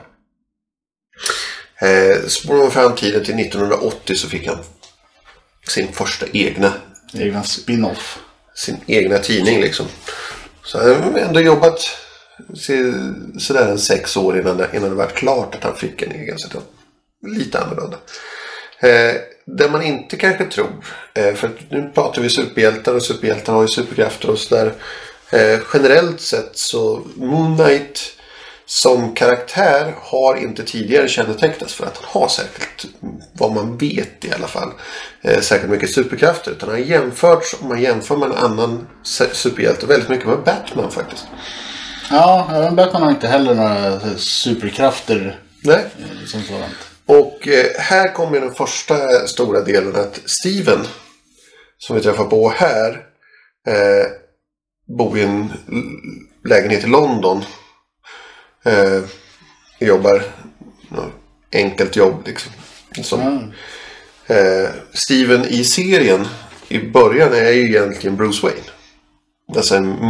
Eh, 1.81 2.27
Spolar 2.27 2.59
man 2.59 2.71
fram 2.71 2.95
tiden 2.95 3.25
till 3.25 3.35
1980 3.39 4.15
så 4.15 4.29
fick 4.29 4.47
han 4.47 4.57
sin 5.67 5.93
första 5.93 6.25
egna 6.33 6.73
egna 7.13 7.43
spin-off. 7.43 8.19
sin 8.55 8.77
egna 8.87 9.17
tidning 9.17 9.61
liksom. 9.61 9.85
Så 10.63 10.77
han 10.77 11.03
har 11.13 11.19
ändå 11.19 11.39
jobbat 11.41 11.79
sådär 13.39 13.67
en 13.71 13.79
sex 13.79 14.17
år 14.17 14.39
innan 14.39 14.57
det, 14.57 14.69
innan 14.73 14.89
det 14.89 14.95
var 14.95 15.07
klart 15.07 15.55
att 15.55 15.63
han 15.63 15.75
fick 15.75 16.01
en 16.01 16.11
egen. 16.11 16.39
Så 16.39 16.47
lite 17.27 17.59
annorlunda. 17.59 17.97
Eh, 18.79 19.15
det 19.45 19.69
man 19.71 19.81
inte 19.81 20.17
kanske 20.17 20.45
tror, 20.45 20.85
eh, 21.13 21.33
för 21.33 21.51
nu 21.69 21.91
pratar 21.93 22.21
vi 22.21 22.29
superhjältar 22.29 22.95
och 22.95 23.03
superhjältar 23.03 23.53
har 23.53 23.61
ju 23.61 23.67
superkrafter 23.67 24.29
och 24.29 24.37
sådär. 24.39 24.73
Eh, 25.29 25.59
generellt 25.73 26.21
sett 26.21 26.57
så 26.57 27.01
Moon 27.15 27.57
Knight 27.57 27.99
som 28.65 29.15
karaktär 29.15 29.95
har 30.01 30.35
inte 30.35 30.63
tidigare 30.63 31.07
kännetecknats 31.07 31.73
för 31.73 31.85
att 31.85 31.97
han 31.97 32.21
har 32.21 32.27
särskilt, 32.27 32.95
vad 33.33 33.51
man 33.51 33.77
vet 33.77 34.25
i 34.25 34.31
alla 34.33 34.47
fall, 34.47 34.71
eh, 35.21 35.39
särskilt 35.39 35.71
mycket 35.71 35.93
superkrafter. 35.93 36.51
Utan 36.51 36.69
han 36.69 36.79
har 36.79 36.85
jämförts, 36.85 37.55
om 37.61 37.67
man 37.67 37.81
jämför 37.81 38.17
med 38.17 38.29
en 38.29 38.37
annan 38.37 38.87
superhjälte, 39.33 39.85
väldigt 39.85 40.09
mycket 40.09 40.27
med 40.27 40.43
Batman 40.45 40.91
faktiskt. 40.91 41.25
Ja, 42.09 42.49
även 42.53 42.75
Batman 42.75 43.03
har 43.03 43.11
inte 43.11 43.27
heller 43.27 43.55
några 43.55 43.99
superkrafter 44.17 45.39
Nej. 45.63 45.85
eh, 45.99 46.25
som 46.25 46.41
sådant. 46.43 46.73
Och 47.05 47.47
eh, 47.47 47.65
här 47.79 48.13
kommer 48.13 48.39
den 48.41 48.53
första 48.53 49.27
stora 49.27 49.61
delen 49.61 49.95
att 49.95 50.19
Steven, 50.25 50.79
som 51.77 51.95
vi 51.95 52.01
träffar 52.01 52.23
på 52.25 52.49
här, 52.49 52.89
eh, 53.67 54.07
bor 54.97 55.17
i 55.17 55.21
en 55.23 55.53
lägenhet 56.45 56.83
i 56.83 56.87
London. 56.87 57.43
Eh, 58.65 59.01
jobbar 59.79 60.23
enkelt 61.53 61.95
jobb 61.95 62.15
liksom. 62.25 62.51
Som, 63.03 63.51
Ja. 64.27 64.35
eh, 64.35 64.69
Steven 64.93 65.45
i 65.45 65.63
serien 65.63 66.27
i 66.67 66.79
början 66.79 67.33
är 67.33 67.51
ju 67.51 67.69
egentligen 67.69 68.15
Bruce 68.15 68.39
Wayne. 68.47 68.67
Alltså 69.55 69.75
en 69.75 70.07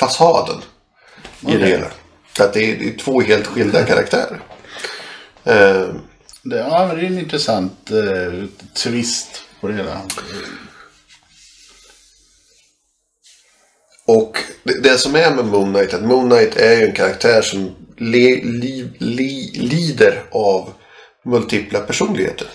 miljardärfasaden 0.00 0.62
i 1.48 1.56
det 1.56 1.66
hela. 1.66 1.90
Så 2.36 2.44
att 2.44 2.52
det 2.52 2.60
är, 2.60 2.76
det 2.78 2.88
är 2.88 2.98
två 2.98 3.20
helt 3.20 3.46
skilda 3.46 3.84
karaktärer. 3.84 4.40
Eh, 5.44 5.94
Det, 6.42 6.56
ja, 6.58 6.94
det 6.94 7.00
är 7.00 7.04
en 7.06 7.18
intressant 7.18 7.90
eh, 7.90 8.44
twist 8.74 9.42
på 9.60 9.68
det 9.68 9.74
hela. 9.74 10.00
Och 14.06 14.38
det, 14.64 14.82
det 14.82 14.98
som 14.98 15.14
är 15.14 15.30
med 15.34 15.44
Moon 15.44 15.72
Knight, 15.74 15.94
att 15.94 16.02
Moon 16.04 16.30
Knight 16.30 16.56
är 16.56 16.76
ju 16.76 16.84
en 16.86 16.92
karaktär 16.92 17.42
som 17.42 17.74
le, 17.96 18.42
li, 18.44 18.90
li, 18.98 19.52
lider 19.54 20.22
av 20.32 20.72
multipla 21.24 21.80
personligheter. 21.80 22.46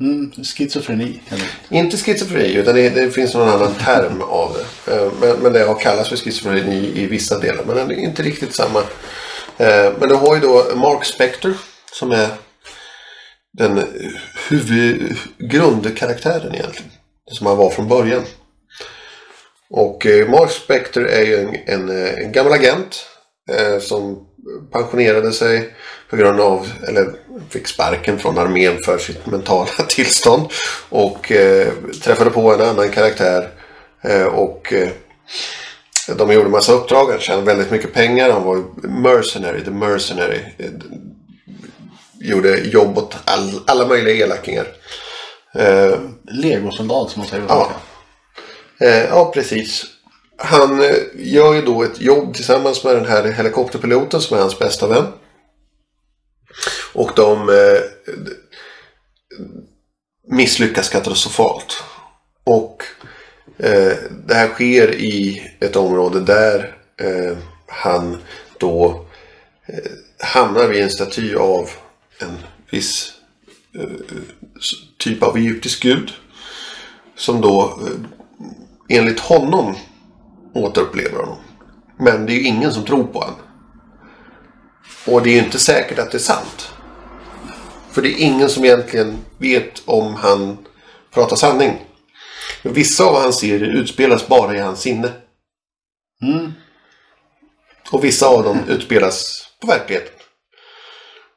Mm, 0.00 0.32
schizofreni. 0.44 1.20
Eller? 1.28 1.50
Inte 1.68 1.96
schizofreni, 1.96 2.54
utan 2.54 2.74
det, 2.74 2.88
det 2.88 3.10
finns 3.10 3.34
någon 3.34 3.48
annan 3.48 3.74
term 3.74 4.22
av 4.22 4.56
det. 4.56 4.92
Eh, 4.94 5.12
men, 5.20 5.38
men 5.38 5.52
det 5.52 5.64
har 5.64 5.74
kallats 5.74 6.08
för 6.08 6.16
schizofreni 6.16 6.92
i 6.94 7.06
vissa 7.06 7.38
delar, 7.38 7.64
men 7.64 7.88
det 7.88 7.94
är 7.94 7.98
inte 7.98 8.22
riktigt 8.22 8.54
samma. 8.54 8.78
Eh, 9.56 9.92
men 9.98 10.08
du 10.08 10.14
har 10.14 10.34
ju 10.34 10.40
då 10.40 10.64
Mark 10.76 11.04
Spector 11.04 11.54
som 11.92 12.12
är 12.12 12.28
den 13.58 13.82
huvud, 14.48 15.16
grundkaraktären 15.38 16.54
egentligen. 16.54 16.90
Som 17.30 17.46
han 17.46 17.56
var 17.56 17.70
från 17.70 17.88
början. 17.88 18.22
Och 19.70 20.06
eh, 20.06 20.28
Mark 20.28 20.50
Spector 20.50 21.06
är 21.06 21.22
ju 21.22 21.36
en, 21.36 21.56
en, 21.66 21.88
en 22.16 22.32
gammal 22.32 22.52
agent 22.52 23.04
som 23.80 24.26
pensionerade 24.72 25.32
sig 25.32 25.74
på 26.10 26.16
grund 26.16 26.40
av, 26.40 26.68
eller 26.88 27.14
fick 27.50 27.68
sparken 27.68 28.18
från 28.18 28.38
armén 28.38 28.78
för 28.84 28.98
sitt 28.98 29.26
mentala 29.26 29.70
tillstånd. 29.88 30.46
Och 30.88 31.32
eh, 31.32 31.72
träffade 32.02 32.30
på 32.30 32.54
en 32.54 32.60
annan 32.60 32.90
karaktär. 32.90 33.50
Eh, 34.02 34.26
och 34.26 34.72
eh, 34.72 34.88
de 36.16 36.32
gjorde 36.32 36.48
massa 36.48 36.72
uppdrag. 36.72 37.10
Han 37.10 37.20
tjänade 37.20 37.46
väldigt 37.46 37.70
mycket 37.70 37.94
pengar. 37.94 38.30
Han 38.30 38.44
var 38.44 38.64
mercenary, 38.88 39.64
the 39.64 39.70
mercenary. 39.70 40.40
Gjorde 42.20 42.58
jobb 42.58 42.98
åt 42.98 43.16
all, 43.24 43.60
alla 43.66 43.86
möjliga 43.86 44.24
elakingar. 44.24 44.66
Eh, 45.54 45.98
Legosoldat 46.24 47.10
som 47.10 47.20
man 47.20 47.28
säger. 47.28 47.44
Ja. 47.48 47.70
Ja, 49.10 49.30
precis. 49.34 49.84
Han 50.36 50.82
gör 51.14 51.54
ju 51.54 51.62
då 51.62 51.82
ett 51.82 52.00
jobb 52.00 52.34
tillsammans 52.34 52.84
med 52.84 52.94
den 52.94 53.06
här 53.06 53.24
helikopterpiloten 53.24 54.20
som 54.20 54.36
är 54.36 54.40
hans 54.40 54.58
bästa 54.58 54.86
vän. 54.86 55.04
Och 56.92 57.12
de 57.16 57.48
eh, 57.48 57.82
misslyckas 60.28 60.88
katastrofalt. 60.88 61.82
Och 62.44 62.82
eh, 63.58 63.96
det 64.26 64.34
här 64.34 64.48
sker 64.48 64.94
i 64.94 65.42
ett 65.60 65.76
område 65.76 66.20
där 66.20 66.76
eh, 66.96 67.38
han 67.66 68.16
då 68.58 69.06
eh, 69.66 69.92
hamnar 70.18 70.68
vid 70.68 70.82
en 70.82 70.90
staty 70.90 71.34
av 71.34 71.70
en 72.20 72.38
viss 72.70 73.12
eh, 73.74 74.00
typ 74.98 75.22
av 75.22 75.36
egyptisk 75.36 75.82
gud. 75.82 76.12
Som 77.16 77.40
då 77.40 77.80
eh, 77.86 78.98
enligt 78.98 79.20
honom 79.20 79.76
återupplever 80.54 81.18
honom. 81.18 81.38
Men 81.98 82.26
det 82.26 82.32
är 82.32 82.34
ju 82.34 82.46
ingen 82.46 82.72
som 82.72 82.84
tror 82.84 83.04
på 83.04 83.18
honom. 83.20 83.36
Och 85.06 85.22
det 85.22 85.30
är 85.30 85.34
ju 85.34 85.44
inte 85.44 85.58
säkert 85.58 85.98
att 85.98 86.10
det 86.10 86.16
är 86.16 86.22
sant. 86.22 86.72
För 87.92 88.02
det 88.02 88.08
är 88.08 88.18
ingen 88.18 88.48
som 88.48 88.64
egentligen 88.64 89.18
vet 89.38 89.82
om 89.84 90.14
han 90.14 90.58
pratar 91.14 91.36
sanning. 91.36 91.84
Men 92.62 92.72
vissa 92.72 93.04
av 93.04 93.14
hans 93.22 93.40
serier 93.40 93.68
utspelas 93.68 94.28
bara 94.28 94.56
i 94.56 94.58
hans 94.58 94.80
sinne. 94.80 95.12
Och 97.90 98.04
vissa 98.04 98.26
av 98.26 98.42
dem 98.42 98.58
utspelas 98.68 99.48
på 99.60 99.66
verkligheten. 99.66 100.12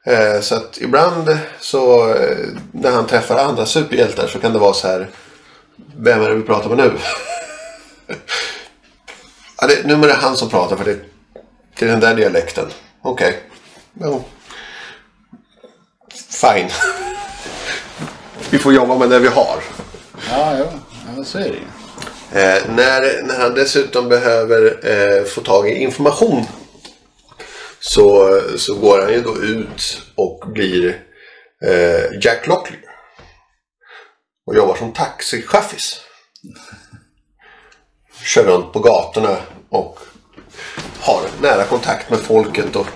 Eh, 0.05 0.41
så 0.41 0.55
att 0.55 0.77
ibland 0.81 1.37
så 1.59 2.13
eh, 2.13 2.47
när 2.71 2.91
han 2.91 3.07
träffar 3.07 3.37
andra 3.37 3.65
superhjältar 3.65 4.27
så 4.27 4.39
kan 4.39 4.53
det 4.53 4.59
vara 4.59 4.73
så 4.73 4.87
här. 4.87 5.09
Vem 5.95 6.21
är 6.21 6.29
det 6.29 6.35
vi 6.35 6.41
pratar 6.41 6.69
med 6.69 6.77
nu? 6.77 6.91
ja, 9.57 9.67
det, 9.67 9.83
nu 9.85 9.93
är 9.93 10.07
det 10.07 10.13
han 10.13 10.37
som 10.37 10.49
pratar 10.49 10.75
för 10.75 10.85
det, 10.85 10.99
det 11.79 11.85
är 11.85 11.89
den 11.89 11.99
där 11.99 12.15
dialekten. 12.15 12.65
Okej. 13.01 13.39
Ja. 13.93 14.19
Fine. 16.41 16.69
vi 18.49 18.57
får 18.57 18.73
jobba 18.73 18.97
med 18.97 19.09
det 19.09 19.19
vi 19.19 19.27
har. 19.27 19.63
Ja, 20.29 20.57
ja. 20.57 20.65
ja 21.17 21.23
så 21.23 21.37
är 21.37 21.43
det 21.43 21.49
ju. 21.49 21.65
Eh, 22.39 22.63
när, 22.69 23.23
när 23.23 23.39
han 23.39 23.53
dessutom 23.53 24.09
behöver 24.09 24.79
eh, 24.83 25.23
få 25.23 25.41
tag 25.41 25.69
i 25.69 25.75
information 25.75 26.45
så, 27.79 28.39
så 28.57 28.75
går 28.75 29.01
han 29.01 29.13
ju 29.13 29.21
då 29.21 29.37
ut 29.37 30.01
och 30.15 30.43
blir 30.47 31.03
eh, 31.65 32.19
Jack 32.21 32.47
Locklear. 32.47 32.81
Och 34.47 34.55
jobbar 34.55 34.75
som 34.75 34.93
taxichaffis. 34.93 36.01
Kör 38.23 38.43
runt 38.43 38.73
på 38.73 38.79
gatorna 38.79 39.37
och 39.69 39.99
har 40.99 41.21
nära 41.41 41.63
kontakt 41.63 42.09
med 42.09 42.19
folket 42.19 42.75
och 42.75 42.87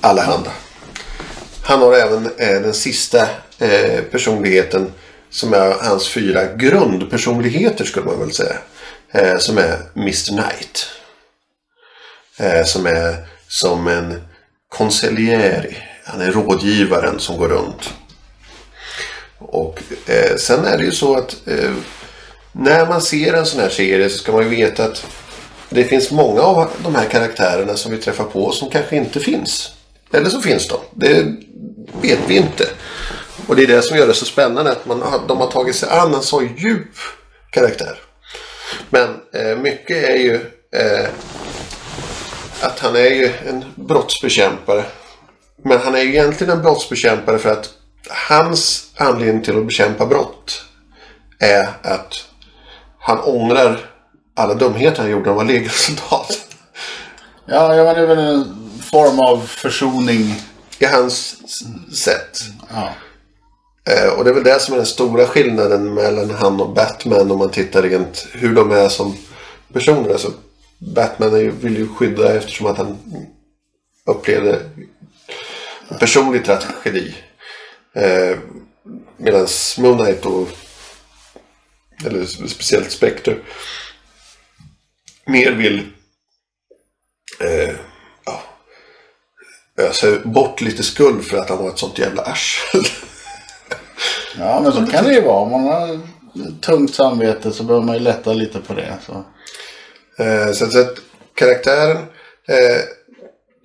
alla 0.00 0.22
handa. 0.22 0.50
Han 1.68 1.80
har 1.80 1.92
även 1.92 2.26
eh, 2.36 2.60
den 2.60 2.74
sista 2.74 3.28
eh, 3.58 4.02
personligheten 4.10 4.92
som 5.30 5.54
är 5.54 5.74
hans 5.80 6.08
fyra 6.08 6.54
grundpersonligheter 6.54 7.84
skulle 7.84 8.06
man 8.06 8.20
väl 8.20 8.32
säga. 8.32 8.56
Eh, 9.12 9.38
som 9.38 9.58
är 9.58 9.78
Mr 9.96 10.26
Knight. 10.26 10.86
Eh, 12.38 12.64
som 12.64 12.86
är 12.86 13.16
som 13.48 13.88
en 13.88 14.22
konseljeri. 14.68 15.76
Han 16.04 16.20
är 16.20 16.32
rådgivaren 16.32 17.20
som 17.20 17.38
går 17.38 17.48
runt. 17.48 17.90
Och 19.38 19.82
eh, 20.06 20.36
sen 20.36 20.64
är 20.64 20.78
det 20.78 20.84
ju 20.84 20.92
så 20.92 21.16
att 21.16 21.36
eh, 21.46 21.74
när 22.52 22.86
man 22.86 23.02
ser 23.02 23.34
en 23.34 23.46
sån 23.46 23.60
här 23.60 23.70
serie 23.70 24.10
så 24.10 24.18
ska 24.18 24.32
man 24.32 24.42
ju 24.42 24.48
veta 24.48 24.84
att 24.84 25.06
det 25.68 25.84
finns 25.84 26.10
många 26.10 26.40
av 26.40 26.70
de 26.84 26.94
här 26.94 27.04
karaktärerna 27.04 27.76
som 27.76 27.92
vi 27.92 27.98
träffar 27.98 28.24
på 28.24 28.52
som 28.52 28.70
kanske 28.70 28.96
inte 28.96 29.20
finns. 29.20 29.72
Eller 30.12 30.30
så 30.30 30.40
finns 30.40 30.68
de. 30.68 30.78
Det 30.94 31.36
vet 32.02 32.18
vi 32.26 32.36
inte. 32.36 32.68
Och 33.46 33.56
det 33.56 33.62
är 33.62 33.66
det 33.66 33.82
som 33.82 33.96
gör 33.96 34.06
det 34.06 34.14
så 34.14 34.24
spännande 34.24 34.72
att 34.72 34.86
man, 34.86 35.02
de 35.28 35.38
har 35.38 35.50
tagit 35.50 35.76
sig 35.76 35.88
an 35.88 36.14
en 36.14 36.22
så 36.22 36.42
djup 36.42 36.94
karaktär. 37.50 37.98
Men 38.90 39.08
eh, 39.34 39.56
mycket 39.56 40.08
är 40.08 40.16
ju 40.16 40.34
eh, 40.76 41.08
att 42.60 42.78
han 42.78 42.96
är 42.96 43.10
ju 43.10 43.32
en 43.48 43.64
brottsbekämpare. 43.74 44.84
Men 45.64 45.78
han 45.78 45.94
är 45.94 46.00
ju 46.00 46.08
egentligen 46.08 46.52
en 46.52 46.62
brottsbekämpare 46.62 47.38
för 47.38 47.52
att 47.52 47.70
hans 48.28 48.90
anledning 48.96 49.42
till 49.42 49.58
att 49.58 49.66
bekämpa 49.66 50.06
brott 50.06 50.64
är 51.38 51.68
att 51.82 52.24
han 52.98 53.20
ångrar 53.20 53.80
alla 54.36 54.54
dumheter 54.54 55.02
han 55.02 55.10
gjorde 55.10 55.30
när 55.30 55.36
han 55.36 55.46
var 55.46 55.52
legosoldat. 55.52 56.38
Ja, 57.46 57.74
jag 57.74 57.86
menar, 57.86 57.94
det 57.94 58.00
är 58.00 58.06
väl 58.06 58.18
en 58.18 58.44
form 58.90 59.20
av 59.20 59.46
försoning. 59.46 60.34
I 60.78 60.84
hans 60.84 61.42
sätt. 61.96 62.40
Ja. 62.70 62.94
Eh, 63.88 64.12
och 64.12 64.24
det 64.24 64.30
är 64.30 64.34
väl 64.34 64.44
det 64.44 64.60
som 64.60 64.74
är 64.74 64.78
den 64.78 64.86
stora 64.86 65.26
skillnaden 65.26 65.94
mellan 65.94 66.30
han 66.30 66.60
och 66.60 66.74
Batman 66.74 67.30
om 67.30 67.38
man 67.38 67.50
tittar 67.50 67.82
rent 67.82 68.26
hur 68.32 68.54
de 68.54 68.70
är 68.70 68.88
som 68.88 69.16
personer. 69.72 70.10
Alltså, 70.10 70.32
Batman 70.78 71.34
är 71.34 71.38
ju, 71.38 71.50
vill 71.50 71.76
ju 71.76 71.88
skydda 71.88 72.34
eftersom 72.34 72.66
att 72.66 72.78
han 72.78 72.98
upplevde 74.06 74.60
en 75.88 75.98
personlig 75.98 76.44
tragedi. 76.44 77.14
Eh, 77.94 78.38
Medan 79.16 79.46
Moon 79.78 79.98
Knight 79.98 80.26
och 80.26 80.48
eller 82.04 82.24
speciellt 82.26 82.90
Spectre 82.90 83.36
mer 85.28 85.52
vill 85.52 85.86
eh, 87.40 87.74
ösa 89.78 90.06
bort 90.24 90.60
lite 90.60 90.82
skuld 90.82 91.24
för 91.24 91.36
att 91.36 91.48
han 91.48 91.58
var 91.58 91.68
ett 91.68 91.78
sånt 91.78 91.98
jävla 91.98 92.22
arsel. 92.22 92.84
ja, 94.38 94.60
men 94.60 94.72
så 94.72 94.86
kan 94.86 95.04
det 95.04 95.12
ju 95.12 95.20
vara. 95.20 95.36
Om 95.36 95.50
man 95.50 95.62
har 95.62 96.00
tungt 96.60 96.94
samvete 96.94 97.52
så 97.52 97.62
behöver 97.62 97.86
man 97.86 97.94
ju 97.94 98.00
lätta 98.00 98.32
lite 98.32 98.58
på 98.58 98.74
det. 98.74 98.94
Så. 99.06 99.24
Eh, 100.22 100.52
så, 100.52 100.66
så 100.66 100.80
att 100.80 100.94
karaktären 101.34 101.96
eh, 102.48 102.80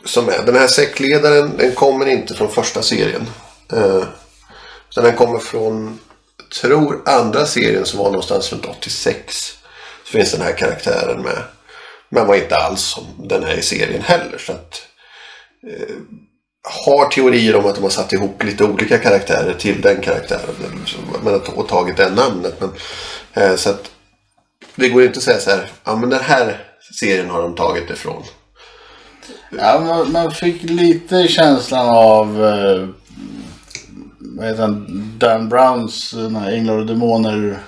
som 0.06 0.30
är, 0.30 0.44
den 0.46 0.56
här 0.56 0.68
säckledaren 0.68 1.58
den 1.58 1.72
kommer 1.72 2.06
inte 2.06 2.34
från 2.34 2.52
första 2.52 2.82
serien. 2.82 3.28
Eh, 3.74 4.04
utan 4.90 5.04
den 5.04 5.16
kommer 5.16 5.40
från, 5.40 6.00
tror 6.62 7.02
andra 7.06 7.46
serien 7.46 7.86
som 7.86 8.00
var 8.00 8.06
någonstans 8.06 8.52
runt 8.52 8.66
86. 8.66 9.58
Så 10.04 10.12
finns 10.12 10.32
den 10.32 10.42
här 10.42 10.58
karaktären 10.58 11.22
med. 11.22 11.44
Men 12.10 12.28
var 12.28 12.36
inte 12.36 12.56
alls 12.56 12.82
som 12.82 13.04
den 13.18 13.44
är 13.44 13.58
i 13.58 13.62
serien 13.62 14.02
heller. 14.02 14.38
Så 14.38 14.52
att, 14.52 14.82
har 16.64 17.06
teorier 17.06 17.56
om 17.56 17.66
att 17.66 17.76
de 17.76 17.84
har 17.84 17.90
satt 17.90 18.14
ihop 18.14 18.44
lite 18.44 18.64
olika 18.64 18.98
karaktärer 18.98 19.54
till 19.54 19.82
den 19.82 20.02
karaktären. 20.02 20.56
Men, 21.24 21.34
och 21.56 21.68
tagit 21.68 21.98
det 21.98 22.10
namnet. 22.10 22.62
Men, 22.62 22.70
eh, 23.34 23.56
så 23.56 23.70
att 23.70 23.92
det 24.76 24.90
går 24.90 25.04
inte 25.04 25.18
att 25.18 25.24
säga 25.24 25.40
så 25.40 25.50
här, 25.50 25.72
ja 25.84 25.96
men 25.96 26.10
den 26.10 26.24
här 26.24 26.58
serien 27.00 27.30
har 27.30 27.42
de 27.42 27.56
tagit 27.56 27.90
ifrån. 27.90 28.24
Ja, 29.58 29.80
man, 29.80 30.12
man 30.12 30.32
fick 30.32 30.64
lite 30.64 31.28
känslan 31.28 31.90
av 31.90 32.46
eh, 32.46 32.88
vad 34.20 34.48
heter 34.48 34.62
han, 34.62 34.86
Dan 35.18 35.50
Browns 35.50 36.14
Änglar 36.52 36.78
och 36.78 36.86
Demoner. 36.86 37.60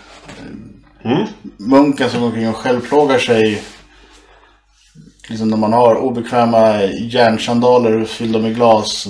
Mm. 1.03 1.27
Munken 1.57 2.09
som 2.09 2.19
går 2.19 2.27
omkring 2.27 2.49
och 2.49 2.55
självplågar 2.55 3.19
sig. 3.19 3.63
Liksom 5.27 5.49
när 5.49 5.57
man 5.57 5.73
har 5.73 5.95
obekväma 5.95 6.83
järnsandaler 6.83 8.05
fyllda 8.05 8.39
med 8.39 8.55
glas. 8.55 9.07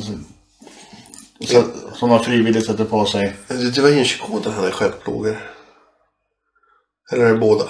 Så, 1.47 1.63
som 1.93 2.09
man 2.09 2.23
frivilligt 2.23 2.65
sätter 2.65 2.85
på 2.85 3.05
sig. 3.05 3.35
Det 3.47 3.81
var 3.81 3.89
Vinci-koden 3.89 4.53
han 4.53 4.65
är 4.65 4.71
självplågare. 4.71 5.37
Eller 7.11 7.25
är 7.25 7.33
det 7.33 7.39
båda? 7.39 7.63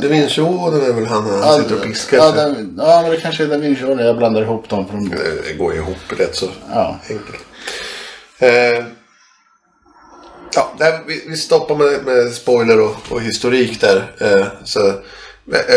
Da 0.00 0.08
Vinci-koden 0.08 0.82
är 0.82 0.92
väl 0.92 1.06
han 1.06 1.24
när 1.24 1.38
han 1.38 1.62
sitter 1.62 1.76
och 1.76 1.82
piskar 1.82 2.16
ja, 2.16 2.32
sig. 2.32 2.66
Ja, 2.76 3.02
men 3.02 3.10
det 3.10 3.20
kanske 3.20 3.44
är 3.44 3.48
Da 3.48 3.56
Vinci 3.56 3.84
Order. 3.84 4.04
Jag 4.04 4.16
blandar 4.16 4.42
ihop 4.42 4.68
dem. 4.68 4.86
För 4.86 4.94
de, 4.94 5.08
Det 5.48 5.54
går 5.58 5.74
ihop 5.74 6.18
rätt 6.18 6.36
så 6.36 6.48
ja. 6.70 6.98
enkelt. 7.08 7.44
Eh, 8.38 8.84
ja, 10.54 10.72
där, 10.78 11.00
vi, 11.06 11.24
vi 11.28 11.36
stoppar 11.36 11.76
med, 11.76 12.04
med 12.04 12.32
spoiler 12.32 12.80
och, 12.80 12.96
och 13.10 13.20
historik 13.20 13.80
där. 13.80 14.12
Eh, 14.20 14.46
så 14.64 14.94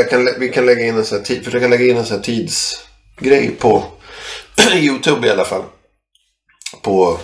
kan, 0.09 0.29
vi 0.39 0.49
kan 0.49 0.65
lägga 0.65 0.85
in 0.85 0.97
en 0.97 1.05
sån 1.05 1.17
här, 1.17 1.25
tid- 1.25 1.45
försöka 1.45 1.67
lägga 1.67 1.85
in 1.85 1.97
en 1.97 2.05
sån 2.05 2.21
tidsgrej 2.21 3.51
på 3.59 3.83
YouTube 4.73 5.27
i 5.27 5.31
alla 5.31 5.45
fall. 5.45 5.63
På, 6.81 7.19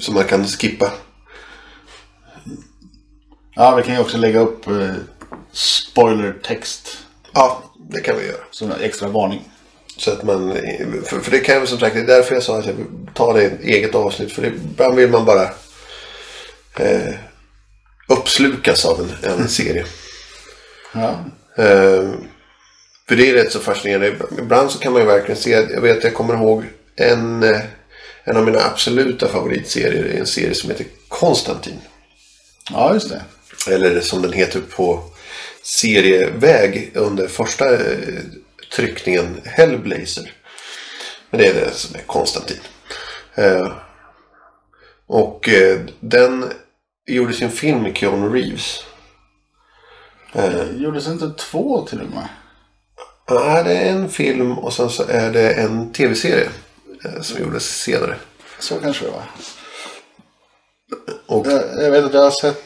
som 0.00 0.14
man 0.14 0.24
kan 0.24 0.46
skippa. 0.46 0.92
ja, 3.54 3.74
vi 3.76 3.82
kan 3.82 3.94
ju 3.94 4.00
också 4.00 4.16
lägga 4.16 4.40
upp 4.40 4.66
eh, 4.66 4.94
spoilertext. 5.52 6.98
Ja, 7.32 7.62
det 7.90 8.00
kan 8.00 8.16
vi 8.18 8.26
göra. 8.26 8.42
Som 8.50 8.70
en 8.72 8.80
extra 8.80 9.08
varning. 9.08 9.42
Så 9.96 10.10
att 10.12 10.22
man, 10.22 10.52
för, 11.06 11.20
för 11.20 11.30
det 11.30 11.40
kan 11.40 11.60
ju 11.60 11.66
som 11.66 11.78
sagt, 11.78 11.94
det 11.94 12.00
är 12.00 12.06
därför 12.06 12.34
jag 12.34 12.42
sa 12.42 12.58
att 12.58 12.66
jag 12.66 12.72
vill 12.72 12.86
ta 13.14 13.32
det 13.32 13.42
i 13.42 13.46
ett 13.46 13.60
eget 13.60 13.94
avsnitt. 13.94 14.32
För 14.32 14.44
ibland 14.44 14.94
vill 14.94 15.10
man 15.10 15.24
bara 15.24 15.42
eh, 16.78 17.14
uppslukas 18.08 18.84
av 18.84 19.00
en, 19.00 19.30
en 19.30 19.48
serie. 19.48 19.84
Ja. 20.92 21.24
Eh, 21.56 22.10
för 23.08 23.16
det 23.16 23.30
är 23.30 23.34
rätt 23.34 23.52
så 23.52 23.60
fascinerande. 23.60 24.16
Ibland 24.38 24.70
så 24.70 24.78
kan 24.78 24.92
man 24.92 25.02
ju 25.02 25.08
verkligen 25.08 25.40
se, 25.40 25.50
jag 25.50 25.80
vet 25.80 26.04
jag 26.04 26.14
kommer 26.14 26.34
ihåg 26.34 26.64
en, 26.96 27.42
eh, 27.42 27.60
en 28.24 28.36
av 28.36 28.44
mina 28.44 28.60
absoluta 28.64 29.28
favoritserier 29.28 30.04
är 30.04 30.18
en 30.20 30.26
serie 30.26 30.54
som 30.54 30.70
heter 30.70 30.86
Konstantin. 31.08 31.80
ja, 32.70 32.94
just 32.94 33.08
det. 33.08 33.22
Eller 33.70 34.00
som 34.00 34.22
den 34.22 34.32
heter 34.32 34.60
på 34.60 35.04
serieväg 35.62 36.90
under 36.94 37.28
första 37.28 37.74
eh, 37.74 38.20
tryckningen 38.72 39.40
Hellblazer. 39.44 40.32
Men 41.30 41.40
det 41.40 41.46
är 41.46 41.54
det 41.54 41.70
som 41.70 41.96
är 41.96 42.00
Konstantin. 42.00 42.60
Eh, 43.34 43.72
och 45.06 45.48
eh, 45.48 45.80
den 46.00 46.52
gjorde 47.06 47.32
sin 47.34 47.50
film 47.50 47.82
med 47.82 47.96
Keanu 47.96 48.28
Reeves. 48.28 48.84
Det 50.34 50.68
gjordes 50.76 51.06
inte 51.08 51.30
två 51.30 51.86
till 51.86 52.00
och 52.00 52.10
med? 52.10 52.28
Ja, 53.26 53.62
det 53.62 53.76
är 53.76 53.92
en 53.92 54.08
film 54.08 54.58
och 54.58 54.72
sen 54.72 54.90
så 54.90 55.04
är 55.08 55.32
det 55.32 55.52
en 55.52 55.92
tv-serie 55.92 56.48
eh, 57.04 57.20
som 57.20 57.40
gjordes 57.42 57.82
senare. 57.82 58.16
Så 58.58 58.80
kanske 58.80 59.04
det 59.04 59.10
var. 59.10 59.22
Och 61.26 61.46
Jag, 61.46 61.84
jag 61.84 61.90
vet 61.90 62.04
att 62.04 62.14
jag 62.14 62.22
har 62.22 62.30
sett 62.30 62.64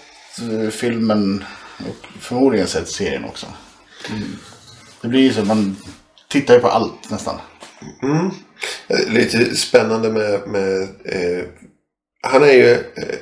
eh, 0.53 0.71
filmen 0.71 1.45
och 1.79 2.07
förmodligen 2.21 2.67
sett 2.67 2.89
serien 2.89 3.25
också. 3.25 3.47
Mm. 4.11 4.29
Det 5.01 5.09
blir 5.09 5.21
ju 5.21 5.33
så, 5.33 5.45
man 5.45 5.77
tittar 6.29 6.55
ju 6.55 6.61
på 6.61 6.69
allt 6.69 7.11
nästan. 7.11 7.41
eh, 8.89 9.13
lite 9.13 9.57
spännande 9.57 10.11
med, 10.11 10.49
med 10.49 10.83
eh, 11.05 11.45
han 12.23 12.43
är 12.43 12.53
ju 12.53 12.71
eh, 12.73 13.19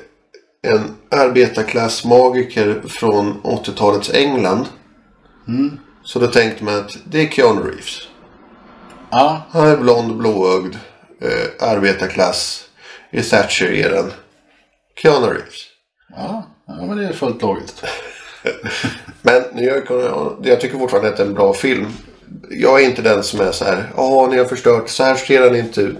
en 0.67 0.95
arbetarklassmagiker 1.11 2.81
från 2.87 3.41
80-talets 3.41 4.13
England. 4.13 4.65
Så 6.03 6.19
då 6.19 6.27
tänkte 6.27 6.63
man 6.63 6.75
att 6.75 6.97
det 7.03 7.21
är 7.21 7.27
Keanu 7.27 7.61
Reeves. 7.61 8.07
Ja, 9.11 9.41
Han 9.49 9.67
är 9.67 9.77
blond, 9.77 10.17
blåögd, 10.17 10.75
eh, 11.21 11.69
arbetarklass 11.69 12.63
i 13.11 13.21
Thatcher-eran. 13.21 14.11
Keanu 15.01 15.25
Reeves. 15.27 15.65
ja, 16.09 16.47
ja, 16.67 16.85
men 16.85 16.97
det 16.97 17.07
är 17.07 17.13
fullt 17.13 17.41
logiskt. 17.41 17.83
Men 19.21 19.43
nu 19.53 19.83
jag 20.43 20.61
tycker 20.61 20.77
fortfarande 20.77 21.09
att 21.09 21.17
det 21.17 21.23
är 21.23 21.27
en 21.27 21.33
bra 21.33 21.53
film. 21.53 21.87
Jag 22.49 22.81
är 22.81 22.85
inte 22.85 23.01
den 23.01 23.23
som 23.23 23.39
är 23.41 23.51
så 23.51 23.65
här. 23.65 23.91
Ja, 23.95 24.27
ni 24.31 24.37
har 24.37 24.45
förstört. 24.45 24.89
Så 24.89 25.03
här 25.03 25.15
ser 25.15 25.41
den 25.41 25.55
inte 25.55 25.81
ut. 25.81 25.97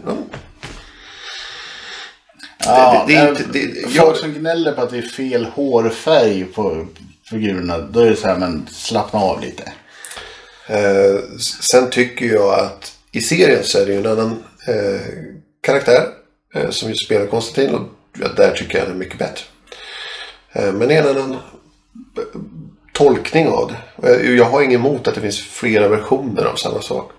Ja, 2.66 3.05
det- 3.08 3.14
det 3.14 3.20
är 3.20 3.24
äh, 3.24 3.30
inte- 3.30 3.43
det- 3.53 3.82
folk 3.82 3.95
jag- 3.95 4.18
som 4.18 4.34
gnäller 4.34 4.72
på 4.72 4.82
att 4.82 4.89
det 4.89 4.97
är 4.97 5.01
fel 5.01 5.45
hårfärg 5.45 6.43
på 6.45 6.88
figurerna. 7.30 7.78
Då 7.78 7.99
är 7.99 8.10
det 8.10 8.16
så 8.16 8.28
här, 8.28 8.38
men 8.38 8.68
slappna 8.72 9.20
av 9.20 9.41
lite. 9.41 9.64
Eh, 10.68 11.20
sen 11.62 11.89
tycker 11.89 12.26
jag 12.26 12.60
att 12.60 12.93
i 13.12 13.22
serien 13.22 13.64
så 13.64 13.80
är 13.80 13.86
det 13.86 13.91
ju 13.93 13.99
en 13.99 14.05
annan 14.08 14.43
eh, 14.68 15.01
karaktär 15.62 16.03
eh, 16.55 16.70
som 16.70 16.89
ju 16.89 16.95
spelar 16.95 17.26
Konstantin. 17.28 17.76
Och 17.76 17.82
där 18.36 18.51
tycker 18.51 18.78
jag 18.78 18.88
den 18.88 18.95
är 18.95 18.99
mycket 18.99 19.20
bättre. 19.20 19.43
Eh, 20.53 20.74
men 20.74 20.88
det 20.88 20.95
är 20.95 21.03
en 21.03 21.18
annan 21.18 21.38
tolkning 22.93 23.47
av 23.47 23.72
det. 24.01 24.10
Eh, 24.16 24.36
Jag 24.38 24.45
har 24.45 24.62
inget 24.62 24.80
emot 24.80 25.08
att 25.08 25.16
det 25.16 25.22
finns 25.22 25.39
flera 25.41 25.88
versioner 25.88 26.45
av 26.45 26.55
samma 26.55 26.82
sak. 26.82 27.12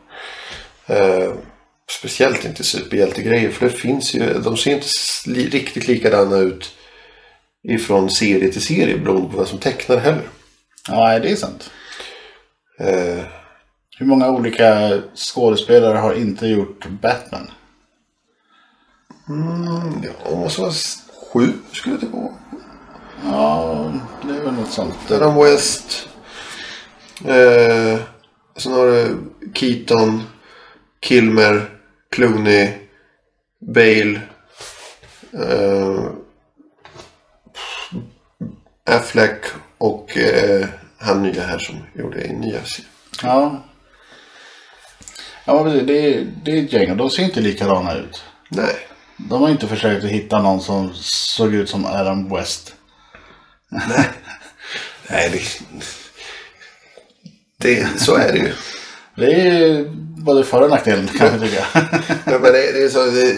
Speciellt 1.90 2.44
inte 2.44 2.64
superhjältegrejer. 2.64 3.50
För 3.50 3.66
det 3.66 3.72
finns 3.72 4.14
ju, 4.14 4.32
de 4.34 4.56
ser 4.56 4.70
inte 4.74 4.86
li, 5.26 5.48
riktigt 5.48 5.88
likadana 5.88 6.36
ut 6.36 6.72
ifrån 7.68 8.10
serie 8.10 8.52
till 8.52 8.62
serie 8.62 8.98
beroende 8.98 9.30
på 9.30 9.36
vem 9.36 9.46
som 9.46 9.58
tecknar 9.58 9.96
heller. 9.96 10.28
Ja, 10.88 11.04
nej, 11.04 11.20
det 11.20 11.30
är 11.30 11.36
sant. 11.36 11.70
Eh, 12.80 13.24
Hur 13.98 14.06
många 14.06 14.30
olika 14.30 15.00
skådespelare 15.14 15.98
har 15.98 16.14
inte 16.14 16.46
gjort 16.46 16.86
Batman? 16.88 17.50
ja, 20.02 20.20
det 20.30 20.36
måste 20.36 20.60
vara 20.60 20.72
sju 21.32 21.52
skulle 21.72 21.96
det 21.96 22.06
vara. 22.06 22.32
Ja, 23.24 23.92
det 24.22 24.34
är 24.36 24.40
väl 24.44 24.54
något 24.54 24.70
sånt. 24.72 25.10
Adam 25.10 25.36
West. 25.36 26.08
Eh, 27.24 27.98
sen 28.56 28.72
har 28.72 28.86
du 28.86 29.18
Keaton. 29.54 30.22
Kilmer. 31.00 31.77
Clooney. 32.10 32.72
Bale. 33.60 34.20
Eh, 35.32 36.04
Affleck. 38.86 39.44
Och 39.78 40.16
eh, 40.18 40.66
han 40.98 41.22
nya 41.22 41.42
här 41.42 41.58
som 41.58 41.76
gjorde 41.94 42.24
i 42.24 42.32
nya 42.32 42.64
serien. 42.64 42.90
Ja. 43.22 43.64
Ja, 45.44 45.64
det 45.64 46.14
är, 46.14 46.26
det 46.44 46.58
är 46.58 46.64
ett 46.64 46.72
gäng 46.72 46.90
och 46.90 46.96
de 46.96 47.10
ser 47.10 47.22
inte 47.22 47.40
likadana 47.40 47.94
ut. 47.94 48.22
Nej. 48.48 48.74
De 49.16 49.42
har 49.42 49.48
inte 49.50 49.68
försökt 49.68 50.04
att 50.04 50.10
hitta 50.10 50.42
någon 50.42 50.60
som 50.60 50.94
såg 50.94 51.54
ut 51.54 51.68
som 51.68 51.86
Adam 51.86 52.28
West. 52.28 52.74
Nej, 55.10 55.30
det, 55.32 55.42
det, 57.56 58.00
så 58.00 58.14
är 58.14 58.32
det 58.32 58.38
ju. 58.38 58.52
Det 59.18 59.32
är 59.32 59.84
både 60.24 60.44
för 60.44 60.62
och 60.62 60.70
nackdel 60.70 61.08
kan 61.08 61.26
jag 61.26 61.40
tycka. 61.40 61.64
Ja, 62.24 62.38
men 62.38 62.42
det, 62.42 62.72
det 62.72 62.82
är 62.84 62.88
så, 62.88 63.04
det, 63.04 63.36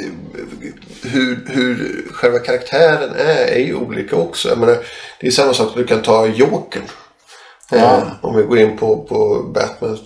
hur, 1.08 1.46
hur 1.48 2.02
själva 2.12 2.38
karaktären 2.38 3.10
är, 3.16 3.46
är 3.46 3.58
ju 3.58 3.74
olika 3.74 4.16
också. 4.16 4.48
Jag 4.48 4.58
menar, 4.58 4.78
det 5.20 5.26
är 5.26 5.30
samma 5.30 5.54
sak, 5.54 5.72
du 5.76 5.86
kan 5.86 6.02
ta 6.02 6.26
Jokern. 6.26 6.82
Eh, 7.72 7.78
Ja. 7.78 8.06
om 8.22 8.36
vi 8.36 8.42
går 8.42 8.58
in 8.58 8.76
på, 8.76 8.96
på 9.04 9.42
Batman. 9.54 9.98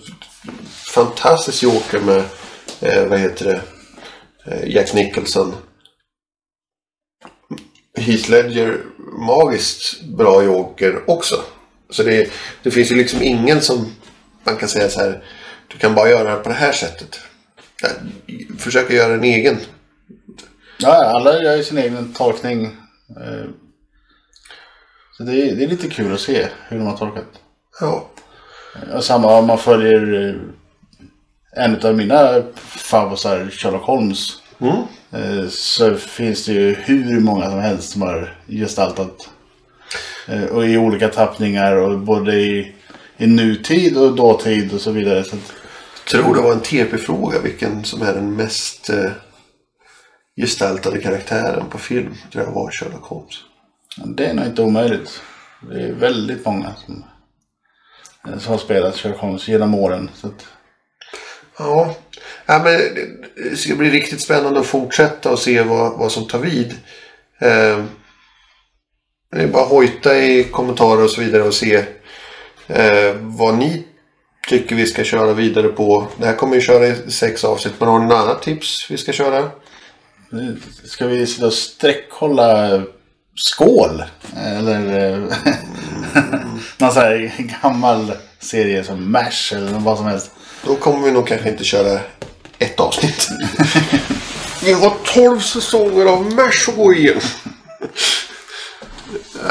Fantastisk 0.95 1.63
Joker 1.63 1.99
med, 1.99 2.23
eh, 2.81 3.05
vad 3.09 3.19
heter 3.19 3.45
det, 3.45 3.61
eh, 4.51 4.69
Jack 4.75 4.93
Nicholson. 4.93 5.53
Heath 7.97 8.29
Ledger, 8.29 8.77
magiskt 9.27 10.01
bra 10.03 10.43
Joker 10.43 11.09
också. 11.09 11.35
Så 11.89 12.03
det, 12.03 12.29
det 12.63 12.71
finns 12.71 12.91
ju 12.91 12.95
liksom 12.95 13.21
ingen 13.23 13.61
som 13.61 13.91
man 14.43 14.55
kan 14.57 14.69
säga 14.69 14.89
så 14.89 14.99
här. 14.99 15.23
Du 15.67 15.77
kan 15.77 15.95
bara 15.95 16.09
göra 16.09 16.35
det 16.35 16.43
på 16.43 16.49
det 16.49 16.55
här 16.55 16.71
sättet. 16.71 17.19
Ja, 17.81 17.89
Försöka 18.57 18.93
göra 18.93 19.13
en 19.13 19.23
egen. 19.23 19.57
Ja, 20.79 21.05
alla 21.05 21.41
gör 21.43 21.55
ju 21.55 21.63
sin 21.63 21.77
egen 21.77 22.13
tolkning. 22.13 22.65
Eh, 23.09 23.49
Så 25.17 25.23
det 25.23 25.31
är, 25.31 25.55
det 25.55 25.63
är 25.63 25.67
lite 25.67 25.89
kul 25.89 26.13
att 26.13 26.19
se 26.19 26.47
hur 26.67 26.77
de 26.77 26.87
har 26.87 26.97
tolkat. 26.97 27.25
Ja. 27.81 28.09
Och 28.93 29.03
samma 29.03 29.37
om 29.37 29.47
man 29.47 29.57
följer 29.57 30.29
eh, 30.29 31.63
en 31.63 31.85
av 31.85 31.95
mina 31.95 32.43
favoriter, 32.65 33.49
Sherlock 33.51 33.83
Holmes. 33.83 34.29
Mm. 34.59 34.75
eh, 35.11 35.47
Så 35.49 35.95
finns 35.95 36.45
det 36.45 36.53
ju 36.53 36.73
hur 36.73 37.19
många 37.19 37.49
som 37.49 37.59
helst 37.59 37.89
som 37.89 38.01
har 38.01 38.37
gestaltat. 38.47 39.29
Och 40.51 40.65
i 40.67 40.77
olika 40.77 41.07
tappningar 41.09 41.75
och 41.75 41.99
både 41.99 42.35
i, 42.35 42.75
i 43.17 43.27
nutid 43.27 43.97
och 43.97 44.15
dåtid 44.15 44.73
och 44.73 44.81
så 44.81 44.91
vidare. 44.91 45.23
Så 45.23 45.35
att, 45.35 45.53
Tror 46.09 46.35
det 46.35 46.41
var 46.41 46.51
en 46.51 46.59
TP-fråga 46.61 47.39
vilken 47.39 47.83
som 47.83 48.01
är 48.01 48.13
den 48.13 48.35
mest 48.35 48.89
eh, 48.89 49.11
gestaltade 50.41 51.01
karaktären 51.01 51.69
på 51.69 51.77
film 51.77 52.15
tror 52.31 52.43
jag 52.43 52.51
var 52.51 52.71
Sherlock 52.71 53.03
Holmes. 53.03 53.35
Det 54.05 54.25
är 54.25 54.33
nog 54.33 54.45
inte 54.45 54.61
omöjligt. 54.61 55.21
Det 55.71 55.81
är 55.81 55.93
väldigt 55.93 56.45
många 56.45 56.73
som, 56.85 57.05
eh, 58.27 58.37
som 58.39 58.51
har 58.51 58.57
spelat 58.59 58.95
Sherlock 58.97 59.19
Holmes 59.19 59.47
genom 59.47 59.73
åren. 59.75 60.09
Så 60.15 60.27
att, 60.27 60.45
Ja, 61.59 61.95
ja 62.45 62.61
men 62.63 62.73
det- 62.73 63.49
det 63.49 63.55
ska 63.57 63.75
bli 63.75 63.89
riktigt 63.89 64.21
spännande 64.21 64.59
att 64.59 64.65
fortsätta 64.65 65.31
och 65.31 65.39
se 65.39 65.61
vad, 65.61 65.97
vad 65.97 66.11
som 66.11 66.27
tar 66.27 66.39
vid. 66.39 66.71
Eh, 67.41 67.83
det 69.31 69.41
är 69.41 69.47
bara 69.47 69.63
att 69.63 69.69
hojta 69.69 70.17
i 70.17 70.43
kommentarer 70.43 71.03
och 71.03 71.09
så 71.09 71.21
vidare 71.21 71.43
och 71.43 71.53
se 71.53 71.85
eh, 72.67 73.15
vad 73.21 73.57
ni 73.57 73.83
tycker 74.47 74.75
vi 74.75 74.85
ska 74.85 75.03
köra 75.03 75.33
vidare 75.33 75.67
på. 75.67 76.07
Det 76.17 76.25
här 76.25 76.35
kommer 76.35 76.55
ju 76.55 76.61
köra 76.61 76.87
i 76.87 77.11
sex 77.11 77.43
avsnitt. 77.43 77.73
Men 77.79 77.89
har 77.89 77.99
ni 77.99 78.05
något 78.05 78.17
annat 78.17 78.41
tips 78.41 78.87
vi 78.89 78.97
ska 78.97 79.11
köra? 79.11 79.51
ska 80.83 81.07
vi 81.07 81.25
sitta 81.25 81.45
och 81.45 81.53
sträckkolla 81.53 82.81
skål? 83.35 84.03
Eller 84.37 85.11
eh, 85.11 85.17
någon 86.77 86.91
sån 86.91 87.03
här 87.03 87.33
gammal 87.61 88.11
serie 88.39 88.83
som 88.83 89.11
MASH 89.11 89.53
eller 89.53 89.71
vad 89.71 89.97
som 89.97 90.05
helst. 90.05 90.31
Då 90.65 90.75
kommer 90.75 91.05
vi 91.05 91.11
nog 91.11 91.27
kanske 91.27 91.49
inte 91.49 91.63
köra 91.63 91.99
ett 92.59 92.79
avsnitt. 92.79 93.29
vi 94.63 94.73
har 94.73 94.93
tolv 95.13 95.39
säsonger 95.39 96.05
av 96.05 96.33
MASH 96.33 96.69
att 96.69 96.75
gå 96.75 96.93
igenom. 96.93 97.21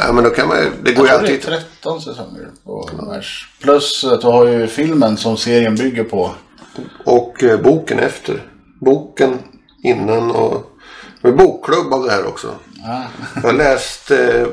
Ja, 0.00 0.12
men 0.12 0.24
då 0.24 0.30
kan 0.30 0.48
man, 0.48 0.56
det 0.56 0.64
går 0.64 0.86
ju 0.86 0.94
tror 0.94 1.04
det 1.04 1.10
är 1.10 1.18
alltid. 1.18 1.42
13 1.42 2.00
säsonger 2.00 2.48
på 2.64 2.90
MASH. 3.02 3.46
Plus 3.62 4.04
att 4.04 4.20
du 4.20 4.26
har 4.26 4.46
ju 4.46 4.66
filmen 4.66 5.16
som 5.16 5.36
serien 5.36 5.74
bygger 5.74 6.04
på. 6.04 6.34
Och 7.04 7.42
eh, 7.42 7.60
boken 7.60 7.98
efter. 7.98 8.50
Boken 8.80 9.38
innan 9.82 10.30
och... 10.30 10.70
Det 11.22 11.28
är 11.28 11.32
bokklubb 11.32 11.92
av 11.92 12.04
det 12.04 12.10
här 12.10 12.26
också. 12.26 12.54
Ja. 12.84 13.04
Jag 13.34 13.42
har 13.42 13.52
läst, 13.52 14.10
eh, 14.10 14.46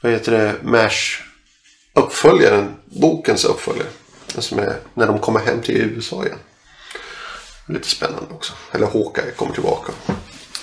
vad 0.00 0.12
heter 0.12 0.32
det, 0.32 0.54
MASH 0.62 1.22
uppföljaren. 1.94 2.74
Bokens 2.84 3.44
uppföljare. 3.44 3.88
Som 4.38 4.58
är 4.58 4.76
när 4.94 5.06
de 5.06 5.18
kommer 5.18 5.40
hem 5.40 5.60
till 5.62 5.76
USA 5.76 6.24
igen. 6.24 6.38
Lite 7.66 7.88
spännande 7.88 8.34
också. 8.34 8.52
Eller 8.72 8.86
Hawkeye 8.86 9.30
kommer 9.30 9.52
tillbaka. 9.52 9.92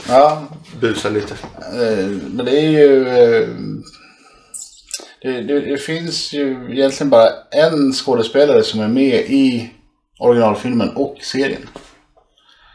Ja, 0.08 0.48
Busar 0.80 1.10
lite. 1.12 1.34
Eh, 1.60 2.08
Men 2.08 2.46
det 2.46 2.60
är 2.60 2.70
ju... 2.70 3.08
eh, 3.08 3.48
Det, 5.22 5.42
det, 5.42 5.60
det 5.60 5.78
finns 5.78 6.34
ju 6.34 6.72
egentligen 6.72 7.10
bara 7.10 7.30
en 7.52 7.94
skådespelare 7.94 8.64
som 8.64 8.80
är 8.80 8.88
med 8.88 9.20
i 9.20 9.72
originalfilmen 10.20 10.90
och 10.96 11.18
serien. 11.22 11.70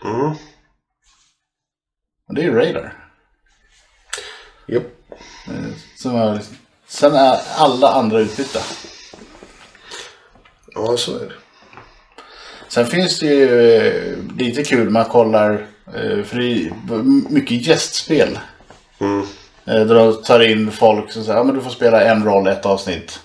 Mm. 0.04 0.30
Och 2.28 2.34
det 2.34 2.40
är 2.40 2.44
ju 2.44 2.54
Radar. 2.54 2.92
Japp. 4.68 4.82
Som 5.96 6.16
är, 6.16 6.40
sen 6.88 7.14
är 7.14 7.38
alla 7.56 7.88
andra 7.92 8.20
utbytta. 8.20 8.58
Ja, 10.74 10.96
så 10.96 11.16
är 11.18 11.24
det. 11.28 11.32
Sen 12.68 12.86
finns 12.86 13.18
det 13.20 13.26
ju 13.26 13.76
eh, 13.76 14.18
lite 14.38 14.64
kul, 14.64 14.90
man 14.90 15.04
kollar, 15.04 15.52
eh, 15.52 15.66
för 16.24 16.36
det 16.36 16.44
är 16.44 16.72
mycket 17.32 17.66
gästspel. 17.66 18.38
Mm. 19.00 19.20
Eh, 19.66 19.86
Där 19.86 19.94
de 19.94 20.22
tar 20.22 20.40
in 20.40 20.70
folk 20.72 21.12
som 21.12 21.24
säger 21.24 21.38
ja, 21.38 21.44
men 21.44 21.54
du 21.54 21.60
får 21.60 21.70
spela 21.70 22.04
en 22.04 22.24
roll 22.24 22.46
ett 22.48 22.66
avsnitt. 22.66 23.20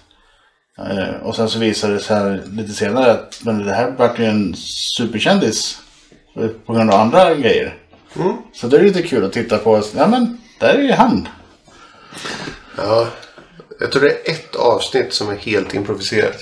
Eh, 0.77 1.15
Och 1.23 1.35
sen 1.35 1.49
så 1.49 1.59
visar 1.59 1.89
det 1.89 1.99
sig 1.99 2.41
lite 2.51 2.73
senare 2.73 3.11
att 3.11 3.39
men 3.43 3.65
det 3.65 3.73
här 3.73 3.91
vart 3.91 4.19
ju 4.19 4.25
en 4.25 4.55
superkändis. 4.57 5.77
eh, 6.39 6.47
På 6.47 6.73
grund 6.73 6.91
av 6.91 6.99
andra 6.99 7.35
grejer. 7.35 7.77
Mm. 8.15 8.37
Så 8.53 8.67
det 8.67 8.77
är 8.77 8.83
lite 8.83 9.01
kul 9.01 9.25
att 9.25 9.33
titta 9.33 9.57
på. 9.57 9.83
Ja 9.97 10.07
men 10.07 10.37
där 10.59 10.73
är 10.73 10.81
ju 10.83 10.91
han. 10.91 11.27
Ja, 12.77 13.07
jag 13.79 13.91
tror 13.91 14.01
det 14.01 14.09
är 14.29 14.31
ett 14.31 14.55
avsnitt 14.55 15.13
som 15.13 15.29
är 15.29 15.35
helt 15.35 15.73
improviserat. 15.73 16.35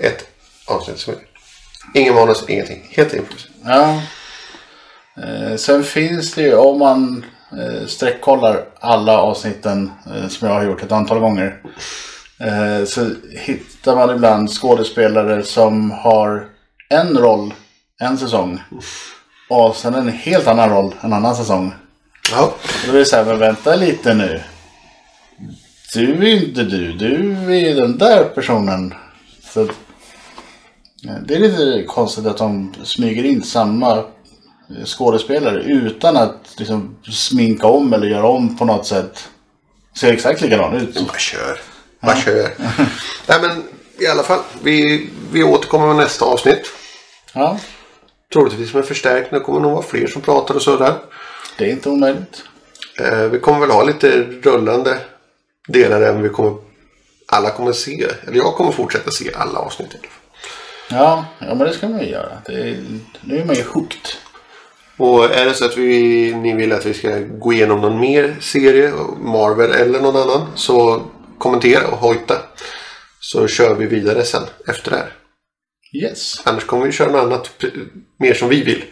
Ett 0.00 0.24
avsnitt 0.66 0.98
som 0.98 1.14
är... 1.14 1.20
Ingen 1.94 2.14
manus, 2.14 2.44
ingenting. 2.48 2.88
Helt 2.96 3.14
improviserat. 3.14 3.52
Ja. 3.64 4.02
Eh, 5.24 5.56
Sen 5.56 5.84
finns 5.84 6.34
det 6.34 6.42
ju 6.42 6.54
om 6.54 6.78
man 6.78 7.24
eh, 7.52 7.86
sträckkollar 7.86 8.64
alla 8.80 9.18
avsnitten 9.18 9.92
eh, 10.06 10.28
som 10.28 10.48
jag 10.48 10.54
har 10.54 10.64
gjort 10.64 10.82
ett 10.82 10.92
antal 10.92 11.18
gånger. 11.18 11.62
Så 12.86 13.10
hittar 13.30 13.96
man 13.96 14.10
ibland 14.10 14.50
skådespelare 14.50 15.42
som 15.42 15.90
har 15.90 16.46
en 16.88 17.18
roll 17.18 17.54
en 18.00 18.18
säsong. 18.18 18.62
Och 19.50 19.76
sen 19.76 19.94
en 19.94 20.08
helt 20.08 20.46
annan 20.46 20.70
roll 20.70 20.94
en 21.00 21.12
annan 21.12 21.36
säsong. 21.36 21.74
Ja, 22.32 22.54
då 22.86 22.92
är 22.92 22.98
det 22.98 23.04
så 23.04 23.16
här, 23.16 23.24
men 23.24 23.38
vänta 23.38 23.76
lite 23.76 24.14
nu. 24.14 24.40
Du 25.94 26.28
är 26.28 26.42
inte 26.46 26.62
du, 26.62 26.92
du 26.92 27.32
är 27.56 27.74
den 27.74 27.98
där 27.98 28.24
personen. 28.24 28.94
Så 29.54 29.68
det 31.26 31.34
är 31.34 31.40
lite 31.40 31.84
konstigt 31.88 32.26
att 32.26 32.38
de 32.38 32.74
smyger 32.82 33.24
in 33.24 33.42
samma 33.42 34.04
skådespelare 34.86 35.62
utan 35.62 36.16
att 36.16 36.54
liksom 36.56 36.96
sminka 37.12 37.66
om 37.66 37.92
eller 37.92 38.06
göra 38.06 38.26
om 38.26 38.56
på 38.56 38.64
något 38.64 38.86
sätt. 38.86 39.28
Ser 40.00 40.12
exakt 40.12 40.40
likadan 40.40 40.76
ut. 40.76 41.06
bara 41.08 41.18
kör. 41.18 41.60
Bara 42.00 42.16
kör. 42.16 42.50
Nej, 43.26 43.38
men 43.42 43.62
i 43.98 44.06
alla 44.06 44.22
fall. 44.22 44.40
Vi, 44.62 45.08
vi 45.32 45.42
återkommer 45.42 45.86
med 45.86 45.96
nästa 45.96 46.24
avsnitt. 46.24 46.66
Ja, 47.32 47.58
Troligtvis 48.32 48.74
med 48.74 48.84
förstärkning. 48.84 49.38
Det 49.40 49.44
kommer 49.44 49.60
nog 49.60 49.72
vara 49.72 49.82
fler 49.82 50.06
som 50.06 50.22
pratar 50.22 50.54
och 50.54 50.62
sådär. 50.62 50.94
det 51.58 51.64
är 51.64 51.70
inte 51.70 51.88
omöjligt. 51.88 52.42
Eh, 53.00 53.18
vi 53.22 53.38
kommer 53.38 53.60
väl 53.60 53.70
ha 53.70 53.82
lite 53.82 54.20
rullande 54.42 54.98
delar 55.68 56.00
även 56.00 56.22
vi 56.22 56.28
kommer... 56.28 56.56
Alla 57.32 57.50
kommer 57.50 57.72
se. 57.72 58.06
Eller 58.26 58.36
jag 58.36 58.54
kommer 58.54 58.72
fortsätta 58.72 59.10
se 59.10 59.30
alla 59.34 59.58
avsnitt. 59.58 59.94
i 59.94 59.96
alla 59.96 60.08
fall. 60.08 60.18
Ja, 60.90 61.24
ja 61.48 61.54
men 61.54 61.66
det 61.66 61.72
ska 61.72 61.88
man 61.88 62.00
ju 62.00 62.08
göra. 62.08 62.38
Det 62.46 62.76
nu 63.20 63.38
är 63.38 63.44
man 63.44 63.56
ju 63.56 63.62
hooked. 63.62 64.00
Och 64.98 65.24
är 65.24 65.44
det 65.44 65.54
så 65.54 65.64
att 65.64 65.76
vi, 65.76 66.34
ni 66.34 66.54
vill 66.54 66.72
att 66.72 66.86
vi 66.86 66.94
ska 66.94 67.18
gå 67.18 67.52
igenom 67.52 67.80
någon 67.80 68.00
mer 68.00 68.36
serie, 68.40 68.92
Marvel 69.20 69.70
eller 69.72 70.00
någon 70.00 70.16
annan, 70.16 70.46
så 70.54 71.02
kommentera 71.38 71.86
och 71.86 71.98
hojta. 71.98 72.34
Så 73.20 73.46
kör 73.48 73.74
vi 73.74 73.86
vidare 73.86 74.24
sen 74.24 74.42
efter 74.68 74.90
det 74.90 74.96
här. 74.96 75.12
Yes, 75.92 76.42
Annars 76.44 76.64
kommer 76.64 76.86
vi 76.86 76.92
köra 76.92 77.10
något 77.12 77.22
annat 77.22 77.50
mer 78.18 78.34
som 78.34 78.48
vi 78.48 78.62
vill. 78.62 78.84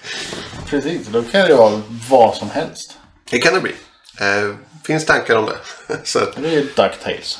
precis. 0.70 1.06
Då 1.06 1.22
kan 1.22 1.48
det 1.48 1.54
vara 1.54 1.82
vad 2.10 2.34
som 2.34 2.50
helst. 2.50 2.98
det 3.30 3.38
kan 3.38 3.54
det 3.54 3.60
bli. 3.60 3.72
Eh, 4.20 4.54
finns 4.86 5.06
tankar 5.06 5.36
om 5.36 5.46
det. 5.46 5.96
så 6.04 6.18
att 6.18 6.36
Det 6.36 6.48
är 6.48 6.52
ju 6.52 6.60
DuckTales. 6.60 7.38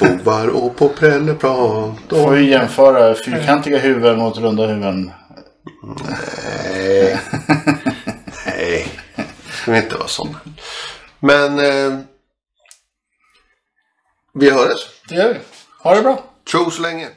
bovar 0.00 0.48
och 0.48 0.76
på 0.76 0.88
prälleplan. 0.88 1.94
Får 2.08 2.30
vi 2.30 2.50
jämföra 2.50 3.14
fyrkantiga 3.14 3.78
huvuden 3.78 4.18
mot 4.18 4.38
runda 4.38 4.66
huvuden. 4.66 5.10
Nej. 5.82 7.20
Nej. 8.46 9.00
Ska 9.62 9.72
vi 9.72 9.78
inte 9.78 9.96
vara 9.96 10.08
sådana. 10.08 10.40
Men 11.20 11.58
eh, 11.58 12.00
vi 14.34 14.50
hörs. 14.50 14.88
Det 15.08 15.14
gör 15.14 15.34
vi. 15.34 15.40
Ha 15.82 15.94
det 15.94 16.02
bra. 16.02 16.24
Tjo 16.46 16.70
så 16.70 16.82
länge. 16.82 17.08